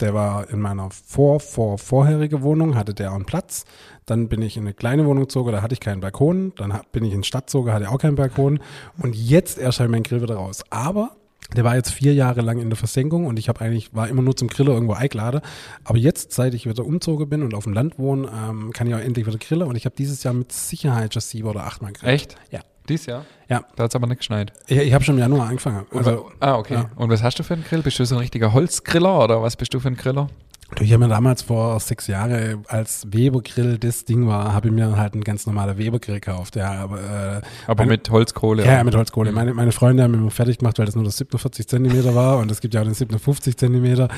der 0.00 0.14
war 0.14 0.48
in 0.50 0.60
meiner 0.60 0.90
vor 0.90 1.40
vor 1.40 1.78
vorherige 1.78 2.42
Wohnung, 2.42 2.76
hatte 2.76 2.94
der 2.94 3.10
auch 3.10 3.16
einen 3.16 3.26
Platz. 3.26 3.64
Dann 4.06 4.28
bin 4.28 4.42
ich 4.42 4.56
in 4.56 4.62
eine 4.62 4.74
kleine 4.74 5.04
Wohnung 5.04 5.24
gezogen, 5.24 5.52
da 5.52 5.62
hatte 5.62 5.74
ich 5.74 5.80
keinen 5.80 6.00
Balkon. 6.00 6.52
Dann 6.56 6.80
bin 6.92 7.04
ich 7.04 7.12
in 7.12 7.24
Stadt 7.24 7.46
gezogen, 7.46 7.72
hatte 7.72 7.90
auch 7.90 7.98
keinen 7.98 8.16
Balkon. 8.16 8.60
Und 9.02 9.14
jetzt 9.14 9.58
erscheint 9.58 9.90
mein 9.90 10.02
Grill 10.02 10.22
wieder 10.22 10.36
raus. 10.36 10.62
Aber 10.70 11.16
der 11.56 11.64
war 11.64 11.76
jetzt 11.76 11.90
vier 11.90 12.14
Jahre 12.14 12.42
lang 12.42 12.58
in 12.58 12.68
der 12.68 12.76
Versenkung 12.76 13.26
und 13.26 13.38
ich 13.38 13.48
habe 13.48 13.62
eigentlich, 13.62 13.94
war 13.94 14.08
immer 14.08 14.20
nur 14.20 14.36
zum 14.36 14.48
Griller 14.48 14.72
irgendwo 14.72 14.92
eingeladen. 14.92 15.40
Aber 15.82 15.96
jetzt, 15.96 16.32
seit 16.32 16.52
ich 16.52 16.68
wieder 16.68 16.84
umzogen 16.84 17.28
bin 17.28 17.42
und 17.42 17.54
auf 17.54 17.64
dem 17.64 17.72
Land 17.72 17.98
wohne, 17.98 18.28
ähm, 18.28 18.72
kann 18.72 18.86
ich 18.86 18.94
auch 18.94 18.98
endlich 18.98 19.26
wieder 19.26 19.38
grillen. 19.38 19.66
Und 19.66 19.76
ich 19.76 19.86
habe 19.86 19.96
dieses 19.96 20.22
Jahr 20.22 20.34
mit 20.34 20.52
Sicherheit 20.52 21.14
schon 21.14 21.22
sieben 21.22 21.48
oder 21.48 21.64
achtmal 21.64 21.92
gegrillt. 21.92 22.14
Echt? 22.14 22.36
Ja. 22.50 22.60
Dies 22.88 23.06
Jahr? 23.06 23.24
Ja. 23.48 23.62
Da 23.76 23.84
hat 23.84 23.90
es 23.90 23.96
aber 23.96 24.06
nicht 24.06 24.18
geschneit. 24.18 24.52
Ich, 24.66 24.78
ich 24.78 24.92
habe 24.92 25.04
schon 25.04 25.16
im 25.16 25.20
Januar 25.20 25.48
angefangen. 25.48 25.86
Also, 25.92 26.30
ah, 26.40 26.56
okay. 26.56 26.74
Ja. 26.74 26.90
Und 26.96 27.10
was 27.10 27.22
hast 27.22 27.38
du 27.38 27.42
für 27.42 27.54
einen 27.54 27.64
Grill? 27.64 27.82
Bist 27.82 27.98
du 27.98 28.04
so 28.04 28.16
ein 28.16 28.20
richtiger 28.20 28.52
Holzgriller 28.52 29.24
oder 29.24 29.42
was 29.42 29.56
bist 29.56 29.72
du 29.74 29.80
für 29.80 29.88
ein 29.88 29.96
Griller? 29.96 30.28
Du, 30.74 30.84
ich 30.84 30.92
habe 30.92 31.04
mir 31.04 31.08
damals 31.08 31.40
vor 31.40 31.80
sechs 31.80 32.08
Jahren, 32.08 32.64
als 32.68 33.06
Webergrill 33.10 33.78
das 33.78 34.04
Ding 34.04 34.26
war, 34.26 34.52
habe 34.52 34.68
ich 34.68 34.74
mir 34.74 34.98
halt 34.98 35.14
einen 35.14 35.24
ganz 35.24 35.46
normalen 35.46 35.78
Webergrill 35.78 36.16
gekauft. 36.16 36.56
Ja, 36.56 36.72
aber 36.72 36.98
äh, 36.98 37.40
aber 37.66 37.82
meine, 37.82 37.92
mit 37.92 38.10
Holzkohle. 38.10 38.66
Ja, 38.66 38.72
ja, 38.74 38.84
mit 38.84 38.94
Holzkohle. 38.94 39.30
Mhm. 39.30 39.34
Meine, 39.34 39.54
meine 39.54 39.72
Freunde 39.72 40.02
haben 40.02 40.22
mir 40.22 40.30
fertig 40.30 40.58
gemacht, 40.58 40.78
weil 40.78 40.84
das 40.84 40.94
nur 40.94 41.04
das 41.04 41.16
47 41.16 41.66
Zentimeter 41.66 42.14
war 42.14 42.38
und 42.38 42.50
es 42.50 42.60
gibt 42.60 42.74
ja 42.74 42.82
auch 42.82 42.84
den 42.84 42.94
57 42.94 43.56
Zentimeter. 43.56 44.08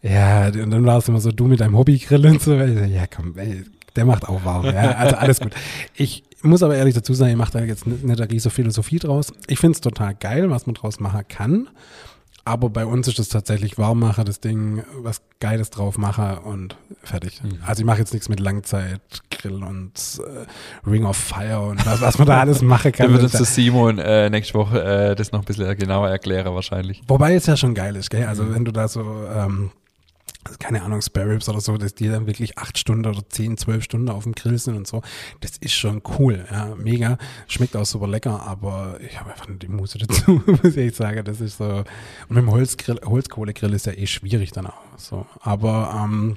Ja, 0.00 0.46
und 0.46 0.70
dann 0.70 0.86
war 0.86 0.98
es 0.98 1.08
immer 1.08 1.20
so, 1.20 1.32
du 1.32 1.46
mit 1.46 1.58
deinem 1.60 1.76
Hobbygrill 1.76 2.26
und 2.26 2.40
so. 2.40 2.54
Ja, 2.54 3.06
komm, 3.08 3.36
ey, 3.36 3.64
der 3.96 4.04
macht 4.04 4.28
auch 4.28 4.44
warm. 4.44 4.66
Ja, 4.66 4.92
also 4.92 5.16
alles 5.16 5.40
gut. 5.40 5.52
Ich 5.96 6.22
muss 6.42 6.62
aber 6.62 6.76
ehrlich 6.76 6.94
dazu 6.94 7.14
sagen, 7.14 7.32
ich 7.32 7.36
mache 7.36 7.52
da 7.52 7.60
jetzt 7.60 7.86
nicht, 7.86 8.04
eine 8.04 8.30
riesige 8.30 8.54
Philosophie 8.54 8.98
draus. 8.98 9.32
Ich 9.46 9.58
finde 9.58 9.74
es 9.74 9.80
total 9.80 10.14
geil, 10.14 10.50
was 10.50 10.66
man 10.66 10.74
draus 10.74 11.00
machen 11.00 11.22
kann. 11.28 11.68
Aber 12.48 12.70
bei 12.70 12.86
uns 12.86 13.06
ist 13.08 13.18
es 13.18 13.28
tatsächlich 13.28 13.76
Warmmacher, 13.76 14.24
das 14.24 14.40
Ding, 14.40 14.82
was 15.02 15.20
Geiles 15.38 15.68
drauf 15.68 15.98
mache 15.98 16.40
und 16.40 16.76
fertig. 17.02 17.42
Mhm. 17.42 17.58
Also 17.66 17.80
ich 17.80 17.86
mache 17.86 17.98
jetzt 17.98 18.14
nichts 18.14 18.30
mit 18.30 18.40
Langzeitgrill 18.40 19.62
und 19.62 19.92
äh, 20.18 20.88
Ring 20.88 21.04
of 21.04 21.18
Fire 21.18 21.60
und 21.60 21.84
was, 21.84 22.00
was 22.00 22.16
man 22.16 22.26
da 22.26 22.40
alles 22.40 22.62
machen 22.62 22.92
kann. 22.92 23.12
Da 23.12 23.20
wird 23.20 23.34
uns 23.34 23.54
Simon 23.54 23.98
äh, 23.98 24.30
nächste 24.30 24.54
Woche 24.54 24.82
äh, 24.82 25.14
das 25.14 25.30
noch 25.30 25.40
ein 25.40 25.44
bisschen 25.44 25.76
genauer 25.76 26.08
erklären 26.08 26.54
wahrscheinlich. 26.54 27.02
Wobei 27.06 27.34
es 27.34 27.44
ja 27.44 27.54
schon 27.54 27.74
geil 27.74 27.96
ist, 27.96 28.08
gell? 28.08 28.24
Also 28.24 28.44
mhm. 28.44 28.54
wenn 28.54 28.64
du 28.64 28.72
da 28.72 28.88
so 28.88 29.02
ähm, 29.30 29.70
keine 30.58 30.82
Ahnung, 30.82 31.02
Spare 31.02 31.30
Ribs 31.30 31.48
oder 31.48 31.60
so, 31.60 31.76
dass 31.76 31.94
die 31.94 32.08
dann 32.08 32.26
wirklich 32.26 32.58
acht 32.58 32.78
Stunden 32.78 33.06
oder 33.06 33.28
zehn, 33.28 33.56
zwölf 33.56 33.84
Stunden 33.84 34.08
auf 34.08 34.24
dem 34.24 34.34
Grill 34.34 34.58
sind 34.58 34.76
und 34.76 34.86
so. 34.86 35.02
Das 35.40 35.56
ist 35.58 35.74
schon 35.74 36.02
cool, 36.18 36.46
ja, 36.50 36.74
mega. 36.76 37.18
Schmeckt 37.46 37.76
auch 37.76 37.86
super 37.86 38.08
lecker, 38.08 38.42
aber 38.42 38.98
ich 39.00 39.18
habe 39.18 39.30
einfach 39.30 39.48
nicht 39.48 39.62
die 39.62 39.68
Muße 39.68 39.98
dazu, 39.98 40.42
muss 40.62 40.76
ich 40.76 40.94
sagen. 40.94 41.24
Das 41.24 41.40
ist 41.40 41.58
so. 41.58 41.64
Und 41.64 41.84
mit 42.28 42.38
dem 42.38 42.50
Holzgrill, 42.50 43.00
Holzkohlegrill 43.04 43.74
ist 43.74 43.86
ja 43.86 43.92
eh 43.92 44.06
schwierig 44.06 44.52
dann 44.52 44.66
auch. 44.66 44.80
So. 44.96 45.26
Aber, 45.40 46.04
ähm, 46.04 46.36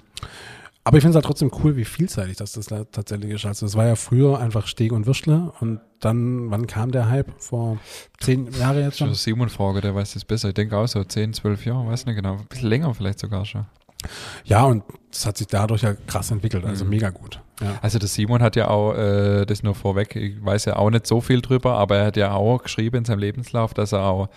aber 0.84 0.98
ich 0.98 1.04
finde 1.04 1.12
es 1.12 1.16
halt 1.16 1.26
trotzdem 1.26 1.52
cool, 1.64 1.76
wie 1.76 1.86
vielseitig 1.86 2.38
das, 2.38 2.54
das 2.54 2.68
tatsächlich 2.68 3.32
ist. 3.32 3.46
Also 3.46 3.66
es 3.66 3.76
war 3.76 3.86
ja 3.86 3.96
früher 3.96 4.40
einfach 4.40 4.66
Steg 4.66 4.92
und 4.92 5.06
Würstle 5.06 5.54
und 5.60 5.80
dann, 6.00 6.50
wann 6.50 6.66
kam 6.66 6.92
der 6.92 7.10
Hype? 7.10 7.32
Vor 7.38 7.78
zehn 8.20 8.52
Jahren 8.54 8.80
jetzt 8.80 8.98
schon? 8.98 9.14
Simon 9.14 9.50
Frage, 9.50 9.82
der 9.82 9.94
weiß 9.94 10.14
das 10.14 10.26
besser. 10.26 10.50
Ich 10.50 10.56
denke 10.56 10.76
auch 10.76 10.88
so 10.88 11.04
zehn, 11.04 11.34
zwölf 11.34 11.66
Jahre, 11.66 11.86
weiß 11.86 12.08
nicht 12.08 12.16
genau. 12.16 12.38
Ein 12.38 12.46
bisschen 12.48 12.70
länger 12.70 12.94
vielleicht 12.96 13.20
sogar 13.20 13.46
schon. 13.46 13.66
Ja, 14.46 14.66
und 14.66 14.84
es 15.12 15.26
hat 15.26 15.38
sich 15.38 15.48
dadurch 15.48 15.82
ja 15.82 15.94
krass 16.08 16.32
entwickelt, 16.32 16.66
also 16.66 16.84
mhm. 16.86 16.92
mega 16.92 17.10
gut. 17.10 17.40
Ja. 17.62 17.78
Also 17.82 18.00
der 18.00 18.08
Simon 18.08 18.42
hat 18.42 18.56
ja 18.56 18.70
auch, 18.70 18.94
äh, 18.94 19.46
das 19.46 19.64
nur 19.64 19.76
vorweg, 19.76 20.16
ich 20.16 20.44
weiß 20.44 20.66
ja 20.66 20.78
auch 20.78 20.90
nicht 20.90 21.06
so 21.06 21.22
viel 21.22 21.42
drüber, 21.42 21.76
aber 21.76 21.98
er 21.98 22.06
hat 22.08 22.18
ja 22.18 22.34
auch 22.34 22.64
geschrieben 22.64 22.98
in 22.98 23.06
seinem 23.06 23.20
Lebenslauf, 23.20 23.74
dass 23.74 23.92
er 23.92 24.04
auch 24.04 24.30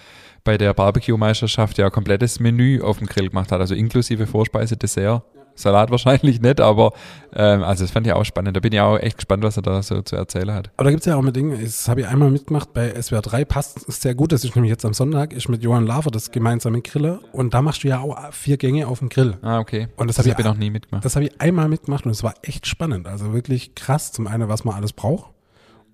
bei 0.43 0.59
der 0.59 0.75
Barbecue-Meisterschaft 0.75 1.79
ja 1.79 1.87
ein 1.87 1.93
komplettes 1.93 2.39
Menü 2.39 2.83
auf 2.83 2.99
dem 2.99 3.07
Grill 3.07 3.31
gemacht 3.31 3.51
hat, 3.51 3.61
also 3.61 3.75
inklusive 3.75 4.27
Vorspeise, 4.27 4.77
Dessert. 4.77 5.23
Ja. 5.35 5.44
Salat 5.55 5.91
wahrscheinlich 5.93 6.41
nicht, 6.41 6.61
aber 6.61 6.93
ähm, 7.35 7.63
also 7.63 7.85
das 7.85 7.91
fand 7.91 8.07
ich 8.07 8.13
auch 8.13 8.25
spannend. 8.25 8.57
Da 8.57 8.61
bin 8.61 8.73
ich 8.73 8.81
auch 8.81 8.99
echt 8.99 9.19
gespannt, 9.19 9.43
was 9.43 9.57
er 9.57 9.63
da 9.63 9.83
so 9.83 10.03
zu 10.03 10.17
erzählen 10.17 10.53
hat. 10.53 10.71
Aber 10.77 10.85
da 10.85 10.91
gibt 10.91 11.01
es 11.01 11.07
ja 11.07 11.17
auch 11.17 11.23
mit 11.23 11.37
Dingen, 11.37 11.59
das 11.61 11.89
habe 11.89 12.01
ich 12.01 12.07
einmal 12.07 12.31
mitgemacht 12.31 12.73
bei 12.73 13.01
SWR 13.01 13.23
3, 13.23 13.45
passt 13.45 13.81
sehr 13.93 14.15
gut, 14.15 14.33
das 14.33 14.45
ist 14.45 14.55
nämlich 14.55 14.71
jetzt 14.71 14.85
am 14.85 14.95
Sonntag, 14.95 15.33
ist 15.33 15.49
mit 15.49 15.63
Johann 15.63 15.87
Lafer 15.87 16.11
das 16.11 16.31
gemeinsame 16.31 16.83
Grille 16.83 17.21
und 17.33 17.55
da 17.55 17.63
machst 17.63 17.85
du 17.85 17.89
ja 17.89 18.01
auch 18.01 18.33
vier 18.33 18.57
Gänge 18.57 18.87
auf 18.89 18.99
dem 18.99 19.09
Grill. 19.09 19.37
Ah, 19.43 19.59
okay. 19.59 19.89
Und 19.97 20.09
das, 20.09 20.17
das 20.17 20.29
habe 20.29 20.41
ich, 20.41 20.45
noch 20.45 20.57
nie 20.57 20.71
mitgemacht. 20.71 21.05
Das 21.05 21.17
habe 21.17 21.27
ich 21.27 21.41
einmal 21.41 21.69
mitgemacht 21.69 22.05
und 22.05 22.11
es 22.11 22.23
war 22.23 22.35
echt 22.43 22.67
spannend. 22.67 23.07
Also 23.07 23.33
wirklich 23.33 23.75
krass, 23.75 24.13
zum 24.13 24.27
einen, 24.27 24.49
was 24.49 24.65
man 24.65 24.75
alles 24.75 24.93
braucht 24.93 25.35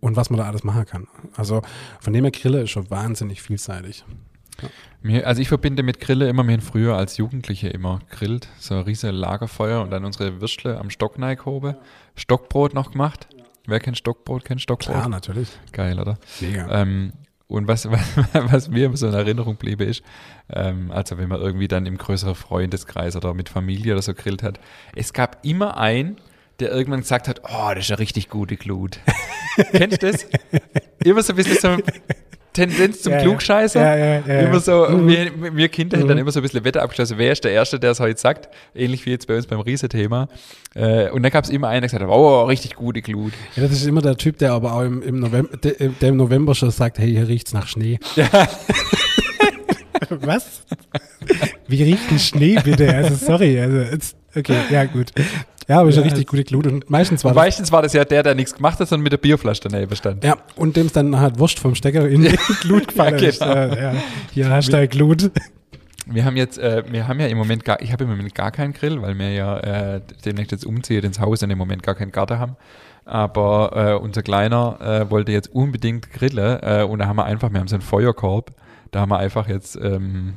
und 0.00 0.16
was 0.16 0.30
man 0.30 0.38
da 0.38 0.46
alles 0.46 0.64
machen 0.64 0.86
kann. 0.86 1.06
Also 1.36 1.62
von 2.00 2.12
dem 2.12 2.24
her 2.24 2.32
Grille 2.32 2.62
ist 2.62 2.70
schon 2.70 2.90
wahnsinnig 2.90 3.42
vielseitig. 3.42 4.04
Mir, 5.02 5.26
also 5.26 5.40
ich 5.40 5.48
verbinde 5.48 5.82
mit 5.82 6.00
Grille 6.00 6.28
immer, 6.28 6.44
wir 6.44 6.52
haben 6.52 6.60
früher 6.60 6.96
als 6.96 7.16
Jugendliche 7.16 7.68
immer 7.68 8.00
grillt, 8.10 8.48
so 8.58 8.74
ein 8.74 8.82
riesiges 8.82 9.16
Lagerfeuer 9.16 9.82
und 9.82 9.90
dann 9.90 10.04
unsere 10.04 10.40
Würstle 10.40 10.78
am 10.78 10.90
Stock 10.90 11.18
neigehoben, 11.18 11.76
Stockbrot 12.16 12.74
noch 12.74 12.92
gemacht. 12.92 13.28
Wer 13.66 13.80
kennt 13.80 13.96
Stockbrot, 13.96 14.44
kennt 14.44 14.60
Stockbrot? 14.60 14.94
Klar, 14.94 15.08
natürlich. 15.08 15.48
Geil, 15.72 15.98
oder? 15.98 16.18
Mega. 16.40 16.82
Ähm, 16.82 17.12
und 17.50 17.66
was, 17.66 17.90
was, 17.90 18.00
was 18.32 18.68
mir 18.68 18.96
so 18.96 19.08
in 19.08 19.14
Erinnerung 19.14 19.56
bliebe, 19.56 19.84
ist, 19.84 20.02
ähm, 20.48 20.90
also 20.90 21.18
wenn 21.18 21.28
man 21.28 21.40
irgendwie 21.40 21.68
dann 21.68 21.84
im 21.86 21.98
größeren 21.98 22.34
Freundeskreis 22.34 23.16
oder 23.16 23.34
mit 23.34 23.48
Familie 23.48 23.94
oder 23.94 24.02
so 24.02 24.14
grillt 24.14 24.42
hat, 24.42 24.60
es 24.94 25.12
gab 25.12 25.44
immer 25.44 25.76
einen, 25.76 26.16
der 26.60 26.70
irgendwann 26.70 27.00
gesagt 27.00 27.26
hat, 27.26 27.40
oh, 27.44 27.72
das 27.74 27.84
ist 27.84 27.90
eine 27.90 27.98
richtig 27.98 28.28
gute 28.28 28.56
Glut. 28.56 29.00
Kennst 29.72 30.02
du 30.02 30.12
das? 30.12 30.26
Immer 31.02 31.22
so 31.22 31.32
ein 31.32 31.36
bisschen 31.36 31.56
so 31.58 31.82
Tendenz 32.52 33.02
zum 33.02 33.12
ja, 33.12 33.20
Klugscheißer. 33.20 33.80
Ja, 33.80 33.96
ja, 33.96 34.22
ja, 34.26 34.40
immer 34.40 34.60
so, 34.60 34.86
mhm. 34.88 35.08
wir, 35.08 35.56
wir 35.56 35.68
Kinder 35.68 35.96
mhm. 35.96 36.00
hätten 36.00 36.08
dann 36.08 36.18
immer 36.18 36.32
so 36.32 36.40
ein 36.40 36.42
bisschen 36.42 36.64
Wetter 36.64 36.82
abgeschlossen, 36.82 37.18
wer 37.18 37.32
ist 37.32 37.44
der 37.44 37.52
Erste, 37.52 37.78
der 37.78 37.92
es 37.92 38.00
heute 38.00 38.20
sagt, 38.20 38.48
ähnlich 38.74 39.06
wie 39.06 39.10
jetzt 39.10 39.26
bei 39.26 39.36
uns 39.36 39.46
beim 39.46 39.60
Riese-Thema. 39.60 40.28
Äh, 40.74 41.10
und 41.10 41.22
dann 41.22 41.30
gab 41.30 41.44
es 41.44 41.50
immer 41.50 41.68
einen, 41.68 41.82
der 41.82 41.88
gesagt 41.88 42.02
hat, 42.02 42.10
oh, 42.10 42.42
richtig 42.44 42.74
gute 42.74 43.02
Glut. 43.02 43.32
Ja, 43.56 43.62
das 43.62 43.72
ist 43.72 43.86
immer 43.86 44.02
der 44.02 44.16
Typ, 44.16 44.38
der 44.38 44.52
aber 44.52 44.74
auch 44.74 44.82
im, 44.82 45.02
im 45.02 45.20
November, 45.20 45.56
der, 45.56 45.80
im 45.80 46.16
November 46.16 46.54
schon 46.54 46.70
sagt, 46.70 46.98
hey, 46.98 47.10
hier 47.10 47.28
riecht's 47.28 47.52
nach 47.52 47.68
Schnee. 47.68 47.98
Ja. 48.16 48.28
Was? 50.08 50.62
Wie 51.68 51.82
riecht 51.82 52.10
ein 52.10 52.18
Schnee 52.18 52.58
bitte? 52.64 52.92
Also 52.92 53.14
sorry, 53.14 53.60
also 53.60 53.96
okay, 54.34 54.56
ja 54.70 54.84
gut. 54.84 55.12
Ja, 55.70 55.78
aber 55.78 55.88
ist 55.90 55.94
ja, 55.94 56.02
richtig 56.02 56.26
gute 56.26 56.42
Glut. 56.42 56.66
Und 56.66 56.90
meistens 56.90 57.22
war, 57.22 57.30
und 57.30 57.36
das, 57.36 57.44
meistens 57.44 57.70
war 57.70 57.80
das 57.80 57.92
ja 57.92 58.04
der, 58.04 58.24
der 58.24 58.34
nichts 58.34 58.56
gemacht 58.56 58.80
hat, 58.80 58.88
sondern 58.88 59.04
mit 59.04 59.12
der 59.12 59.18
Bierflasche 59.18 59.60
daneben 59.62 59.94
stand. 59.94 60.24
Ja, 60.24 60.36
und 60.56 60.74
dem 60.76 60.86
es 60.86 60.92
dann 60.92 61.20
halt 61.20 61.38
Wurst 61.38 61.60
vom 61.60 61.76
Stecker 61.76 62.08
in 62.08 62.22
die 62.22 62.30
Glut 62.62 62.88
gefallen 62.88 63.20
ja, 63.20 63.28
ist. 63.28 63.38
Genau. 63.38 63.54
Ja, 63.54 63.94
hier 64.32 64.50
hast 64.50 64.72
du 64.72 64.88
Glut. 64.88 65.30
Wir 66.06 66.24
haben 66.24 66.36
jetzt, 66.36 66.58
äh, 66.58 66.82
wir 66.90 67.06
haben 67.06 67.20
ja 67.20 67.28
im 67.28 67.38
Moment 67.38 67.64
gar, 67.64 67.80
ich 67.80 67.92
habe 67.92 68.02
im 68.02 68.10
Moment 68.10 68.34
gar 68.34 68.50
keinen 68.50 68.72
Grill, 68.72 69.00
weil 69.00 69.16
wir 69.16 69.30
ja 69.30 69.58
äh, 69.58 70.00
demnächst 70.24 70.50
jetzt 70.50 70.66
umziehen 70.66 71.04
ins 71.04 71.20
Haus 71.20 71.40
und 71.44 71.50
im 71.50 71.58
Moment 71.58 71.84
gar 71.84 71.94
keinen 71.94 72.10
Garten 72.10 72.40
haben. 72.40 72.56
Aber 73.04 73.70
äh, 73.76 74.02
unser 74.02 74.22
Kleiner 74.24 74.76
äh, 74.80 75.08
wollte 75.08 75.30
jetzt 75.30 75.54
unbedingt 75.54 76.10
grillen 76.10 76.58
äh, 76.62 76.82
und 76.82 76.98
da 76.98 77.06
haben 77.06 77.16
wir 77.16 77.26
einfach, 77.26 77.52
wir 77.52 77.60
haben 77.60 77.68
so 77.68 77.76
einen 77.76 77.82
Feuerkorb, 77.82 78.50
da 78.90 79.02
haben 79.02 79.10
wir 79.10 79.18
einfach 79.18 79.48
jetzt 79.48 79.76
ähm, 79.76 80.34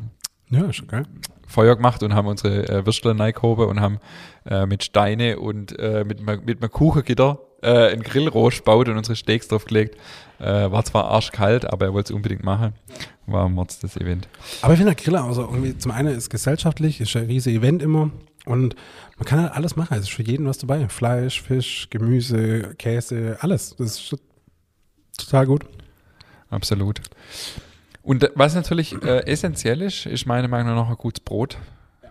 ja, 0.52 0.72
schon 0.72 0.88
geil. 0.90 1.06
Feuer 1.54 1.76
gemacht 1.76 2.04
und 2.04 2.14
haben 2.14 2.28
unsere 2.28 2.68
äh, 2.68 2.86
Würstler 2.86 3.18
reingehoben 3.18 3.68
und 3.68 3.80
haben 3.80 4.00
äh, 4.46 4.66
mit 4.66 4.84
Steine 4.84 5.40
und 5.40 5.78
äh, 5.80 6.04
mit, 6.04 6.20
mit 6.46 6.62
einem 6.62 6.72
Kuchengitter 6.72 7.40
äh, 7.62 7.94
ein 7.94 8.02
Grillrost 8.02 8.58
gebaut 8.60 8.90
und 8.90 8.98
unsere 8.98 9.16
Steaks 9.16 9.48
draufgelegt. 9.48 9.96
Äh, 10.40 10.72
war 10.72 10.84
zwar 10.84 11.06
arschkalt, 11.06 11.66
aber 11.66 11.86
er 11.86 11.94
wollte 11.94 12.12
es 12.12 12.16
unbedingt 12.16 12.44
machen. 12.44 12.74
War 13.28 13.46
ein 13.46 13.54
Mords 13.54 13.80
das 13.80 13.96
Event. 13.96 14.28
Aber 14.62 14.74
ich 14.74 14.80
finde 14.80 14.94
der 14.94 15.04
Griller, 15.04 15.24
also 15.24 15.44
irgendwie 15.44 15.78
zum 15.78 15.92
einen 15.92 16.14
ist 16.14 16.30
gesellschaftlich, 16.30 17.00
ist 17.00 17.16
ein 17.16 17.28
riesiges 17.28 17.60
Event 17.60 17.82
immer 17.82 18.12
und 18.46 18.76
man 19.18 19.26
kann 19.26 19.42
halt 19.42 19.54
alles 19.54 19.76
machen. 19.76 19.94
Es 19.94 20.02
ist 20.02 20.14
für 20.14 20.24
jeden 20.24 20.48
was 20.48 20.58
dabei. 20.58 20.90
Fleisch, 20.90 21.42
Fisch, 21.42 21.88
Gemüse, 21.90 22.76
Käse, 22.78 23.38
alles. 23.40 23.76
Das 23.78 24.00
ist 24.00 24.16
total 25.18 25.46
gut. 25.46 25.66
Absolut. 26.50 27.00
Und 28.04 28.30
was 28.36 28.54
natürlich 28.54 29.02
äh, 29.02 29.26
essentiell 29.26 29.82
ist, 29.82 30.06
ist 30.06 30.26
meiner 30.26 30.50
Meinung 30.50 30.76
nach 30.76 30.90
ein 30.90 30.96
gutes 30.96 31.22
Brot 31.22 31.58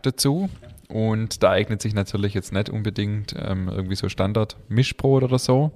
dazu. 0.02 0.48
Und 0.88 1.42
da 1.42 1.50
eignet 1.50 1.80
sich 1.80 1.94
natürlich 1.94 2.34
jetzt 2.34 2.52
nicht 2.52 2.68
unbedingt 2.68 3.34
ähm, 3.38 3.68
irgendwie 3.68 3.94
so 3.94 4.08
Standard-Mischbrot 4.08 5.22
oder 5.22 5.38
so. 5.38 5.72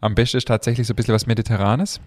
Am 0.00 0.14
besten 0.14 0.36
ist 0.36 0.48
tatsächlich 0.48 0.86
so 0.86 0.92
ein 0.92 0.96
bisschen 0.96 1.14
was 1.14 1.26
Mediterranes. 1.26 2.00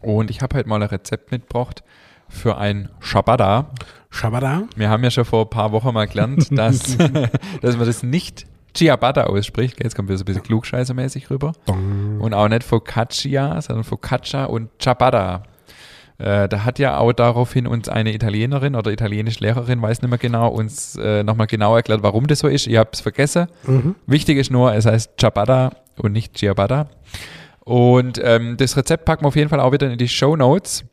Und 0.00 0.30
ich 0.30 0.40
habe 0.42 0.56
halt 0.56 0.66
mal 0.66 0.82
ein 0.82 0.88
Rezept 0.88 1.32
mitgebracht 1.32 1.82
für 2.28 2.56
ein 2.58 2.88
Shabada. 3.00 3.70
Shabada? 4.10 4.62
Wir 4.76 4.88
haben 4.88 5.02
ja 5.04 5.10
schon 5.10 5.24
vor 5.24 5.44
ein 5.44 5.50
paar 5.50 5.72
Wochen 5.72 5.92
mal 5.92 6.06
gelernt, 6.06 6.46
dass, 6.56 6.96
dass 7.60 7.76
man 7.76 7.86
das 7.86 8.02
nicht 8.02 8.46
Ciabatta 8.74 9.24
ausspricht. 9.24 9.82
Jetzt 9.82 9.96
kommt 9.96 10.08
wieder 10.08 10.18
so 10.18 10.22
ein 10.22 10.26
bisschen 10.26 10.42
klugscheißermäßig 10.42 11.30
rüber. 11.30 11.52
Und 12.20 12.34
auch 12.34 12.48
nicht 12.48 12.62
Focaccia, 12.62 13.60
sondern 13.60 13.84
Focaccia 13.84 14.44
und 14.44 14.70
Ciabatta. 14.80 15.42
Äh, 16.20 16.50
da 16.50 16.64
hat 16.64 16.78
ja 16.78 16.98
auch 16.98 17.12
daraufhin 17.12 17.66
uns 17.66 17.88
eine 17.88 18.12
Italienerin 18.12 18.74
oder 18.74 18.92
italienische 18.92 19.40
Lehrerin, 19.40 19.80
weiß 19.80 20.02
nicht 20.02 20.10
mehr 20.10 20.18
genau, 20.18 20.48
uns 20.48 20.96
äh, 20.96 21.22
nochmal 21.22 21.46
genau 21.46 21.74
erklärt, 21.74 22.02
warum 22.02 22.26
das 22.26 22.40
so 22.40 22.48
ist. 22.48 22.66
Ich 22.66 22.76
habe 22.76 22.90
es 22.92 23.00
vergessen. 23.00 23.46
Mhm. 23.66 23.94
Wichtig 24.06 24.36
ist 24.36 24.50
nur, 24.50 24.74
es 24.74 24.84
heißt 24.84 25.12
Ciabatta 25.18 25.70
und 25.96 26.12
nicht 26.12 26.36
Ciabatta. 26.36 26.90
Und 27.60 28.20
ähm, 28.22 28.58
das 28.58 28.76
Rezept 28.76 29.06
packen 29.06 29.24
wir 29.24 29.28
auf 29.28 29.36
jeden 29.36 29.48
Fall 29.48 29.60
auch 29.60 29.72
wieder 29.72 29.90
in 29.90 29.96
die 29.96 30.08
Show 30.08 30.36
Notes. 30.36 30.84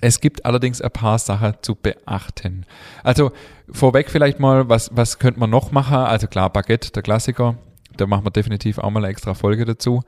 Es 0.00 0.20
gibt 0.20 0.44
allerdings 0.44 0.80
ein 0.80 0.90
paar 0.90 1.18
Sachen 1.18 1.54
zu 1.62 1.74
beachten. 1.74 2.64
Also 3.02 3.32
vorweg 3.72 4.08
vielleicht 4.08 4.38
mal, 4.38 4.68
was, 4.68 4.90
was 4.94 5.18
könnte 5.18 5.40
man 5.40 5.50
noch 5.50 5.72
machen? 5.72 5.96
Also 5.96 6.28
klar, 6.28 6.50
Baguette, 6.50 6.92
der 6.92 7.02
Klassiker. 7.02 7.56
Da 7.96 8.06
machen 8.06 8.24
wir 8.24 8.30
definitiv 8.30 8.78
auch 8.78 8.90
mal 8.90 9.00
eine 9.00 9.08
extra 9.08 9.34
Folge 9.34 9.64
dazu. 9.64 10.02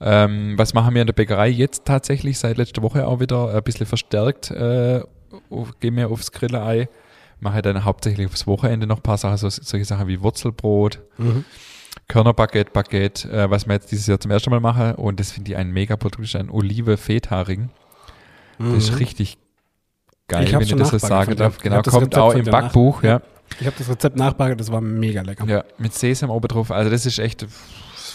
Ähm, 0.00 0.56
was 0.56 0.74
machen 0.74 0.94
wir 0.94 1.02
in 1.02 1.06
der 1.06 1.14
Bäckerei 1.14 1.48
jetzt 1.48 1.84
tatsächlich 1.84 2.38
seit 2.38 2.56
letzter 2.56 2.82
Woche 2.82 3.06
auch 3.06 3.20
wieder 3.20 3.54
ein 3.54 3.62
bisschen 3.62 3.86
verstärkt? 3.86 4.50
Äh, 4.50 5.02
gehen 5.80 5.96
wir 5.96 6.10
aufs 6.10 6.32
Grillei, 6.32 6.88
mache 7.40 7.62
dann 7.62 7.84
hauptsächlich 7.84 8.26
aufs 8.26 8.46
Wochenende 8.46 8.86
noch 8.86 8.98
ein 8.98 9.02
paar 9.02 9.18
Sachen, 9.18 9.36
so, 9.36 9.48
solche 9.48 9.84
Sachen 9.84 10.08
wie 10.08 10.20
Wurzelbrot. 10.22 11.00
Mhm. 11.18 11.44
Körnerbaguette, 12.06 12.70
Baguette, 12.72 13.30
äh, 13.30 13.50
was 13.50 13.66
wir 13.66 13.74
jetzt 13.74 13.90
dieses 13.90 14.06
Jahr 14.06 14.20
zum 14.20 14.30
ersten 14.30 14.50
Mal 14.50 14.60
machen. 14.60 14.94
Und 14.94 15.20
das 15.20 15.32
finde 15.32 15.50
ich 15.50 15.56
ein 15.56 15.70
mega 15.72 15.96
Produkt, 15.96 16.24
ist 16.24 16.36
ein 16.36 16.48
Olive-Feta-Ring. 16.48 17.70
Das 18.58 18.88
ist 18.88 18.98
richtig 18.98 19.38
geil, 20.26 20.42
Mhm. 20.42 20.46
Ich 20.46 20.52
wenn 20.52 20.60
ich 20.62 20.74
das 20.74 20.88
so 20.90 20.98
sagen 20.98 21.36
darf. 21.36 21.58
Genau, 21.58 21.82
kommt 21.82 22.16
auch 22.16 22.34
im 22.34 22.44
nach. 22.44 22.52
Backbuch, 22.52 23.02
ja. 23.02 23.20
Ich 23.60 23.66
habe 23.66 23.76
das 23.78 23.88
Rezept 23.88 24.16
nachbacken, 24.16 24.58
das 24.58 24.70
war 24.70 24.80
mega 24.80 25.22
lecker. 25.22 25.46
Ja, 25.46 25.64
mit 25.78 25.94
Sesam 25.94 26.30
oben 26.30 26.48
drauf. 26.48 26.70
Also 26.70 26.90
das 26.90 27.06
ist 27.06 27.18
echt, 27.18 27.46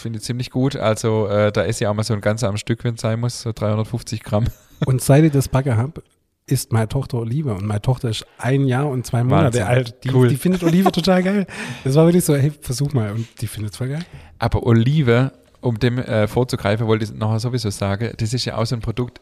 finde 0.04 0.18
ich 0.20 0.24
ziemlich 0.24 0.50
gut. 0.50 0.76
Also 0.76 1.26
äh, 1.26 1.50
da 1.50 1.64
esse 1.64 1.82
ich 1.84 1.88
auch 1.88 1.94
mal 1.94 2.04
so 2.04 2.14
ein 2.14 2.20
ganz 2.20 2.44
am 2.44 2.56
Stück, 2.56 2.84
wenn 2.84 2.94
es 2.94 3.00
sein 3.00 3.18
muss, 3.18 3.42
so 3.42 3.50
350 3.52 4.22
Gramm. 4.22 4.44
Und 4.86 5.02
seit 5.02 5.24
ich 5.24 5.32
das 5.32 5.48
Backe 5.48 5.76
habe, 5.76 6.02
isst 6.46 6.72
meine 6.72 6.88
Tochter 6.88 7.18
Olive. 7.18 7.52
Und 7.54 7.66
meine 7.66 7.82
Tochter 7.82 8.10
ist 8.10 8.24
ein 8.38 8.66
Jahr 8.66 8.86
und 8.88 9.04
zwei 9.06 9.24
Monate 9.24 9.44
Wahnsinn. 9.58 9.62
alt. 9.62 10.04
Die, 10.04 10.10
Cool. 10.14 10.28
die 10.28 10.36
findet 10.36 10.62
Olive 10.62 10.92
total 10.92 11.22
geil. 11.22 11.46
Das 11.84 11.94
war 11.96 12.06
wirklich 12.06 12.24
so, 12.24 12.36
hey, 12.36 12.52
versuch 12.60 12.92
mal. 12.92 13.10
Und 13.12 13.26
die 13.40 13.46
findet 13.46 13.72
es 13.72 13.78
voll 13.78 13.88
geil. 13.88 14.04
Aber 14.38 14.64
Olive, 14.64 15.32
um 15.60 15.78
dem 15.78 15.98
äh, 15.98 16.28
vorzugreifen, 16.28 16.86
wollte 16.86 17.04
ich 17.04 17.14
nachher 17.14 17.40
sowieso 17.40 17.70
sagen, 17.70 18.12
das 18.18 18.32
ist 18.34 18.44
ja 18.44 18.56
auch 18.58 18.66
so 18.66 18.76
ein 18.76 18.80
Produkt, 18.82 19.20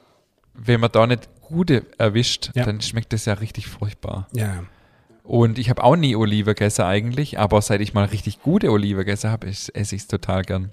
wenn 0.55 0.81
man 0.81 0.91
da 0.93 1.07
nicht 1.07 1.29
gute 1.41 1.87
erwischt, 1.97 2.51
Ja. 2.55 2.65
dann 2.65 2.81
schmeckt 2.81 3.13
das 3.13 3.25
ja 3.25 3.35
richtig 3.35 3.69
furchtbar. 3.69 4.27
Ja. 4.35 4.65
Und 5.25 5.59
ich 5.59 5.71
habe 5.71 5.85
auch 5.85 5.97
nie 5.97 6.17
Olive 6.17 6.55
gegessen 6.55 6.83
eigentlich, 6.83 7.39
aber 7.39 7.61
seit 7.63 7.81
ich 7.81 7.95
mal 7.95 8.05
richtig 8.07 8.43
gute 8.43 8.71
Olive 8.73 8.99
gegessen 9.05 9.31
habe, 9.31 9.47
esse 9.47 9.71
ich 9.75 9.93
es 9.93 10.07
total 10.09 10.43
gern. 10.43 10.71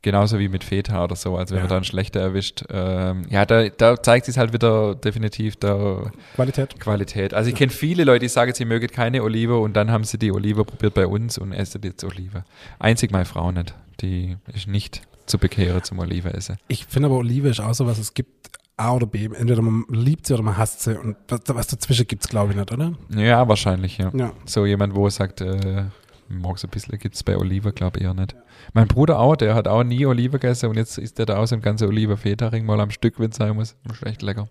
Genauso 0.00 0.38
wie 0.38 0.48
mit 0.48 0.62
Feta 0.62 1.02
oder 1.02 1.16
so, 1.16 1.36
also 1.36 1.50
wenn 1.54 1.58
Ja. 1.58 1.62
man 1.64 1.70
da 1.70 1.76
einen 1.76 1.84
schlechter 1.84 2.20
erwischt. 2.20 2.62
Ähm, 2.70 3.24
ja, 3.30 3.44
da, 3.44 3.68
da 3.68 4.00
zeigt 4.00 4.26
sich 4.26 4.38
halt 4.38 4.52
wieder 4.52 4.94
definitiv 4.94 5.56
der 5.56 6.12
Qualität. 6.36 6.78
Qualität. 6.78 7.34
Also 7.34 7.50
ich 7.50 7.56
kenne 7.56 7.72
viele 7.72 8.04
Leute, 8.04 8.20
die 8.20 8.28
sagen, 8.28 8.54
sie 8.54 8.64
mögen 8.64 8.86
keine 8.86 9.24
Olive 9.24 9.58
und 9.58 9.74
dann 9.74 9.90
haben 9.90 10.04
sie 10.04 10.16
die 10.16 10.30
Olive 10.30 10.64
probiert 10.64 10.94
bei 10.94 11.06
uns 11.08 11.36
und 11.36 11.52
essen 11.52 11.80
jetzt 11.82 12.04
Olive. 12.04 12.44
Einzig 12.78 13.10
meine 13.10 13.24
Frau 13.24 13.50
nicht. 13.50 13.74
Die 14.00 14.36
ist 14.54 14.68
nicht 14.68 15.02
zu 15.26 15.36
bekehren 15.36 15.82
zum 15.82 15.98
Olive 15.98 16.32
essen. 16.32 16.58
Ich 16.68 16.86
finde 16.86 17.06
aber 17.08 17.16
Olive 17.16 17.48
ist 17.48 17.58
auch 17.60 17.74
so 17.74 17.84
was, 17.86 17.98
es 17.98 18.14
gibt 18.14 18.30
A 18.78 18.94
oder 18.94 19.06
B. 19.06 19.24
Entweder 19.24 19.60
man 19.62 19.84
liebt 19.90 20.26
sie 20.26 20.34
oder 20.34 20.42
man 20.42 20.56
hasst 20.56 20.82
sie. 20.82 20.98
Und 20.98 21.16
was, 21.28 21.40
was 21.48 21.66
dazwischen 21.66 22.06
gibt 22.06 22.24
es, 22.24 22.30
glaube 22.30 22.52
ich, 22.52 22.58
nicht, 22.58 22.72
oder? 22.72 22.92
Ja, 23.14 23.46
wahrscheinlich, 23.48 23.98
ja. 23.98 24.10
Ja. 24.14 24.32
So 24.44 24.66
jemand, 24.66 24.94
wo 24.94 25.08
sagt, 25.10 25.40
äh, 25.40 25.84
mag 26.28 26.58
so 26.58 26.66
ein 26.66 26.70
bisschen, 26.70 26.98
gibt 26.98 27.14
es 27.14 27.22
bei 27.22 27.36
Olive, 27.36 27.72
glaube 27.72 27.98
ich 27.98 28.04
eher 28.04 28.14
nicht. 28.14 28.36
Mein 28.72 28.86
Bruder 28.86 29.18
auch, 29.18 29.36
der 29.36 29.54
hat 29.54 29.66
auch 29.68 29.82
nie 29.82 30.06
Olive 30.06 30.38
gegessen 30.38 30.68
und 30.68 30.76
jetzt 30.76 30.98
isst 30.98 31.18
der 31.18 31.26
da 31.26 31.38
auch 31.38 31.46
so 31.46 31.54
ein 31.54 31.62
ganzer 31.62 31.88
Olive-Feta-Ring 31.88 32.64
mal 32.64 32.80
am 32.80 32.90
Stück, 32.90 33.18
wenn 33.18 33.30
es 33.30 33.36
sein 33.36 33.54
muss. 33.54 33.76
Das 33.84 33.98
ist 33.98 34.06
echt 34.06 34.22
lecker. 34.22 34.48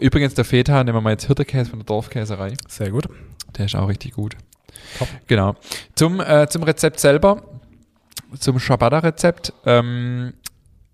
Übrigens, 0.00 0.34
der 0.34 0.44
Feta, 0.44 0.82
nehmen 0.82 0.96
wir 0.96 1.00
mal 1.00 1.10
jetzt 1.10 1.26
Hirtekäse 1.26 1.70
von 1.70 1.78
der 1.78 1.86
Dorfkäserei. 1.86 2.54
Sehr 2.66 2.90
gut. 2.90 3.08
Der 3.56 3.66
ist 3.66 3.76
auch 3.76 3.88
richtig 3.88 4.14
gut. 4.14 4.36
Top. 4.98 5.08
Genau. 5.26 5.54
Zum, 5.94 6.20
äh, 6.20 6.48
zum 6.48 6.62
Rezept 6.62 7.00
selber, 7.00 7.42
zum 8.38 8.58
Ciabatta-Rezept, 8.58 9.52
ähm, 9.64 10.34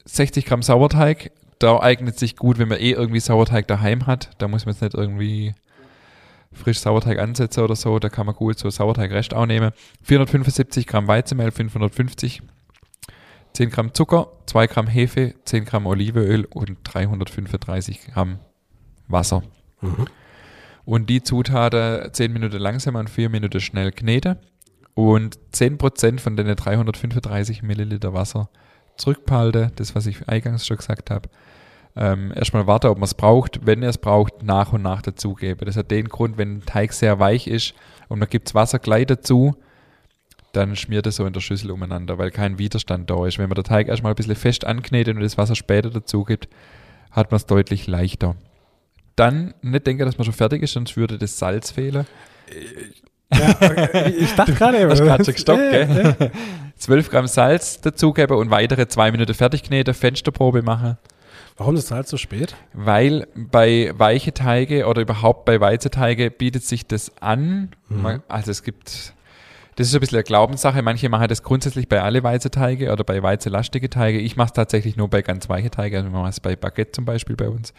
60 0.05 0.45
Gramm 0.45 0.63
Sauerteig. 0.63 1.31
Da 1.59 1.81
eignet 1.81 2.19
sich 2.19 2.37
gut, 2.37 2.59
wenn 2.59 2.69
man 2.69 2.79
eh 2.79 2.93
irgendwie 2.93 3.21
Sauerteig 3.21 3.67
daheim 3.69 4.07
hat. 4.07 4.31
Da 4.39 4.49
muss 4.49 4.67
man 4.67 4.75
jetzt 4.75 4.83
nicht 4.83 4.95
irgendwie 4.95 5.55
frisch 6.53 6.81
Sauerteig 6.81 7.19
ansetzen 7.19 7.63
oder 7.63 7.77
so. 7.77 7.99
Da 7.99 8.09
kann 8.09 8.27
man 8.27 8.35
gut 8.35 8.59
so 8.59 8.71
Sauerteigrest 8.71 9.35
auch 9.35 9.47
nehmen. 9.47 9.73
475 10.03 10.87
Gramm 10.87 11.07
Weizenmehl, 11.07 11.51
550 11.51 12.43
10 13.55 13.71
Gramm 13.71 13.95
Zucker, 13.95 14.33
2 14.47 14.67
Gramm 14.67 14.87
Hefe, 14.89 15.35
10 15.45 15.65
Gramm 15.65 15.87
Olivenöl 15.87 16.45
und 16.45 16.79
335 16.83 18.09
Gramm 18.09 18.41
Wasser. 19.07 19.43
Mhm. 19.81 20.07
Und 20.85 21.09
die 21.09 21.23
Zutaten 21.23 22.13
10 22.13 22.33
Minuten 22.33 22.59
langsam 22.59 22.97
und 22.97 23.09
4 23.09 23.31
Minuten 23.31 23.61
schnell 23.61 23.93
kneten. 23.93 24.37
Und 24.95 25.39
10% 25.53 26.21
von 26.21 26.37
den 26.37 26.55
335 26.55 27.63
Milliliter 27.63 28.13
Wasser 28.13 28.49
zurückbehalten, 28.97 29.73
das 29.77 29.95
was 29.95 30.07
ich 30.07 30.29
eingangs 30.29 30.67
schon 30.67 30.77
gesagt 30.77 31.11
habe. 31.11 31.29
Ähm, 31.97 32.33
erstmal 32.35 32.67
warten, 32.67 32.89
ob 32.89 32.99
man 32.99 33.05
es 33.05 33.15
braucht. 33.15 33.65
Wenn 33.65 33.83
ihr 33.83 33.89
es 33.89 33.99
braucht, 33.99 34.43
nach 34.43 34.73
und 34.73 34.83
nach 34.83 35.03
dazugeben. 35.03 35.65
Das 35.65 35.77
hat 35.77 35.91
den 35.91 36.09
Grund, 36.09 36.39
wenn 36.39 36.57
ein 36.57 36.67
Teig 36.67 36.93
sehr 36.93 37.19
weich 37.21 37.47
ist 37.47 37.75
und 38.09 38.19
man 38.19 38.29
gibt 38.29 38.55
Wasser 38.55 38.79
gleich 38.79 39.07
dazu, 39.07 39.57
dann 40.53 40.77
schmiert 40.77 41.07
es 41.07 41.17
so 41.17 41.27
in 41.27 41.33
der 41.33 41.41
Schüssel 41.41 41.71
umeinander, 41.71 42.19
weil 42.19 42.31
kein 42.31 42.59
Widerstand 42.59 43.11
da 43.11 43.27
ist. 43.27 43.39
Wenn 43.39 43.49
man 43.49 43.57
den 43.57 43.65
Teig 43.65 43.89
erstmal 43.89 44.13
ein 44.13 44.17
bisschen 44.17 44.37
fest 44.37 44.65
anknetet 44.65 45.17
und 45.17 45.23
das 45.23 45.39
Wasser 45.39 45.55
später 45.55 45.91
dazu 45.91 46.25
gibt, 46.25 46.49
hat 47.11 47.31
man 47.31 47.37
es 47.37 47.47
deutlich 47.47 47.87
leichter. 47.87 48.37
Dann 49.17 49.55
nicht 49.63 49.87
denken, 49.87 50.05
dass 50.05 50.19
man 50.19 50.25
schon 50.25 50.35
fertig 50.35 50.63
ist, 50.63 50.73
sonst 50.73 50.97
würde 50.97 51.19
das 51.19 51.39
Salz 51.39 51.71
fehlen. 51.71 52.07
Ja, 53.39 54.07
ich 54.07 54.35
dachte 54.35 54.53
gerade. 54.55 54.89
Hast 54.89 55.01
gerade 55.03 55.25
schon 55.25 55.35
gestoppt, 55.35 55.71
gell? 55.71 56.31
12 56.77 57.11
Gramm 57.11 57.27
Salz 57.27 57.81
dazugeben 57.81 58.37
und 58.37 58.51
weitere 58.51 58.89
zwei 58.89 59.11
Minuten 59.11 59.35
fertig 59.35 59.63
kneten, 59.63 59.95
Fensterprobe 59.95 60.63
machen. 60.63 60.99
Warum 61.57 61.77
das 61.77 61.87
Salz 61.87 62.11
so 62.11 62.17
spät? 62.17 62.57
Weil 62.73 63.29
bei 63.35 63.93
weiche 63.97 64.35
Teige 64.35 64.87
oder 64.87 65.03
überhaupt 65.03 65.45
bei 65.45 65.61
Weizeteige 65.61 66.31
bietet 66.31 66.65
sich 66.65 66.87
das 66.87 67.13
an. 67.21 67.71
Man, 67.89 68.23
also 68.27 68.51
es 68.51 68.65
gibt, 68.65 69.15
das 69.77 69.87
ist 69.87 69.95
ein 69.95 70.01
bisschen 70.01 70.17
eine 70.17 70.25
Glaubenssache. 70.25 70.83
Manche 70.83 71.09
machen 71.09 71.29
das 71.29 71.45
grundsätzlich 71.45 71.89
bei 71.89 72.03
alle 72.03 72.25
Weizeteige 72.25 72.93
oder 72.93 73.05
bei 73.05 73.23
weizelastige 73.23 73.89
Teige. 73.89 74.19
Ich 74.19 74.37
mache 74.37 74.47
es 74.49 74.53
tatsächlich 74.53 74.97
nur 74.97 75.09
bei 75.09 75.23
ganz 75.23 75.49
weiche 75.49 75.71
Teige. 75.71 75.99
Also 75.99 76.11
wir 76.11 76.19
machen 76.19 76.31
es 76.31 76.41
bei 76.41 76.57
Baguette 76.57 76.91
zum 76.91 77.05
Beispiel 77.05 77.37
bei 77.37 77.49
uns. 77.49 77.73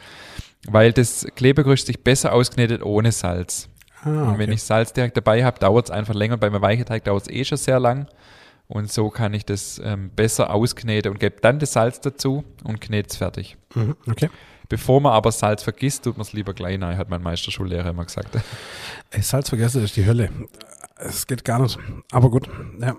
Weil 0.68 0.94
das 0.94 1.28
Klebegerüst 1.36 1.88
sich 1.88 2.02
besser 2.02 2.32
ausknetet 2.32 2.82
ohne 2.82 3.12
Salz. 3.12 3.68
Ah, 4.06 4.10
Und 4.10 4.30
okay. 4.30 4.40
wenn 4.40 4.52
ich 4.52 4.64
Salz 4.64 4.94
direkt 4.94 5.18
dabei 5.18 5.44
habe, 5.44 5.60
dauert 5.60 5.86
es 5.86 5.92
einfach 5.92 6.14
länger. 6.14 6.38
Bei 6.38 6.48
einem 6.48 6.62
weichen 6.62 6.86
Teig 6.86 7.04
dauert 7.04 7.24
es 7.24 7.30
eh 7.30 7.44
schon 7.44 7.58
sehr 7.58 7.80
lang. 7.80 8.08
Und 8.68 8.92
so 8.92 9.10
kann 9.10 9.34
ich 9.34 9.46
das 9.46 9.80
ähm, 9.84 10.10
besser 10.16 10.52
auskneten 10.54 11.12
und 11.12 11.20
gebe 11.20 11.36
dann 11.42 11.60
das 11.60 11.74
Salz 11.74 12.00
dazu 12.02 12.44
und 12.64 12.82
knete 12.82 13.10
es 13.10 13.18
fertig. 13.18 13.58
Mhm, 13.76 13.96
okay. 14.10 14.30
Bevor 14.70 15.02
man 15.02 15.14
aber 15.14 15.32
Salz 15.32 15.62
vergisst, 15.62 16.04
tut 16.06 16.18
man 16.18 16.26
es 16.26 16.34
lieber 16.34 16.54
gleich 16.54 16.82
rein, 16.82 16.98
hat 16.98 17.10
mein 17.10 17.22
Meisterschullehrer 17.22 17.90
immer 17.90 18.06
gesagt. 18.06 18.30
Ey, 19.12 19.22
Salz 19.22 19.50
vergessen 19.50 19.84
ist 19.84 19.96
die 19.96 20.06
Hölle. 20.06 20.30
Es 20.98 21.28
geht 21.28 21.46
gar 21.46 21.60
nicht. 21.62 21.78
Aber 22.12 22.30
gut, 22.32 22.50
ja. 22.80 22.96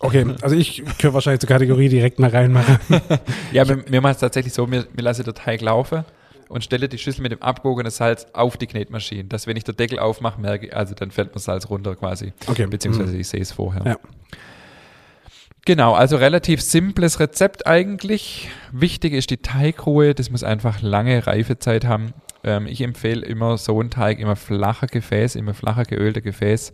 Okay, 0.00 0.34
also 0.40 0.56
ich 0.56 0.78
könnte 0.84 1.12
wahrscheinlich 1.14 1.40
zur 1.40 1.48
Kategorie 1.48 1.88
direkt 1.88 2.18
mal 2.18 2.30
reinmachen. 2.30 2.78
Ja, 3.52 3.68
wir, 3.68 3.84
wir 3.90 4.00
machen 4.00 4.12
es 4.14 4.18
tatsächlich 4.20 4.52
so, 4.52 4.70
wir, 4.70 4.86
wir 4.92 5.04
lassen 5.04 5.24
den 5.24 5.34
Teig 5.34 5.60
laufen 5.60 6.04
und 6.50 6.64
stelle 6.64 6.88
die 6.88 6.98
Schüssel 6.98 7.22
mit 7.22 7.30
dem 7.32 7.42
abgewogenen 7.42 7.92
Salz 7.92 8.26
auf 8.32 8.56
die 8.56 8.66
Knetmaschine. 8.66 9.24
Dass 9.24 9.46
wenn 9.46 9.56
ich 9.56 9.64
den 9.64 9.76
Deckel 9.76 10.00
aufmache, 10.00 10.40
merke 10.40 10.66
ich, 10.66 10.76
also 10.76 10.94
dann 10.94 11.12
fällt 11.12 11.32
mir 11.32 11.40
Salz 11.40 11.70
runter 11.70 11.94
quasi. 11.94 12.32
Okay. 12.48 12.66
Beziehungsweise 12.66 13.16
ich 13.16 13.28
sehe 13.28 13.40
es 13.40 13.52
vorher. 13.52 13.82
Ja. 13.86 13.96
Genau, 15.64 15.94
also 15.94 16.16
relativ 16.16 16.60
simples 16.60 17.20
Rezept 17.20 17.66
eigentlich. 17.66 18.50
Wichtig 18.72 19.12
ist 19.12 19.30
die 19.30 19.36
Teigruhe, 19.36 20.14
das 20.14 20.30
muss 20.30 20.42
einfach 20.42 20.82
lange 20.82 21.24
Reifezeit 21.26 21.84
haben. 21.84 22.14
Ähm, 22.42 22.66
ich 22.66 22.80
empfehle 22.80 23.24
immer 23.24 23.56
so 23.56 23.78
einen 23.78 23.90
Teig, 23.90 24.18
immer 24.18 24.34
flacher 24.36 24.88
Gefäß, 24.88 25.36
immer 25.36 25.54
flacher 25.54 25.84
geölter 25.84 26.22
Gefäß, 26.22 26.72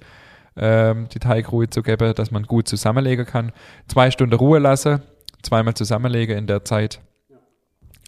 ähm, 0.57 1.09
die 1.13 1.19
Teigruhe 1.19 1.69
zu 1.69 1.83
geben, 1.83 2.15
dass 2.15 2.31
man 2.31 2.45
gut 2.45 2.67
zusammenlegen 2.69 3.27
kann. 3.27 3.53
Zwei 3.89 4.11
Stunden 4.11 4.37
Ruhe 4.37 4.59
lassen, 4.59 5.03
zweimal 5.43 5.75
zusammenlegen 5.75 6.39
in 6.39 6.47
der 6.47 6.65
Zeit. 6.65 7.01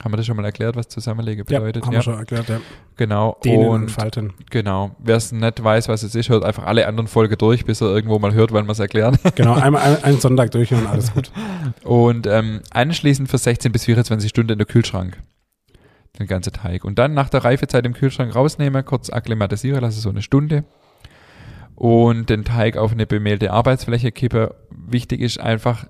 Haben 0.03 0.13
wir 0.13 0.17
das 0.17 0.27
schon 0.27 0.37
mal 0.37 0.45
erklärt, 0.45 0.77
was 0.77 0.87
Zusammenlegen 0.87 1.45
Ja, 1.49 1.59
bedeutet? 1.59 1.85
haben 1.85 1.93
wir 1.93 2.03
schon 2.03 2.19
erklärt, 2.19 2.49
ja. 2.49 2.61
Genau. 2.97 3.37
Dehnen 3.45 3.67
und, 3.69 3.83
und 3.83 3.91
Falten. 3.91 4.33
genau. 4.49 4.93
Wer 5.01 5.17
es 5.17 5.33
nicht 5.33 5.63
weiß, 5.65 5.89
was 5.89 6.05
es 6.05 6.15
ist, 6.15 6.29
hört 6.29 6.45
einfach 6.45 6.65
alle 6.67 6.87
anderen 6.87 7.09
Folgen 7.09 7.37
durch, 7.37 7.65
bis 7.65 7.81
er 7.81 7.89
irgendwo 7.89 8.19
mal 8.21 8.33
hört, 8.33 8.53
wann 8.53 8.67
wir 8.67 8.73
es 8.73 8.79
erklären. 8.79 9.19
Genau, 9.35 9.55
einmal 9.55 9.83
ein, 9.83 10.05
einen 10.05 10.21
Sonntag 10.21 10.53
durch 10.53 10.73
und 10.73 10.87
alles 10.87 11.13
gut. 11.13 11.33
Und 11.83 12.27
ähm, 12.29 12.61
anschließend 12.71 13.29
für 13.29 13.39
16 13.39 13.73
bis 13.73 13.87
24 13.87 14.31
Stunden 14.31 14.53
in 14.53 14.59
der 14.59 14.67
Kühlschrank. 14.67 15.19
Den 16.19 16.27
ganzen 16.29 16.53
Teig. 16.53 16.85
Und 16.85 16.99
dann 16.99 17.15
nach 17.15 17.29
der 17.29 17.45
Reifezeit 17.45 17.85
im 17.85 17.93
Kühlschrank 17.95 18.35
rausnehmen, 18.35 18.85
kurz 18.85 19.11
akklimatisieren 19.11 19.81
lassen, 19.81 20.01
so 20.01 20.11
eine 20.11 20.23
Stunde. 20.23 20.65
Und 21.75 22.29
den 22.31 22.45
Teig 22.45 22.77
auf 22.77 22.93
eine 22.93 23.07
bemehlte 23.07 23.53
Arbeitsfläche 23.53 24.11
kippen. 24.11 24.49
Wichtig 24.71 25.21
ist 25.21 25.39
einfach, 25.39 25.87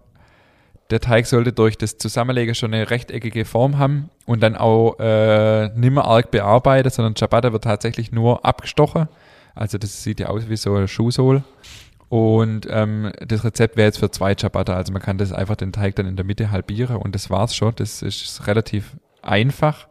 der 0.90 1.00
Teig 1.00 1.26
sollte 1.26 1.52
durch 1.52 1.76
das 1.76 1.98
Zusammenlegen 1.98 2.54
schon 2.54 2.72
eine 2.72 2.90
rechteckige 2.90 3.44
Form 3.44 3.78
haben 3.78 4.10
und 4.26 4.42
dann 4.42 4.56
auch 4.56 4.98
äh, 4.98 5.68
nicht 5.68 5.92
mehr 5.92 6.04
arg 6.04 6.30
bearbeitet, 6.30 6.94
sondern 6.94 7.14
Ciabatta 7.14 7.52
wird 7.52 7.64
tatsächlich 7.64 8.10
nur 8.10 8.44
abgestochen. 8.44 9.08
Also 9.54 9.76
das 9.76 10.02
sieht 10.02 10.20
ja 10.20 10.28
aus 10.28 10.48
wie 10.48 10.56
so 10.56 10.74
ein 10.74 10.88
Schuhsohl. 10.88 11.42
Und 12.08 12.66
ähm, 12.70 13.12
das 13.20 13.44
Rezept 13.44 13.76
wäre 13.76 13.88
jetzt 13.88 13.98
für 13.98 14.10
zwei 14.10 14.34
Ciabatta. 14.34 14.74
Also 14.74 14.92
man 14.92 15.02
kann 15.02 15.18
das 15.18 15.32
einfach 15.32 15.56
den 15.56 15.72
Teig 15.72 15.96
dann 15.96 16.06
in 16.06 16.16
der 16.16 16.24
Mitte 16.24 16.50
halbieren 16.50 16.96
und 16.96 17.14
das 17.14 17.28
war's 17.28 17.54
schon. 17.54 17.74
Das 17.76 18.00
ist 18.00 18.46
relativ 18.46 18.96
einfach. 19.20 19.88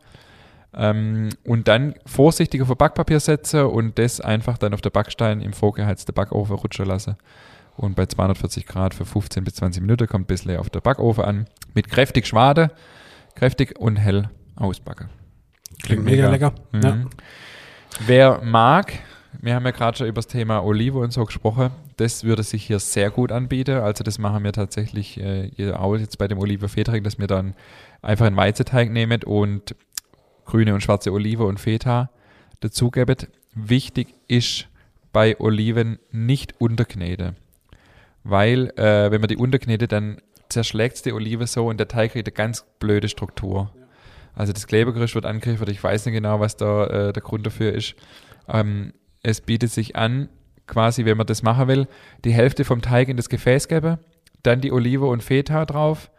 Ähm, 0.74 1.30
und 1.44 1.68
dann 1.68 1.94
vorsichtig 2.08 2.62
auf 2.62 2.76
Backpapier 2.76 3.20
setzen 3.20 3.66
und 3.66 4.00
das 4.00 4.20
einfach 4.20 4.58
dann 4.58 4.74
auf 4.74 4.82
der 4.82 4.90
Backstein 4.90 5.42
im 5.42 5.54
vorgeheizten 5.54 6.14
Backofen 6.14 6.56
rutschen 6.56 6.86
lassen. 6.86 7.18
Und 7.78 7.96
bei 7.96 8.08
240 8.08 8.66
Grad 8.66 8.94
für 8.94 9.06
15 9.06 9.44
bis 9.44 9.56
20 9.56 9.82
Minuten 9.82 10.08
kommt 10.08 10.26
ein 10.26 10.28
bisschen 10.28 10.58
auf 10.58 10.70
der 10.70 10.82
Backofen 10.82 11.24
an. 11.24 11.46
Mit 11.74 11.90
kräftig 11.90 12.26
Schwade, 12.26 12.72
kräftig 13.36 13.80
und 13.80 13.98
hell 13.98 14.30
ausbacken. 14.56 15.10
Klingt 15.84 16.04
mega, 16.04 16.30
lecker. 16.30 16.54
Mhm. 16.72 16.82
Ja. 16.82 16.98
Wer 18.06 18.42
mag, 18.44 18.94
wir 19.42 19.54
haben 19.54 19.66
ja 19.66 19.72
gerade 19.72 19.98
schon 19.98 20.08
über 20.08 20.18
das 20.18 20.28
Thema 20.28 20.64
Olive 20.64 20.98
und 20.98 21.14
so 21.14 21.24
gesprochen. 21.24 21.70
Das 21.98 22.24
würde 22.24 22.44
sich 22.44 22.66
hier 22.66 22.80
sehr 22.80 23.12
gut 23.12 23.32
anbieten. 23.32 23.78
Also 23.78 24.04
das 24.04 24.18
machen 24.18 24.44
wir 24.44 24.54
tatsächlich 24.54 25.20
äh, 25.20 25.72
auch 25.74 25.96
jetzt 25.96 26.18
bei 26.18 26.28
dem 26.28 26.40
Olive 26.40 26.70
Feta, 26.70 27.00
dass 27.00 27.20
wir 27.20 27.28
dann 27.28 27.54
einfach 28.02 28.26
einen 28.26 28.38
Weizenteig 28.38 28.92
nehmen 28.92 29.24
und 29.24 29.76
grüne 30.46 30.74
und 30.74 30.82
schwarze 30.82 31.14
Olive 31.14 31.46
und 31.46 31.60
Feta 31.60 32.10
dazugeben. 32.60 33.18
Wichtig 33.54 34.16
ist 34.28 34.68
bei 35.14 35.40
Oliven 35.40 36.00
nicht 36.12 36.60
unterkneten. 36.60 37.36
Weil, 38.30 38.72
äh, 38.76 39.10
wenn 39.10 39.22
man 39.22 39.30
die 39.30 39.38
unterknetet, 39.38 39.94
dann 39.94 40.18
zerschlägt 40.50 41.06
die 41.06 41.14
Olive 41.14 41.48
so 41.48 41.68
und 41.68 41.80
der 41.80 41.88
Teig 41.88 42.12
kriegt 42.12 42.28
eine 42.28 42.34
ganz 42.34 42.66
blöde 42.78 43.08
Struktur. 43.08 43.72
Also 44.36 44.52
das 44.52 44.68
Klebergerüst 44.68 45.16
wird 45.16 45.26
angegriffen, 45.26 45.70
ich 45.70 45.82
weiß 45.82 46.06
nicht 46.06 46.16
genau, 46.16 46.42
was 46.42 46.58
da 46.58 46.88
äh, 46.88 47.14
der 47.14 47.24
Grund 47.24 47.46
dafür 47.46 47.72
ist. 47.72 47.96
Ähm, 48.50 48.94
es 49.24 49.40
bietet 49.40 49.72
sich 49.72 49.96
an, 49.96 50.28
quasi, 50.68 51.06
wenn 51.06 51.16
man 51.16 51.26
das 51.26 51.42
machen 51.42 51.70
will, 51.70 51.88
die 52.26 52.34
Hälfte 52.34 52.66
vom 52.66 52.82
Teig 52.82 53.08
in 53.08 53.16
das 53.16 53.30
Gefäß 53.30 53.70
geben, 53.70 53.98
dann 54.44 54.60
die 54.60 54.74
Olive 54.74 55.06
und 55.06 55.24
Feta 55.24 55.66
drauf, 55.66 56.12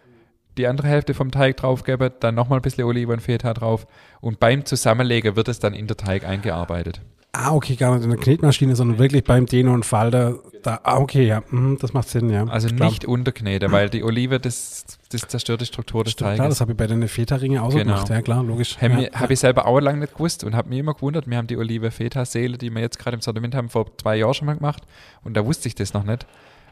die 0.57 0.67
andere 0.67 0.89
Hälfte 0.89 1.13
vom 1.13 1.31
Teig 1.31 1.59
draufgeben, 1.59 2.11
dann 2.21 2.35
nochmal 2.35 2.59
ein 2.59 2.63
bisschen 2.63 2.85
Olive 2.85 3.13
und 3.13 3.21
Feta 3.21 3.53
drauf 3.53 3.87
und 4.23 4.41
beim 4.41 4.65
Zusammenlegen 4.65 5.37
wird 5.37 5.49
es 5.49 5.59
dann 5.59 5.75
in 5.75 5.87
der 5.87 5.99
Teig 5.99 6.25
eingearbeitet. 6.25 7.03
Ah, 7.33 7.53
okay, 7.53 7.77
gar 7.77 7.95
nicht 7.95 8.05
in 8.05 8.11
der 8.11 8.19
Knetmaschine, 8.19 8.75
sondern 8.75 8.99
wirklich 8.99 9.23
beim 9.23 9.45
Dehnen 9.47 9.73
und 9.73 9.85
Falter. 9.85 10.39
Da, 10.63 10.81
ah, 10.83 10.97
okay, 10.99 11.27
ja, 11.27 11.43
mhm, 11.51 11.77
das 11.79 11.93
macht 11.93 12.09
Sinn, 12.09 12.31
ja. 12.31 12.45
Also 12.47 12.69
Klar. 12.69 12.89
nicht 12.89 13.05
unterkneten, 13.05 13.71
weil 13.71 13.91
die 13.91 14.03
Olive, 14.03 14.41
das, 14.41 14.85
das 15.11 15.29
zerstört 15.29 15.61
die 15.61 15.67
Struktur 15.67 16.05
des 16.05 16.15
Stimmt, 16.15 16.29
Teiges. 16.29 16.39
klar, 16.39 16.49
das 16.49 16.61
habe 16.63 16.73
ich 16.73 16.79
bei 16.79 16.87
den 16.87 17.07
Feta-Ringen 17.07 17.59
auch 17.61 17.71
so 17.71 17.79
Genau. 17.79 17.93
gemacht. 17.95 18.09
Ja, 18.09 18.23
klar, 18.23 18.43
logisch. 18.43 18.79
Habe 18.81 19.03
ja, 19.03 19.11
hab 19.21 19.31
ich 19.31 19.39
selber 19.39 19.67
auch 19.67 19.79
lange 19.79 20.01
nicht 20.01 20.15
gewusst 20.15 20.43
und 20.43 20.57
habe 20.57 20.71
mich 20.71 20.79
immer 20.79 20.95
gewundert. 20.95 21.29
Wir 21.29 21.37
haben 21.37 21.47
die 21.47 21.59
Olive 21.59 21.91
Feta 21.91 22.25
Seele, 22.25 22.57
die 22.57 22.71
wir 22.71 22.81
jetzt 22.81 22.99
gerade 22.99 23.15
im 23.17 23.21
Sortiment 23.21 23.55
haben, 23.55 23.69
vor 23.69 23.87
zwei 23.99 24.17
Jahren 24.17 24.35
schon 24.35 24.47
mal 24.47 24.57
gemacht 24.57 24.83
und 25.23 25.37
da 25.37 25.45
wusste 25.45 25.69
ich 25.69 25.75
das 25.75 25.93
noch 25.93 26.05
nicht. 26.05 26.27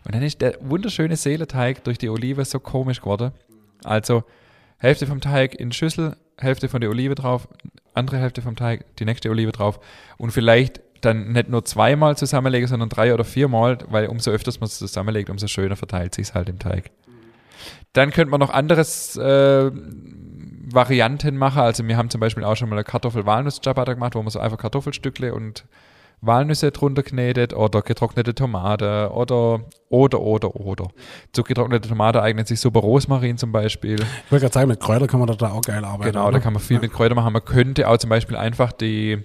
Und 0.05 0.15
dann 0.15 0.23
ist 0.23 0.41
der 0.41 0.57
wunderschöne 0.63 1.17
Seeleteig 1.17 1.85
durch 1.85 1.99
die 1.99 2.09
Olive 2.09 2.45
so 2.45 2.61
komisch 2.61 3.01
geworden. 3.01 3.33
Also 3.85 4.25
Hälfte 4.79 5.07
vom 5.07 5.21
Teig 5.21 5.55
in 5.55 5.71
Schüssel, 5.73 6.17
Hälfte 6.39 6.68
von 6.68 6.80
der 6.80 6.91
Olive 6.91 7.14
drauf, 7.14 7.49
andere 7.95 8.18
Hälfte 8.18 8.43
vom 8.43 8.57
Teig, 8.57 8.84
die 8.97 9.05
nächste 9.05 9.30
Olive 9.30 9.53
drauf 9.53 9.80
und 10.18 10.30
vielleicht 10.30 10.80
dann 11.01 11.32
nicht 11.32 11.49
nur 11.49 11.64
zweimal 11.64 12.16
zusammenlegen, 12.16 12.68
sondern 12.68 12.89
drei 12.89 13.14
oder 13.14 13.24
viermal, 13.24 13.78
weil 13.89 14.07
umso 14.09 14.30
öfters 14.30 14.61
man 14.61 14.66
es 14.66 14.78
zusammenlegt, 14.78 15.30
umso 15.30 15.47
schöner 15.47 15.76
verteilt 15.76 16.14
sich 16.14 16.34
halt 16.34 16.49
im 16.49 16.59
Teig. 16.59 16.91
Dann 17.93 18.11
könnte 18.11 18.30
man 18.30 18.41
noch 18.41 18.51
anderes 18.51 19.16
äh, 19.16 19.70
Varianten 20.68 21.37
machen. 21.37 21.61
Also 21.61 21.87
wir 21.87 21.97
haben 21.97 22.11
zum 22.11 22.20
Beispiel 22.20 22.45
auch 22.45 22.57
schon 22.57 22.68
mal 22.68 22.76
eine 22.76 22.84
Kartoffel-Walnuss-Ciabatta 22.84 23.95
gemacht, 23.95 24.14
wo 24.14 24.22
man 24.22 24.30
so 24.30 24.39
einfach 24.39 24.59
Kartoffelstückle 24.59 25.32
und 25.32 25.64
Walnüsse 26.21 26.71
drunter 26.71 27.03
knetet 27.03 27.55
oder 27.55 27.83
getrocknete 27.83 28.35
Tomate 28.35 29.11
oder 29.12 29.61
oder 29.89 30.21
oder 30.21 30.57
oder. 30.57 30.89
Zu 31.33 31.43
getrocknete 31.43 31.89
Tomate 31.89 32.23
eignet 32.23 32.49
sich 32.49 32.61
super 32.61 32.81
Rosmarin 32.81 33.37
zum 33.39 33.53
Beispiel. 33.53 33.97
Ich 33.97 34.33
wollte 34.33 34.45
gerade 34.45 34.55
sagen, 34.55 34.69
mit 34.69 34.81
Kräuter 34.81 35.07
kann 35.07 35.21
man 35.21 35.37
da 35.37 35.51
auch 35.51 35.61
geil 35.62 35.85
arbeiten. 35.85 36.12
Genau, 36.12 36.23
da 36.25 36.29
oder? 36.29 36.41
kann 36.41 36.53
man 36.53 36.62
viel 36.62 36.81
mit 36.81 36.93
Kräutern 36.93 37.17
machen. 37.17 37.33
Man 37.33 37.45
könnte 37.45 37.89
auch 37.89 37.99
zum 37.99 38.11
Beispiel 38.11 38.37
einfach 38.37 38.73
die, 38.73 39.23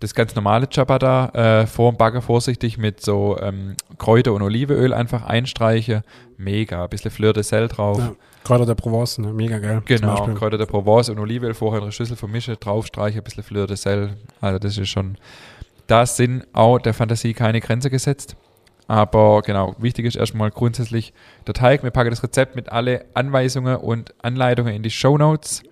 das 0.00 0.14
ganz 0.14 0.34
normale 0.34 0.68
Ciabatta 0.68 1.62
äh, 1.62 1.66
vor 1.66 1.92
dem 1.92 1.98
Bagger 1.98 2.22
vorsichtig 2.22 2.78
mit 2.78 3.00
so 3.00 3.38
ähm, 3.40 3.76
Kräuter 3.98 4.32
und 4.32 4.42
Olivenöl 4.42 4.94
einfach 4.94 5.24
einstreichen. 5.24 6.02
Mega. 6.38 6.84
Ein 6.84 6.90
bisschen 6.90 7.10
Fleur 7.10 7.34
de 7.34 7.42
Sel 7.42 7.68
drauf. 7.68 7.98
Ja, 7.98 8.14
Kräuter 8.42 8.66
der 8.66 8.74
Provence, 8.74 9.18
ne? 9.18 9.32
mega 9.32 9.58
geil. 9.58 9.82
Genau. 9.84 10.26
Kräuter 10.34 10.58
der 10.58 10.66
Provence 10.66 11.10
und 11.10 11.18
Olivenöl 11.18 11.54
vorher 11.54 11.78
in 11.78 11.84
eine 11.84 11.92
Schüssel 11.92 12.16
vermischen, 12.16 12.56
draufstreichen, 12.58 13.20
ein 13.20 13.24
bisschen 13.24 13.44
Fleur 13.44 13.66
de 13.66 13.76
Sel. 13.76 14.16
Also 14.40 14.58
das 14.58 14.76
ist 14.78 14.88
schon, 14.88 15.16
da 15.92 16.06
sind 16.06 16.46
auch 16.54 16.78
der 16.78 16.94
Fantasie 16.94 17.34
keine 17.34 17.60
Grenze 17.60 17.90
gesetzt. 17.90 18.34
Aber 18.88 19.42
genau, 19.42 19.76
wichtig 19.78 20.06
ist 20.06 20.16
erstmal 20.16 20.50
grundsätzlich 20.50 21.12
der 21.46 21.52
Teig. 21.52 21.82
Wir 21.82 21.90
packen 21.90 22.08
das 22.08 22.22
Rezept 22.22 22.56
mit 22.56 22.72
alle 22.72 23.04
Anweisungen 23.12 23.76
und 23.76 24.14
Anleitungen 24.22 24.74
in 24.74 24.82
die 24.82 24.90
Show 24.90 25.18
Notes. 25.18 25.62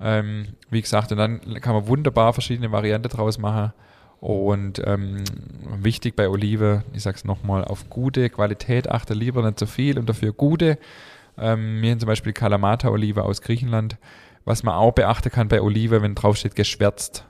Ähm, 0.00 0.48
wie 0.68 0.82
gesagt, 0.82 1.12
und 1.12 1.16
dann 1.16 1.40
kann 1.62 1.72
man 1.74 1.86
wunderbar 1.86 2.34
verschiedene 2.34 2.72
Varianten 2.72 3.08
draus 3.08 3.38
machen. 3.38 3.72
Und 4.20 4.82
ähm, 4.84 5.24
wichtig 5.78 6.14
bei 6.14 6.28
Olive, 6.28 6.84
ich 6.92 7.02
sag's 7.02 7.24
nochmal, 7.24 7.64
auf 7.64 7.88
gute 7.88 8.28
Qualität 8.28 8.90
achte, 8.90 9.14
lieber 9.14 9.42
nicht 9.42 9.58
zu 9.58 9.66
viel 9.66 9.98
und 9.98 10.10
dafür 10.10 10.34
gute. 10.34 10.76
Ähm, 11.38 11.80
wir 11.80 11.90
haben 11.90 12.00
zum 12.00 12.08
Beispiel 12.08 12.34
Kalamata-Olive 12.34 13.24
aus 13.24 13.40
Griechenland. 13.40 13.96
Was 14.44 14.62
man 14.62 14.74
auch 14.74 14.92
beachten 14.92 15.30
kann 15.30 15.48
bei 15.48 15.62
Olive, 15.62 16.02
wenn 16.02 16.14
draufsteht 16.14 16.54
geschwärzt. 16.54 17.24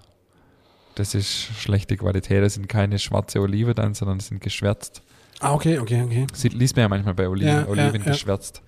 Das 0.99 1.15
ist 1.15 1.31
schlechte 1.59 1.97
Qualität. 1.97 2.43
Das 2.43 2.55
sind 2.55 2.69
keine 2.69 2.99
schwarze 2.99 3.41
Olive 3.41 3.75
dann, 3.75 3.95
sondern 3.95 4.19
das 4.19 4.29
sind 4.29 4.41
geschwärzt. 4.41 5.03
Ah, 5.41 5.53
okay, 5.55 5.79
okay, 5.79 6.03
okay. 6.03 6.27
Sieht, 6.35 6.53
liest 6.53 6.75
man 6.77 6.83
ja 6.83 6.89
manchmal 6.89 7.15
bei 7.15 7.29
Oliven, 7.29 7.49
Ja, 7.49 7.67
Oliven 7.69 8.03
ja. 8.05 8.11
geschwärzt. 8.13 8.63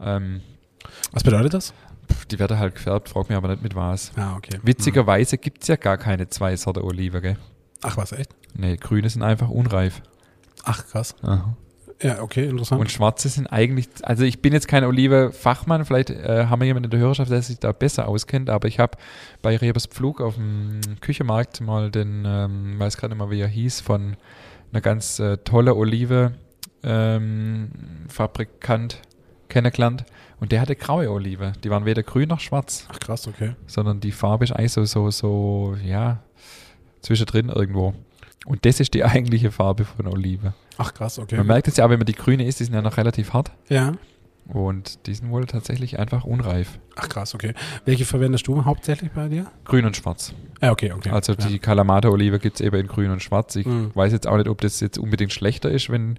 Ähm, 0.00 0.40
Was 1.12 1.22
bedeutet 1.22 1.54
das? 1.54 1.72
die 2.30 2.38
werden 2.38 2.58
halt 2.58 2.74
gefärbt, 2.74 3.10
frag 3.10 3.28
mich 3.28 3.36
aber 3.36 3.48
nicht 3.48 3.62
mit 3.62 3.74
was. 3.74 4.12
Ah, 4.16 4.36
okay. 4.36 4.58
Witzigerweise 4.62 5.36
gibt 5.38 5.62
es 5.62 5.68
ja 5.68 5.76
gar 5.76 5.98
keine 5.98 6.28
zwei 6.28 6.56
Sorte 6.56 6.82
Olive, 6.82 7.20
gell? 7.20 7.36
Ach, 7.82 7.96
was, 7.96 8.12
echt? 8.12 8.34
Nee, 8.54 8.76
grüne 8.76 9.08
sind 9.10 9.22
einfach 9.22 9.48
unreif. 9.50 10.02
Ach, 10.64 10.86
krass. 10.86 11.14
Aha. 11.22 11.54
Ja, 12.00 12.22
okay, 12.22 12.46
interessant. 12.46 12.80
Und 12.80 12.90
schwarze 12.92 13.28
sind 13.28 13.48
eigentlich, 13.48 13.88
also 14.02 14.22
ich 14.22 14.40
bin 14.40 14.52
jetzt 14.52 14.68
kein 14.68 14.84
Olive-Fachmann, 14.84 15.84
vielleicht 15.84 16.10
äh, 16.10 16.46
haben 16.46 16.60
wir 16.60 16.66
jemanden 16.66 16.84
in 16.84 16.90
der 16.90 17.00
Hörerschaft, 17.00 17.30
der 17.30 17.42
sich 17.42 17.58
da 17.58 17.72
besser 17.72 18.06
auskennt, 18.06 18.50
aber 18.50 18.68
ich 18.68 18.78
habe 18.78 18.96
bei 19.42 19.56
Rebers 19.56 19.86
Pflug 19.86 20.20
auf 20.20 20.36
dem 20.36 20.80
Küchenmarkt 21.00 21.60
mal 21.60 21.90
den, 21.90 22.24
ähm, 22.24 22.78
weiß 22.78 22.96
gerade 22.96 23.14
nicht 23.14 23.18
mehr, 23.18 23.30
wie 23.30 23.40
er 23.40 23.48
hieß, 23.48 23.80
von 23.80 24.16
einer 24.70 24.80
ganz 24.80 25.18
äh, 25.18 25.38
tolle 25.38 25.74
Olive 25.74 26.34
ähm, 26.84 27.70
Fabrikant 28.08 29.00
kennengelernt 29.48 30.04
und 30.38 30.52
der 30.52 30.60
hatte 30.60 30.76
graue 30.76 31.10
Olive. 31.10 31.52
Die 31.64 31.70
waren 31.70 31.84
weder 31.84 32.04
grün 32.04 32.28
noch 32.28 32.40
schwarz, 32.40 32.86
Ach, 32.92 33.00
krass, 33.00 33.26
okay. 33.26 33.54
sondern 33.66 33.98
die 33.98 34.12
Farbe 34.12 34.44
ist 34.44 34.52
eigentlich 34.52 34.72
so, 34.72 34.84
so, 34.84 35.10
so, 35.10 35.76
ja, 35.84 36.22
zwischendrin 37.00 37.48
irgendwo. 37.48 37.94
Und 38.46 38.64
das 38.64 38.78
ist 38.78 38.94
die 38.94 39.04
eigentliche 39.04 39.50
Farbe 39.50 39.84
von 39.84 40.06
Olive. 40.06 40.54
Ach, 40.78 40.94
krass, 40.94 41.18
okay. 41.18 41.36
Man 41.36 41.46
merkt 41.48 41.68
es 41.68 41.76
ja, 41.76 41.88
wenn 41.90 41.98
man 41.98 42.06
die 42.06 42.14
grüne 42.14 42.46
isst, 42.46 42.60
die 42.60 42.64
sind 42.64 42.74
ja 42.74 42.82
noch 42.82 42.96
relativ 42.96 43.32
hart. 43.32 43.50
Ja. 43.68 43.92
Und 44.46 45.06
die 45.06 45.12
sind 45.14 45.30
wohl 45.30 45.44
tatsächlich 45.44 45.98
einfach 45.98 46.24
unreif. 46.24 46.78
Ach, 46.96 47.08
krass, 47.08 47.34
okay. 47.34 47.52
Welche 47.84 48.06
verwendest 48.06 48.46
du 48.46 48.64
hauptsächlich 48.64 49.10
bei 49.10 49.28
dir? 49.28 49.46
Grün 49.64 49.84
und 49.84 49.94
schwarz. 49.96 50.32
Ja, 50.62 50.72
okay, 50.72 50.92
okay. 50.92 51.10
Also 51.10 51.34
ja. 51.34 51.46
die 51.46 51.58
Kalamata-Olive 51.58 52.38
gibt 52.38 52.56
es 52.58 52.60
eben 52.66 52.76
in 52.76 52.86
grün 52.86 53.10
und 53.10 53.22
schwarz. 53.22 53.56
Ich 53.56 53.66
Mhm. 53.66 53.90
weiß 53.94 54.12
jetzt 54.12 54.26
auch 54.26 54.38
nicht, 54.38 54.48
ob 54.48 54.60
das 54.62 54.80
jetzt 54.80 54.96
unbedingt 54.98 55.32
schlechter 55.34 55.70
ist, 55.70 55.90
wenn 55.90 56.18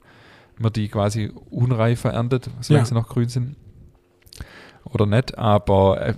man 0.60 0.72
die 0.74 0.90
quasi 0.90 1.32
unreif 1.50 2.04
erntet, 2.04 2.50
solange 2.60 2.84
Ja. 2.84 2.86
sie 2.86 2.94
noch 2.94 3.08
grün 3.10 3.30
sind. 3.30 3.56
Oder 4.92 5.06
nicht, 5.06 5.38
aber 5.38 6.02
äh, 6.02 6.16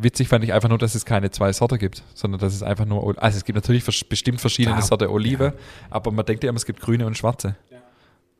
witzig 0.00 0.28
fand 0.28 0.42
ich 0.42 0.52
einfach 0.52 0.68
nur, 0.70 0.78
dass 0.78 0.94
es 0.94 1.04
keine 1.04 1.30
zwei 1.30 1.52
Sorten 1.52 1.78
gibt, 1.78 2.02
sondern 2.14 2.40
dass 2.40 2.54
es 2.54 2.62
einfach 2.62 2.86
nur, 2.86 3.22
also 3.22 3.36
es 3.36 3.44
gibt 3.44 3.56
natürlich 3.56 3.84
vers 3.84 4.04
bestimmt 4.04 4.40
verschiedene 4.40 4.76
Ja, 4.76 4.82
Sorten 4.82 5.08
Olive, 5.08 5.44
ja. 5.44 5.52
aber 5.90 6.10
man 6.10 6.24
denkt 6.24 6.42
ja 6.42 6.48
immer, 6.48 6.56
es 6.56 6.64
gibt 6.64 6.80
grüne 6.80 7.06
und 7.06 7.16
schwarze. 7.16 7.56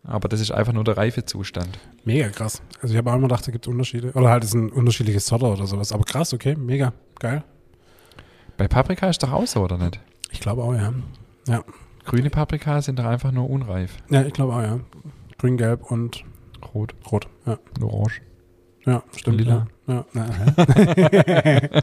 Aber 0.02 0.28
das 0.28 0.40
ist 0.40 0.50
einfach 0.50 0.72
nur 0.72 0.82
der 0.84 0.96
Reifezustand. 0.96 1.78
Mega 2.04 2.30
krass. 2.30 2.62
Also 2.80 2.94
ich 2.94 2.98
habe 2.98 3.10
auch 3.10 3.16
immer 3.16 3.28
gedacht, 3.28 3.46
da 3.46 3.52
gibt 3.52 3.66
es 3.66 3.70
Unterschiede. 3.70 4.12
Oder 4.12 4.30
halt 4.30 4.44
es 4.44 4.50
ist 4.50 4.54
ein 4.54 4.70
unterschiedliches 4.70 5.26
Sorte 5.26 5.44
oder 5.44 5.66
sowas. 5.66 5.92
Aber 5.92 6.04
krass, 6.04 6.32
okay, 6.32 6.56
mega. 6.56 6.94
Geil. 7.18 7.44
Bei 8.56 8.66
Paprika 8.66 9.10
ist 9.10 9.22
doch 9.22 9.32
auch 9.32 9.46
so, 9.46 9.60
oder 9.60 9.76
nicht? 9.76 10.00
Ich 10.30 10.40
glaube 10.40 10.62
auch, 10.62 10.74
ja. 10.74 10.94
Ja. 11.46 11.62
Grüne 12.06 12.30
Paprika 12.30 12.80
sind 12.80 12.98
doch 12.98 13.04
einfach 13.04 13.30
nur 13.30 13.50
unreif. 13.50 13.98
Ja, 14.08 14.22
ich 14.22 14.32
glaube 14.32 14.54
auch, 14.54 14.62
ja. 14.62 14.80
Grün, 15.36 15.58
gelb 15.58 15.90
und 15.90 16.24
Rot, 16.74 16.94
rot. 17.10 17.28
Ja, 17.46 17.58
orange. 17.82 18.20
Ja 18.86 19.02
stimmt. 19.16 19.38
Lila. 19.38 19.66
Ja. 19.86 20.04
Ja. 20.14 20.26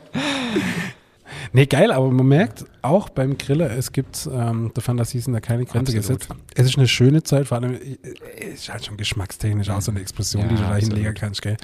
Nee, 1.53 1.65
geil, 1.65 1.91
aber 1.91 2.09
man 2.09 2.27
merkt 2.27 2.65
auch 2.81 3.09
beim 3.09 3.37
Grillen, 3.37 3.71
es 3.71 3.91
gibt 3.91 4.27
ähm, 4.31 4.71
der 4.75 4.83
Fantasie 4.83 5.19
sind 5.19 5.33
da 5.33 5.39
keine 5.39 5.65
Grenze 5.65 5.93
gesetzt. 5.93 6.29
Es 6.55 6.65
ist 6.65 6.77
eine 6.77 6.87
schöne 6.87 7.23
Zeit, 7.23 7.47
vor 7.47 7.57
allem 7.57 7.75
äh, 7.75 7.97
es 8.51 8.61
ist 8.61 8.69
halt 8.69 8.85
schon 8.85 8.97
geschmackstechnisch 8.97 9.69
auch 9.69 9.81
so 9.81 9.91
eine 9.91 10.01
Explosion, 10.01 10.43
Ja, 10.43 10.49
die 10.49 10.55
du 10.55 10.61
da 10.61 10.75
hinlegen 10.75 11.13
kannst, 11.13 11.41
gell? 11.41 11.57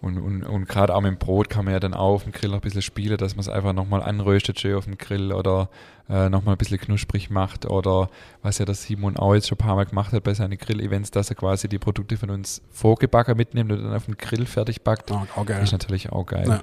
Und, 0.00 0.18
und, 0.18 0.44
und 0.44 0.68
gerade 0.68 0.94
auch 0.94 1.00
mit 1.00 1.10
dem 1.10 1.18
Brot 1.18 1.50
kann 1.50 1.64
man 1.64 1.74
ja 1.74 1.80
dann 1.80 1.92
auch 1.92 2.14
auf 2.14 2.22
dem 2.22 2.32
Grill 2.32 2.50
noch 2.50 2.58
ein 2.58 2.60
bisschen 2.60 2.82
spielen, 2.82 3.16
dass 3.16 3.34
man 3.34 3.40
es 3.40 3.48
einfach 3.48 3.72
nochmal 3.72 4.02
anröstet 4.02 4.60
schön 4.60 4.76
auf 4.76 4.84
dem 4.84 4.96
Grill 4.96 5.32
oder 5.32 5.70
äh, 6.08 6.28
nochmal 6.28 6.54
ein 6.54 6.58
bisschen 6.58 6.78
knusprig 6.78 7.30
macht 7.30 7.66
oder 7.66 8.08
was 8.42 8.58
ja 8.58 8.64
der 8.64 8.76
Simon 8.76 9.16
auch 9.16 9.34
jetzt 9.34 9.48
schon 9.48 9.56
ein 9.56 9.64
paar 9.64 9.74
Mal 9.74 9.86
gemacht 9.86 10.12
hat 10.12 10.22
bei 10.22 10.34
seinen 10.34 10.56
Grill-Events, 10.56 11.10
dass 11.10 11.30
er 11.30 11.36
quasi 11.36 11.68
die 11.68 11.78
Produkte 11.78 12.16
von 12.16 12.30
uns 12.30 12.62
vorgebacken 12.70 13.36
mitnimmt 13.36 13.72
und 13.72 13.82
dann 13.82 13.94
auf 13.94 14.04
dem 14.04 14.16
Grill 14.16 14.46
fertig 14.46 14.82
backt. 14.82 15.10
Oh, 15.10 15.26
auch 15.34 15.46
geil. 15.46 15.64
Ist 15.64 15.72
natürlich 15.72 16.10
auch 16.10 16.26
geil. 16.26 16.46
Ja. 16.46 16.62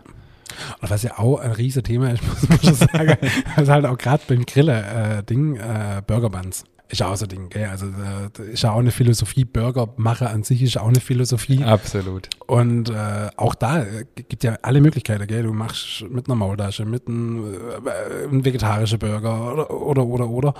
Und 0.82 0.90
was 0.90 1.04
ja 1.04 1.18
auch 1.18 1.40
ein 1.40 1.52
riesen 1.52 1.84
Thema 1.84 2.12
ist, 2.12 2.24
muss 2.28 2.48
man 2.48 2.60
schon 2.62 2.74
sagen, 2.74 3.18
also 3.58 3.72
halt 3.72 3.86
auch 3.86 3.98
gerade 3.98 4.24
beim 4.28 4.46
Grillen, 4.46 4.84
äh, 4.84 5.24
Ding, 5.24 5.58
äh, 5.58 6.02
Burger 6.08 6.30
Buns. 6.30 6.64
Ist 6.88 7.00
ja 7.00 7.08
auch 7.08 7.16
so 7.16 7.26
ein 7.26 7.30
Ding, 7.30 7.50
gell? 7.50 7.66
Also 7.66 7.88
ist 8.44 8.64
ja 8.64 8.72
auch 8.72 8.80
eine 8.80 8.92
Philosophie, 8.92 9.44
Burgermacher 9.44 10.30
an 10.30 10.44
sich 10.44 10.62
ist 10.62 10.78
auch 10.78 10.88
eine 10.88 11.00
Philosophie. 11.00 11.64
Absolut. 11.64 12.30
Und 12.46 12.90
äh, 12.90 13.30
auch 13.38 13.56
da 13.56 13.84
äh, 13.84 14.06
gibt 14.14 14.44
ja 14.44 14.58
alle 14.62 14.82
Möglichkeiten, 14.82 15.26
gell? 15.26 15.44
Du 15.44 15.54
machst 15.54 16.06
mit 16.10 16.28
einer 16.28 16.36
Maultasche, 16.36 16.86
mit 16.86 17.08
einem 17.08 17.54
äh, 17.54 18.28
ein 18.30 18.46
vegetarischer 18.46 19.00
Burger 19.00 19.54
oder, 19.54 19.72
oder, 19.72 20.06
oder, 20.06 20.30
oder. 20.30 20.54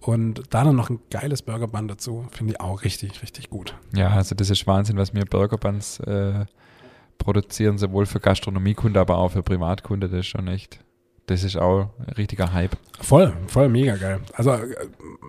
Und 0.00 0.42
da 0.50 0.64
dann 0.64 0.74
noch 0.74 0.90
ein 0.90 1.00
geiles 1.10 1.42
Burgerband 1.42 1.90
dazu, 1.90 2.26
finde 2.30 2.54
ich 2.54 2.60
auch 2.60 2.82
richtig, 2.82 3.22
richtig 3.22 3.50
gut. 3.50 3.74
Ja, 3.94 4.10
also 4.10 4.34
das 4.34 4.50
ist 4.50 4.66
Wahnsinn, 4.66 4.96
was 4.96 5.14
wir 5.14 5.24
Burgerbuns 5.26 6.00
äh, 6.00 6.46
produzieren, 7.18 7.78
sowohl 7.78 8.06
für 8.06 8.20
Gastronomiekunde, 8.20 8.98
aber 8.98 9.18
auch 9.18 9.32
für 9.32 9.42
Privatkunde. 9.42 10.08
Das 10.08 10.20
ist 10.20 10.26
schon 10.26 10.48
echt, 10.48 10.80
das 11.28 11.44
ist 11.44 11.56
auch 11.56 11.90
ein 11.98 12.14
richtiger 12.14 12.52
Hype. 12.52 12.76
Voll, 13.00 13.32
voll 13.46 13.68
mega 13.68 13.96
geil. 13.96 14.20
Also 14.32 14.52
äh, 14.52 14.66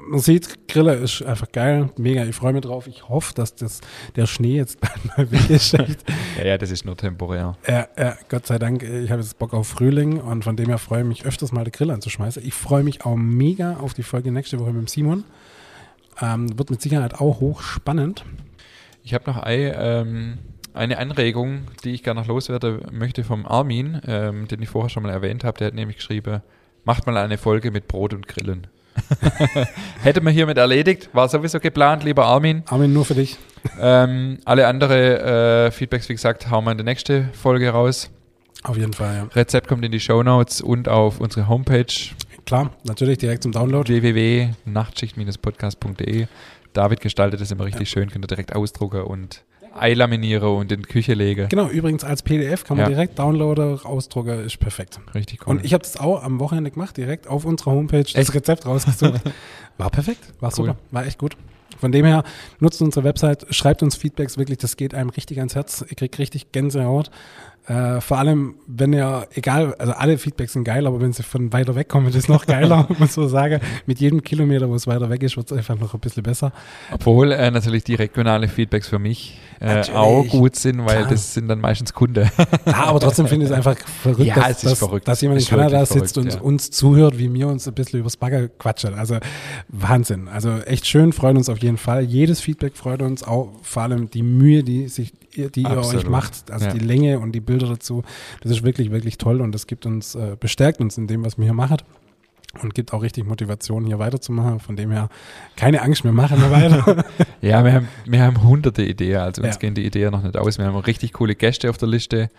man 0.09 0.19
sieht, 0.19 0.67
Grille 0.67 0.95
ist 0.95 1.21
einfach 1.23 1.51
geil, 1.51 1.89
mega. 1.97 2.23
Ich 2.23 2.35
freue 2.35 2.53
mich 2.53 2.61
drauf. 2.61 2.87
Ich 2.87 3.07
hoffe, 3.09 3.33
dass 3.35 3.53
das, 3.55 3.81
der 4.15 4.25
Schnee 4.25 4.55
jetzt 4.55 4.79
bald 4.81 5.05
mal 5.05 5.29
weg 5.29 5.49
ist. 5.49 5.73
Ja, 5.73 5.85
ja, 6.43 6.57
das 6.57 6.71
ist 6.71 6.85
nur 6.85 6.95
temporär. 6.95 7.57
Ja, 7.67 7.87
ja, 7.97 8.17
Gott 8.29 8.47
sei 8.47 8.57
Dank, 8.57 8.81
ich 8.81 9.11
habe 9.11 9.21
jetzt 9.21 9.37
Bock 9.37 9.53
auf 9.53 9.67
Frühling 9.67 10.19
und 10.21 10.43
von 10.43 10.55
dem 10.55 10.67
her 10.67 10.77
freue 10.77 11.01
ich 11.01 11.07
mich 11.07 11.25
öfters 11.25 11.51
mal 11.51 11.65
den 11.65 11.73
Grill 11.73 11.91
anzuschmeißen. 11.91 12.43
Ich 12.45 12.53
freue 12.53 12.83
mich 12.83 13.05
auch 13.05 13.15
mega 13.15 13.77
auf 13.77 13.93
die 13.93 14.03
Folge 14.03 14.31
nächste 14.31 14.59
Woche 14.59 14.71
mit 14.71 14.81
dem 14.81 14.87
Simon. 14.87 15.25
Ähm, 16.21 16.57
wird 16.57 16.69
mit 16.69 16.81
Sicherheit 16.81 17.15
auch 17.15 17.41
hochspannend. 17.41 18.23
Ich 19.03 19.13
habe 19.13 19.29
noch 19.29 19.37
ein, 19.37 19.73
ähm, 19.75 20.37
eine 20.73 20.97
Anregung, 20.97 21.63
die 21.83 21.91
ich 21.91 22.03
gerne 22.03 22.21
noch 22.21 22.27
loswerden 22.27 22.81
möchte 22.91 23.23
vom 23.23 23.45
Armin, 23.45 24.01
ähm, 24.07 24.47
den 24.47 24.61
ich 24.61 24.69
vorher 24.69 24.89
schon 24.89 25.03
mal 25.03 25.11
erwähnt 25.11 25.43
habe. 25.43 25.57
Der 25.57 25.67
hat 25.67 25.73
nämlich 25.73 25.97
geschrieben, 25.97 26.41
macht 26.83 27.05
mal 27.05 27.17
eine 27.17 27.37
Folge 27.37 27.71
mit 27.71 27.87
Brot 27.87 28.13
und 28.13 28.27
Grillen. 28.27 28.67
Hätte 30.03 30.21
man 30.21 30.33
hiermit 30.33 30.57
erledigt, 30.57 31.09
war 31.13 31.29
sowieso 31.29 31.59
geplant, 31.59 32.03
lieber 32.03 32.25
Armin. 32.25 32.63
Armin, 32.67 32.91
nur 32.91 33.05
für 33.05 33.15
dich. 33.15 33.37
Ähm, 33.79 34.39
alle 34.45 34.67
andere 34.67 35.67
äh, 35.67 35.71
Feedbacks, 35.71 36.09
wie 36.09 36.13
gesagt, 36.13 36.49
hauen 36.49 36.65
wir 36.65 36.71
in 36.71 36.77
die 36.77 36.83
nächste 36.83 37.29
Folge 37.33 37.69
raus. 37.69 38.09
Auf 38.63 38.77
jeden 38.77 38.93
Fall, 38.93 39.15
ja. 39.15 39.23
Rezept 39.35 39.67
kommt 39.67 39.85
in 39.85 39.91
die 39.91 40.01
Show 40.01 40.21
Notes 40.21 40.61
und 40.61 40.89
auf 40.89 41.21
unsere 41.21 41.47
Homepage 41.47 41.85
Klar, 42.49 42.73
natürlich 42.83 43.19
direkt 43.19 43.43
zum 43.43 43.51
Download. 43.51 43.93
www.nachtschicht-podcast.de. 43.93 46.25
David 46.73 46.99
gestaltet 46.99 47.41
das 47.41 47.51
immer 47.51 47.65
richtig 47.65 47.91
schön, 47.91 48.09
könnt 48.09 48.25
ihr 48.25 48.27
direkt 48.27 48.55
ausdrucken 48.55 49.03
und 49.03 49.43
einlaminieren 49.73 50.47
und 50.49 50.71
in 50.71 50.81
die 50.81 50.87
Küche 50.87 51.13
legen. 51.13 51.47
Genau, 51.49 51.67
übrigens 51.67 52.03
als 52.03 52.21
PDF 52.23 52.63
kann 52.63 52.77
man 52.77 52.85
Ja. 52.85 52.89
direkt 52.89 53.17
downloaden, 53.19 53.79
ausdrucken, 53.83 54.45
ist 54.45 54.59
perfekt. 54.59 54.99
Richtig 55.13 55.41
cool. 55.47 55.55
Und 55.55 55.65
ich 55.65 55.73
habe 55.73 55.83
das 55.83 55.97
auch 55.97 56.23
am 56.23 56.39
Wochenende 56.39 56.71
gemacht, 56.71 56.97
direkt 56.97 57.27
auf 57.27 57.45
unserer 57.45 57.71
Homepage 57.71 58.03
das 58.03 58.15
Echt? 58.15 58.33
Rezept 58.33 58.65
rausgesucht. 58.65 59.21
War 59.77 59.89
perfekt, 59.89 60.19
war 60.41 60.49
Cool. 60.49 60.67
super, 60.67 60.77
war 60.91 61.05
echt 61.05 61.17
gut. 61.17 61.37
Von 61.79 61.93
dem 61.93 62.03
her, 62.05 62.23
nutzt 62.59 62.81
unsere 62.81 63.05
Website, 63.05 63.45
schreibt 63.51 63.81
uns 63.81 63.95
Feedbacks, 63.95 64.37
wirklich, 64.37 64.57
das 64.57 64.75
geht 64.75 64.93
einem 64.93 65.09
richtig 65.11 65.37
ans 65.37 65.55
Herz. 65.55 65.85
Ihr 65.87 65.95
kriegt 65.95 66.19
richtig 66.19 66.51
Gänsehaut. 66.51 67.09
Äh, 67.69 68.01
vor 68.01 68.17
allem, 68.17 68.55
wenn 68.65 68.93
ihr, 68.93 69.27
egal, 69.35 69.75
also 69.77 69.93
alle 69.93 70.17
Feedbacks 70.17 70.53
sind 70.53 70.63
geil, 70.63 70.87
aber 70.87 70.99
wenn 71.01 71.13
sie 71.13 71.21
von 71.21 71.53
weiter 71.53 71.75
weg 71.75 71.87
kommen, 71.87 72.07
ist 72.07 72.15
es 72.15 72.27
noch 72.27 72.47
geiler, 72.47 72.87
muss 72.89 72.97
man 72.97 73.07
so 73.07 73.27
sagen. 73.27 73.59
Mit 73.85 73.99
jedem 73.99 74.23
Kilometer, 74.23 74.67
wo 74.67 74.73
es 74.73 74.87
weiter 74.87 75.07
weg 75.11 75.21
ist, 75.21 75.37
wird 75.37 75.51
es 75.51 75.55
einfach 75.55 75.79
noch 75.79 75.93
ein 75.93 75.99
bisschen 75.99 76.23
besser. 76.23 76.51
Obwohl 76.91 77.31
äh, 77.31 77.51
natürlich 77.51 77.83
die 77.83 77.93
regionale 77.93 78.47
Feedbacks 78.47 78.87
für 78.87 78.97
mich 78.97 79.37
äh, 79.59 79.83
auch 79.93 80.25
gut 80.27 80.55
sind, 80.55 80.83
weil 80.83 80.97
Klar. 80.97 81.09
das 81.11 81.35
sind 81.35 81.47
dann 81.47 81.59
meistens 81.61 81.93
Kunde. 81.93 82.31
Ja, 82.65 82.85
aber 82.85 82.99
trotzdem 82.99 83.27
finde 83.27 83.45
ich 83.45 83.51
es 83.51 83.55
einfach 83.57 83.77
verrückt, 83.77 84.25
Ja, 84.25 84.35
dass, 84.35 84.61
dass, 84.61 84.79
verrückt. 84.79 85.07
dass 85.07 85.21
jemand 85.21 85.41
in 85.41 85.47
Kanada 85.47 85.85
sitzt 85.85 86.15
verrückt, 86.15 86.17
und 86.17 86.39
ja. 86.39 86.41
uns 86.41 86.71
zuhört, 86.71 87.19
wie 87.19 87.31
wir 87.31 87.47
uns 87.47 87.67
ein 87.67 87.75
bisschen 87.75 87.99
übers 87.99 88.17
Bagger 88.17 88.47
quatschen. 88.47 88.95
Also 88.95 89.17
Wahnsinn. 89.67 90.27
Also 90.27 90.57
echt 90.65 90.87
schön, 90.87 91.13
freuen 91.13 91.37
uns 91.37 91.49
auf 91.49 91.59
jeden 91.59 91.77
Fall. 91.77 92.01
Jedes 92.03 92.41
Feedback 92.41 92.75
freut 92.75 93.03
uns, 93.03 93.21
auch 93.21 93.51
vor 93.61 93.83
allem 93.83 94.09
die 94.09 94.23
Mühe, 94.23 94.63
die 94.63 94.87
sich 94.87 95.13
die 95.35 95.61
ihr 95.63 95.69
Absolut. 95.69 96.05
euch 96.05 96.09
macht, 96.09 96.51
also 96.51 96.65
Ja. 96.65 96.73
die 96.73 96.79
Länge 96.79 97.19
und 97.19 97.31
die 97.33 97.39
Bilder 97.39 97.67
dazu. 97.67 98.03
Das 98.41 98.51
ist 98.51 98.63
wirklich, 98.63 98.91
wirklich 98.91 99.17
toll 99.17 99.41
und 99.41 99.53
das 99.53 99.67
gibt 99.67 99.85
uns, 99.85 100.15
äh, 100.15 100.35
bestärkt 100.39 100.79
uns 100.79 100.97
in 100.97 101.07
dem, 101.07 101.23
was 101.23 101.37
wir 101.37 101.45
hier 101.45 101.53
machen. 101.53 101.77
Und 102.63 102.73
gibt 102.73 102.93
auch 102.93 103.03
richtig 103.03 103.27
Motivation, 103.27 103.85
hier 103.85 103.99
weiterzumachen. 103.99 104.59
Von 104.59 104.75
dem 104.75 104.89
her, 104.89 105.09
keine 105.55 105.83
Angst, 105.83 106.03
wir 106.03 106.11
machen 106.11 106.41
wir 106.41 106.49
weiter. 106.49 107.05
ja, 107.41 107.63
wir 107.63 107.73
haben, 107.73 107.87
wir 108.05 108.23
haben 108.23 108.41
hunderte 108.43 108.81
Ideen, 108.83 109.17
also 109.19 109.43
uns 109.43 109.55
Ja. 109.55 109.59
gehen 109.59 109.75
die 109.75 109.85
Ideen 109.85 110.09
noch 110.11 110.23
nicht 110.23 110.35
aus. 110.35 110.57
Wir 110.57 110.65
haben 110.65 110.75
richtig 110.77 111.13
coole 111.13 111.35
Gäste 111.35 111.69
auf 111.69 111.77
der 111.77 111.89
Liste. 111.89 112.31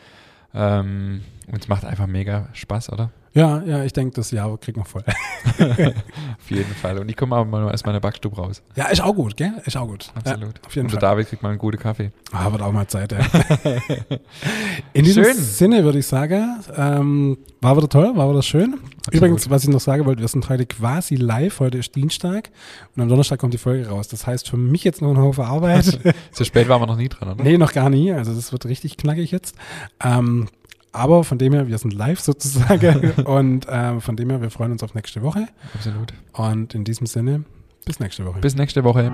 Ähm, 0.53 1.20
und 1.53 1.62
es 1.62 1.68
macht 1.68 1.84
einfach 1.84 2.07
mega 2.07 2.48
Spaß, 2.53 2.90
oder? 2.92 3.11
ja, 3.32 3.62
ja, 3.62 3.84
ich 3.84 3.92
denke, 3.92 4.16
das 4.16 4.32
Jahr 4.32 4.59
kriegen 4.59 4.80
wir 4.80 4.84
voll. 4.84 5.05
Auf 5.59 6.51
jeden 6.51 6.74
Fall. 6.74 6.98
Und 6.98 7.09
ich 7.09 7.16
komme 7.16 7.36
auch 7.36 7.44
mal 7.44 7.70
aus 7.70 7.84
meiner 7.84 8.01
Backstube 8.01 8.34
raus. 8.34 8.61
Ja, 8.74 8.86
ist 8.86 9.01
auch 9.01 9.14
gut, 9.14 9.36
gell? 9.36 9.53
Ist 9.64 9.76
auch 9.76 9.86
gut. 9.86 10.11
Absolut. 10.16 10.59
Ja, 10.59 10.66
auf 10.66 10.74
jeden 10.74 10.86
und 10.86 10.90
Fall. 10.90 11.01
der 11.01 11.11
David 11.11 11.28
kriegt 11.28 11.42
mal 11.42 11.51
einen 11.51 11.59
guten 11.59 11.78
Kaffee. 11.78 12.11
Ah, 12.32 12.51
wird 12.51 12.61
auch 12.61 12.72
mal 12.72 12.88
Zeit, 12.88 13.12
ja. 13.12 13.20
In 14.94 15.05
diesem 15.05 15.24
Schön. 15.24 15.34
Sinne 15.36 15.84
würde 15.84 16.01
ich 16.01 16.07
sagen, 16.09 16.57
ähm, 16.76 17.38
war 17.61 17.76
wieder 17.76 17.88
toll, 17.88 18.16
war 18.16 18.28
wieder 18.30 18.42
schön. 18.42 18.80
Übrigens, 19.12 19.48
was 19.48 19.62
ich 19.62 19.70
noch 19.70 19.80
sagen 19.80 20.07
wollte, 20.07 20.20
wir 20.20 20.28
sind 20.28 20.48
heute 20.48 20.66
quasi 20.66 21.14
live, 21.14 21.61
heute 21.61 21.78
ist 21.78 21.94
Dienstag 21.94 22.51
und 22.96 23.03
am 23.03 23.09
Donnerstag 23.09 23.38
kommt 23.38 23.55
die 23.55 23.59
Folge 23.59 23.88
raus. 23.88 24.09
Das 24.09 24.26
heißt 24.26 24.48
für 24.48 24.57
mich 24.57 24.82
jetzt 24.82 25.03
noch 25.03 25.11
ein 25.11 25.18
Haufen 25.18 25.44
Arbeit. 25.44 26.01
So 26.32 26.44
spät 26.44 26.68
waren 26.68 26.80
wir 26.80 26.86
noch 26.86 26.96
nie 26.96 27.09
dran, 27.09 27.30
oder? 27.30 27.42
nee, 27.42 27.59
noch 27.59 27.72
gar 27.72 27.90
nie, 27.90 28.12
also 28.12 28.34
das 28.34 28.53
wird 28.53 28.64
richtig 28.66 28.96
knackig 28.96 29.30
jetzt. 29.30 29.55
Ähm, 30.03 30.48
aber 30.93 31.24
von 31.24 31.38
dem 31.38 31.53
her, 31.53 31.68
wir 31.68 31.78
sind 31.78 31.93
live 31.95 32.20
sozusagen 32.30 33.12
und 33.24 33.66
ähm, 33.68 34.01
von 34.01 34.16
dem 34.16 34.30
her, 34.30 34.43
wir 34.43 34.51
freuen 34.51 34.72
uns 34.72 34.82
auf 34.82 34.95
nächste 34.95 35.22
Woche 35.22 35.47
Absolut. 35.74 36.12
und 36.32 36.74
in 36.74 36.84
diesem 36.84 37.07
Sinne, 37.07 37.45
bis 37.84 38.01
nächste 38.01 38.24
Woche. 38.26 38.41
Bis 38.41 38.57
nächste 38.57 38.84
Woche. 38.84 39.11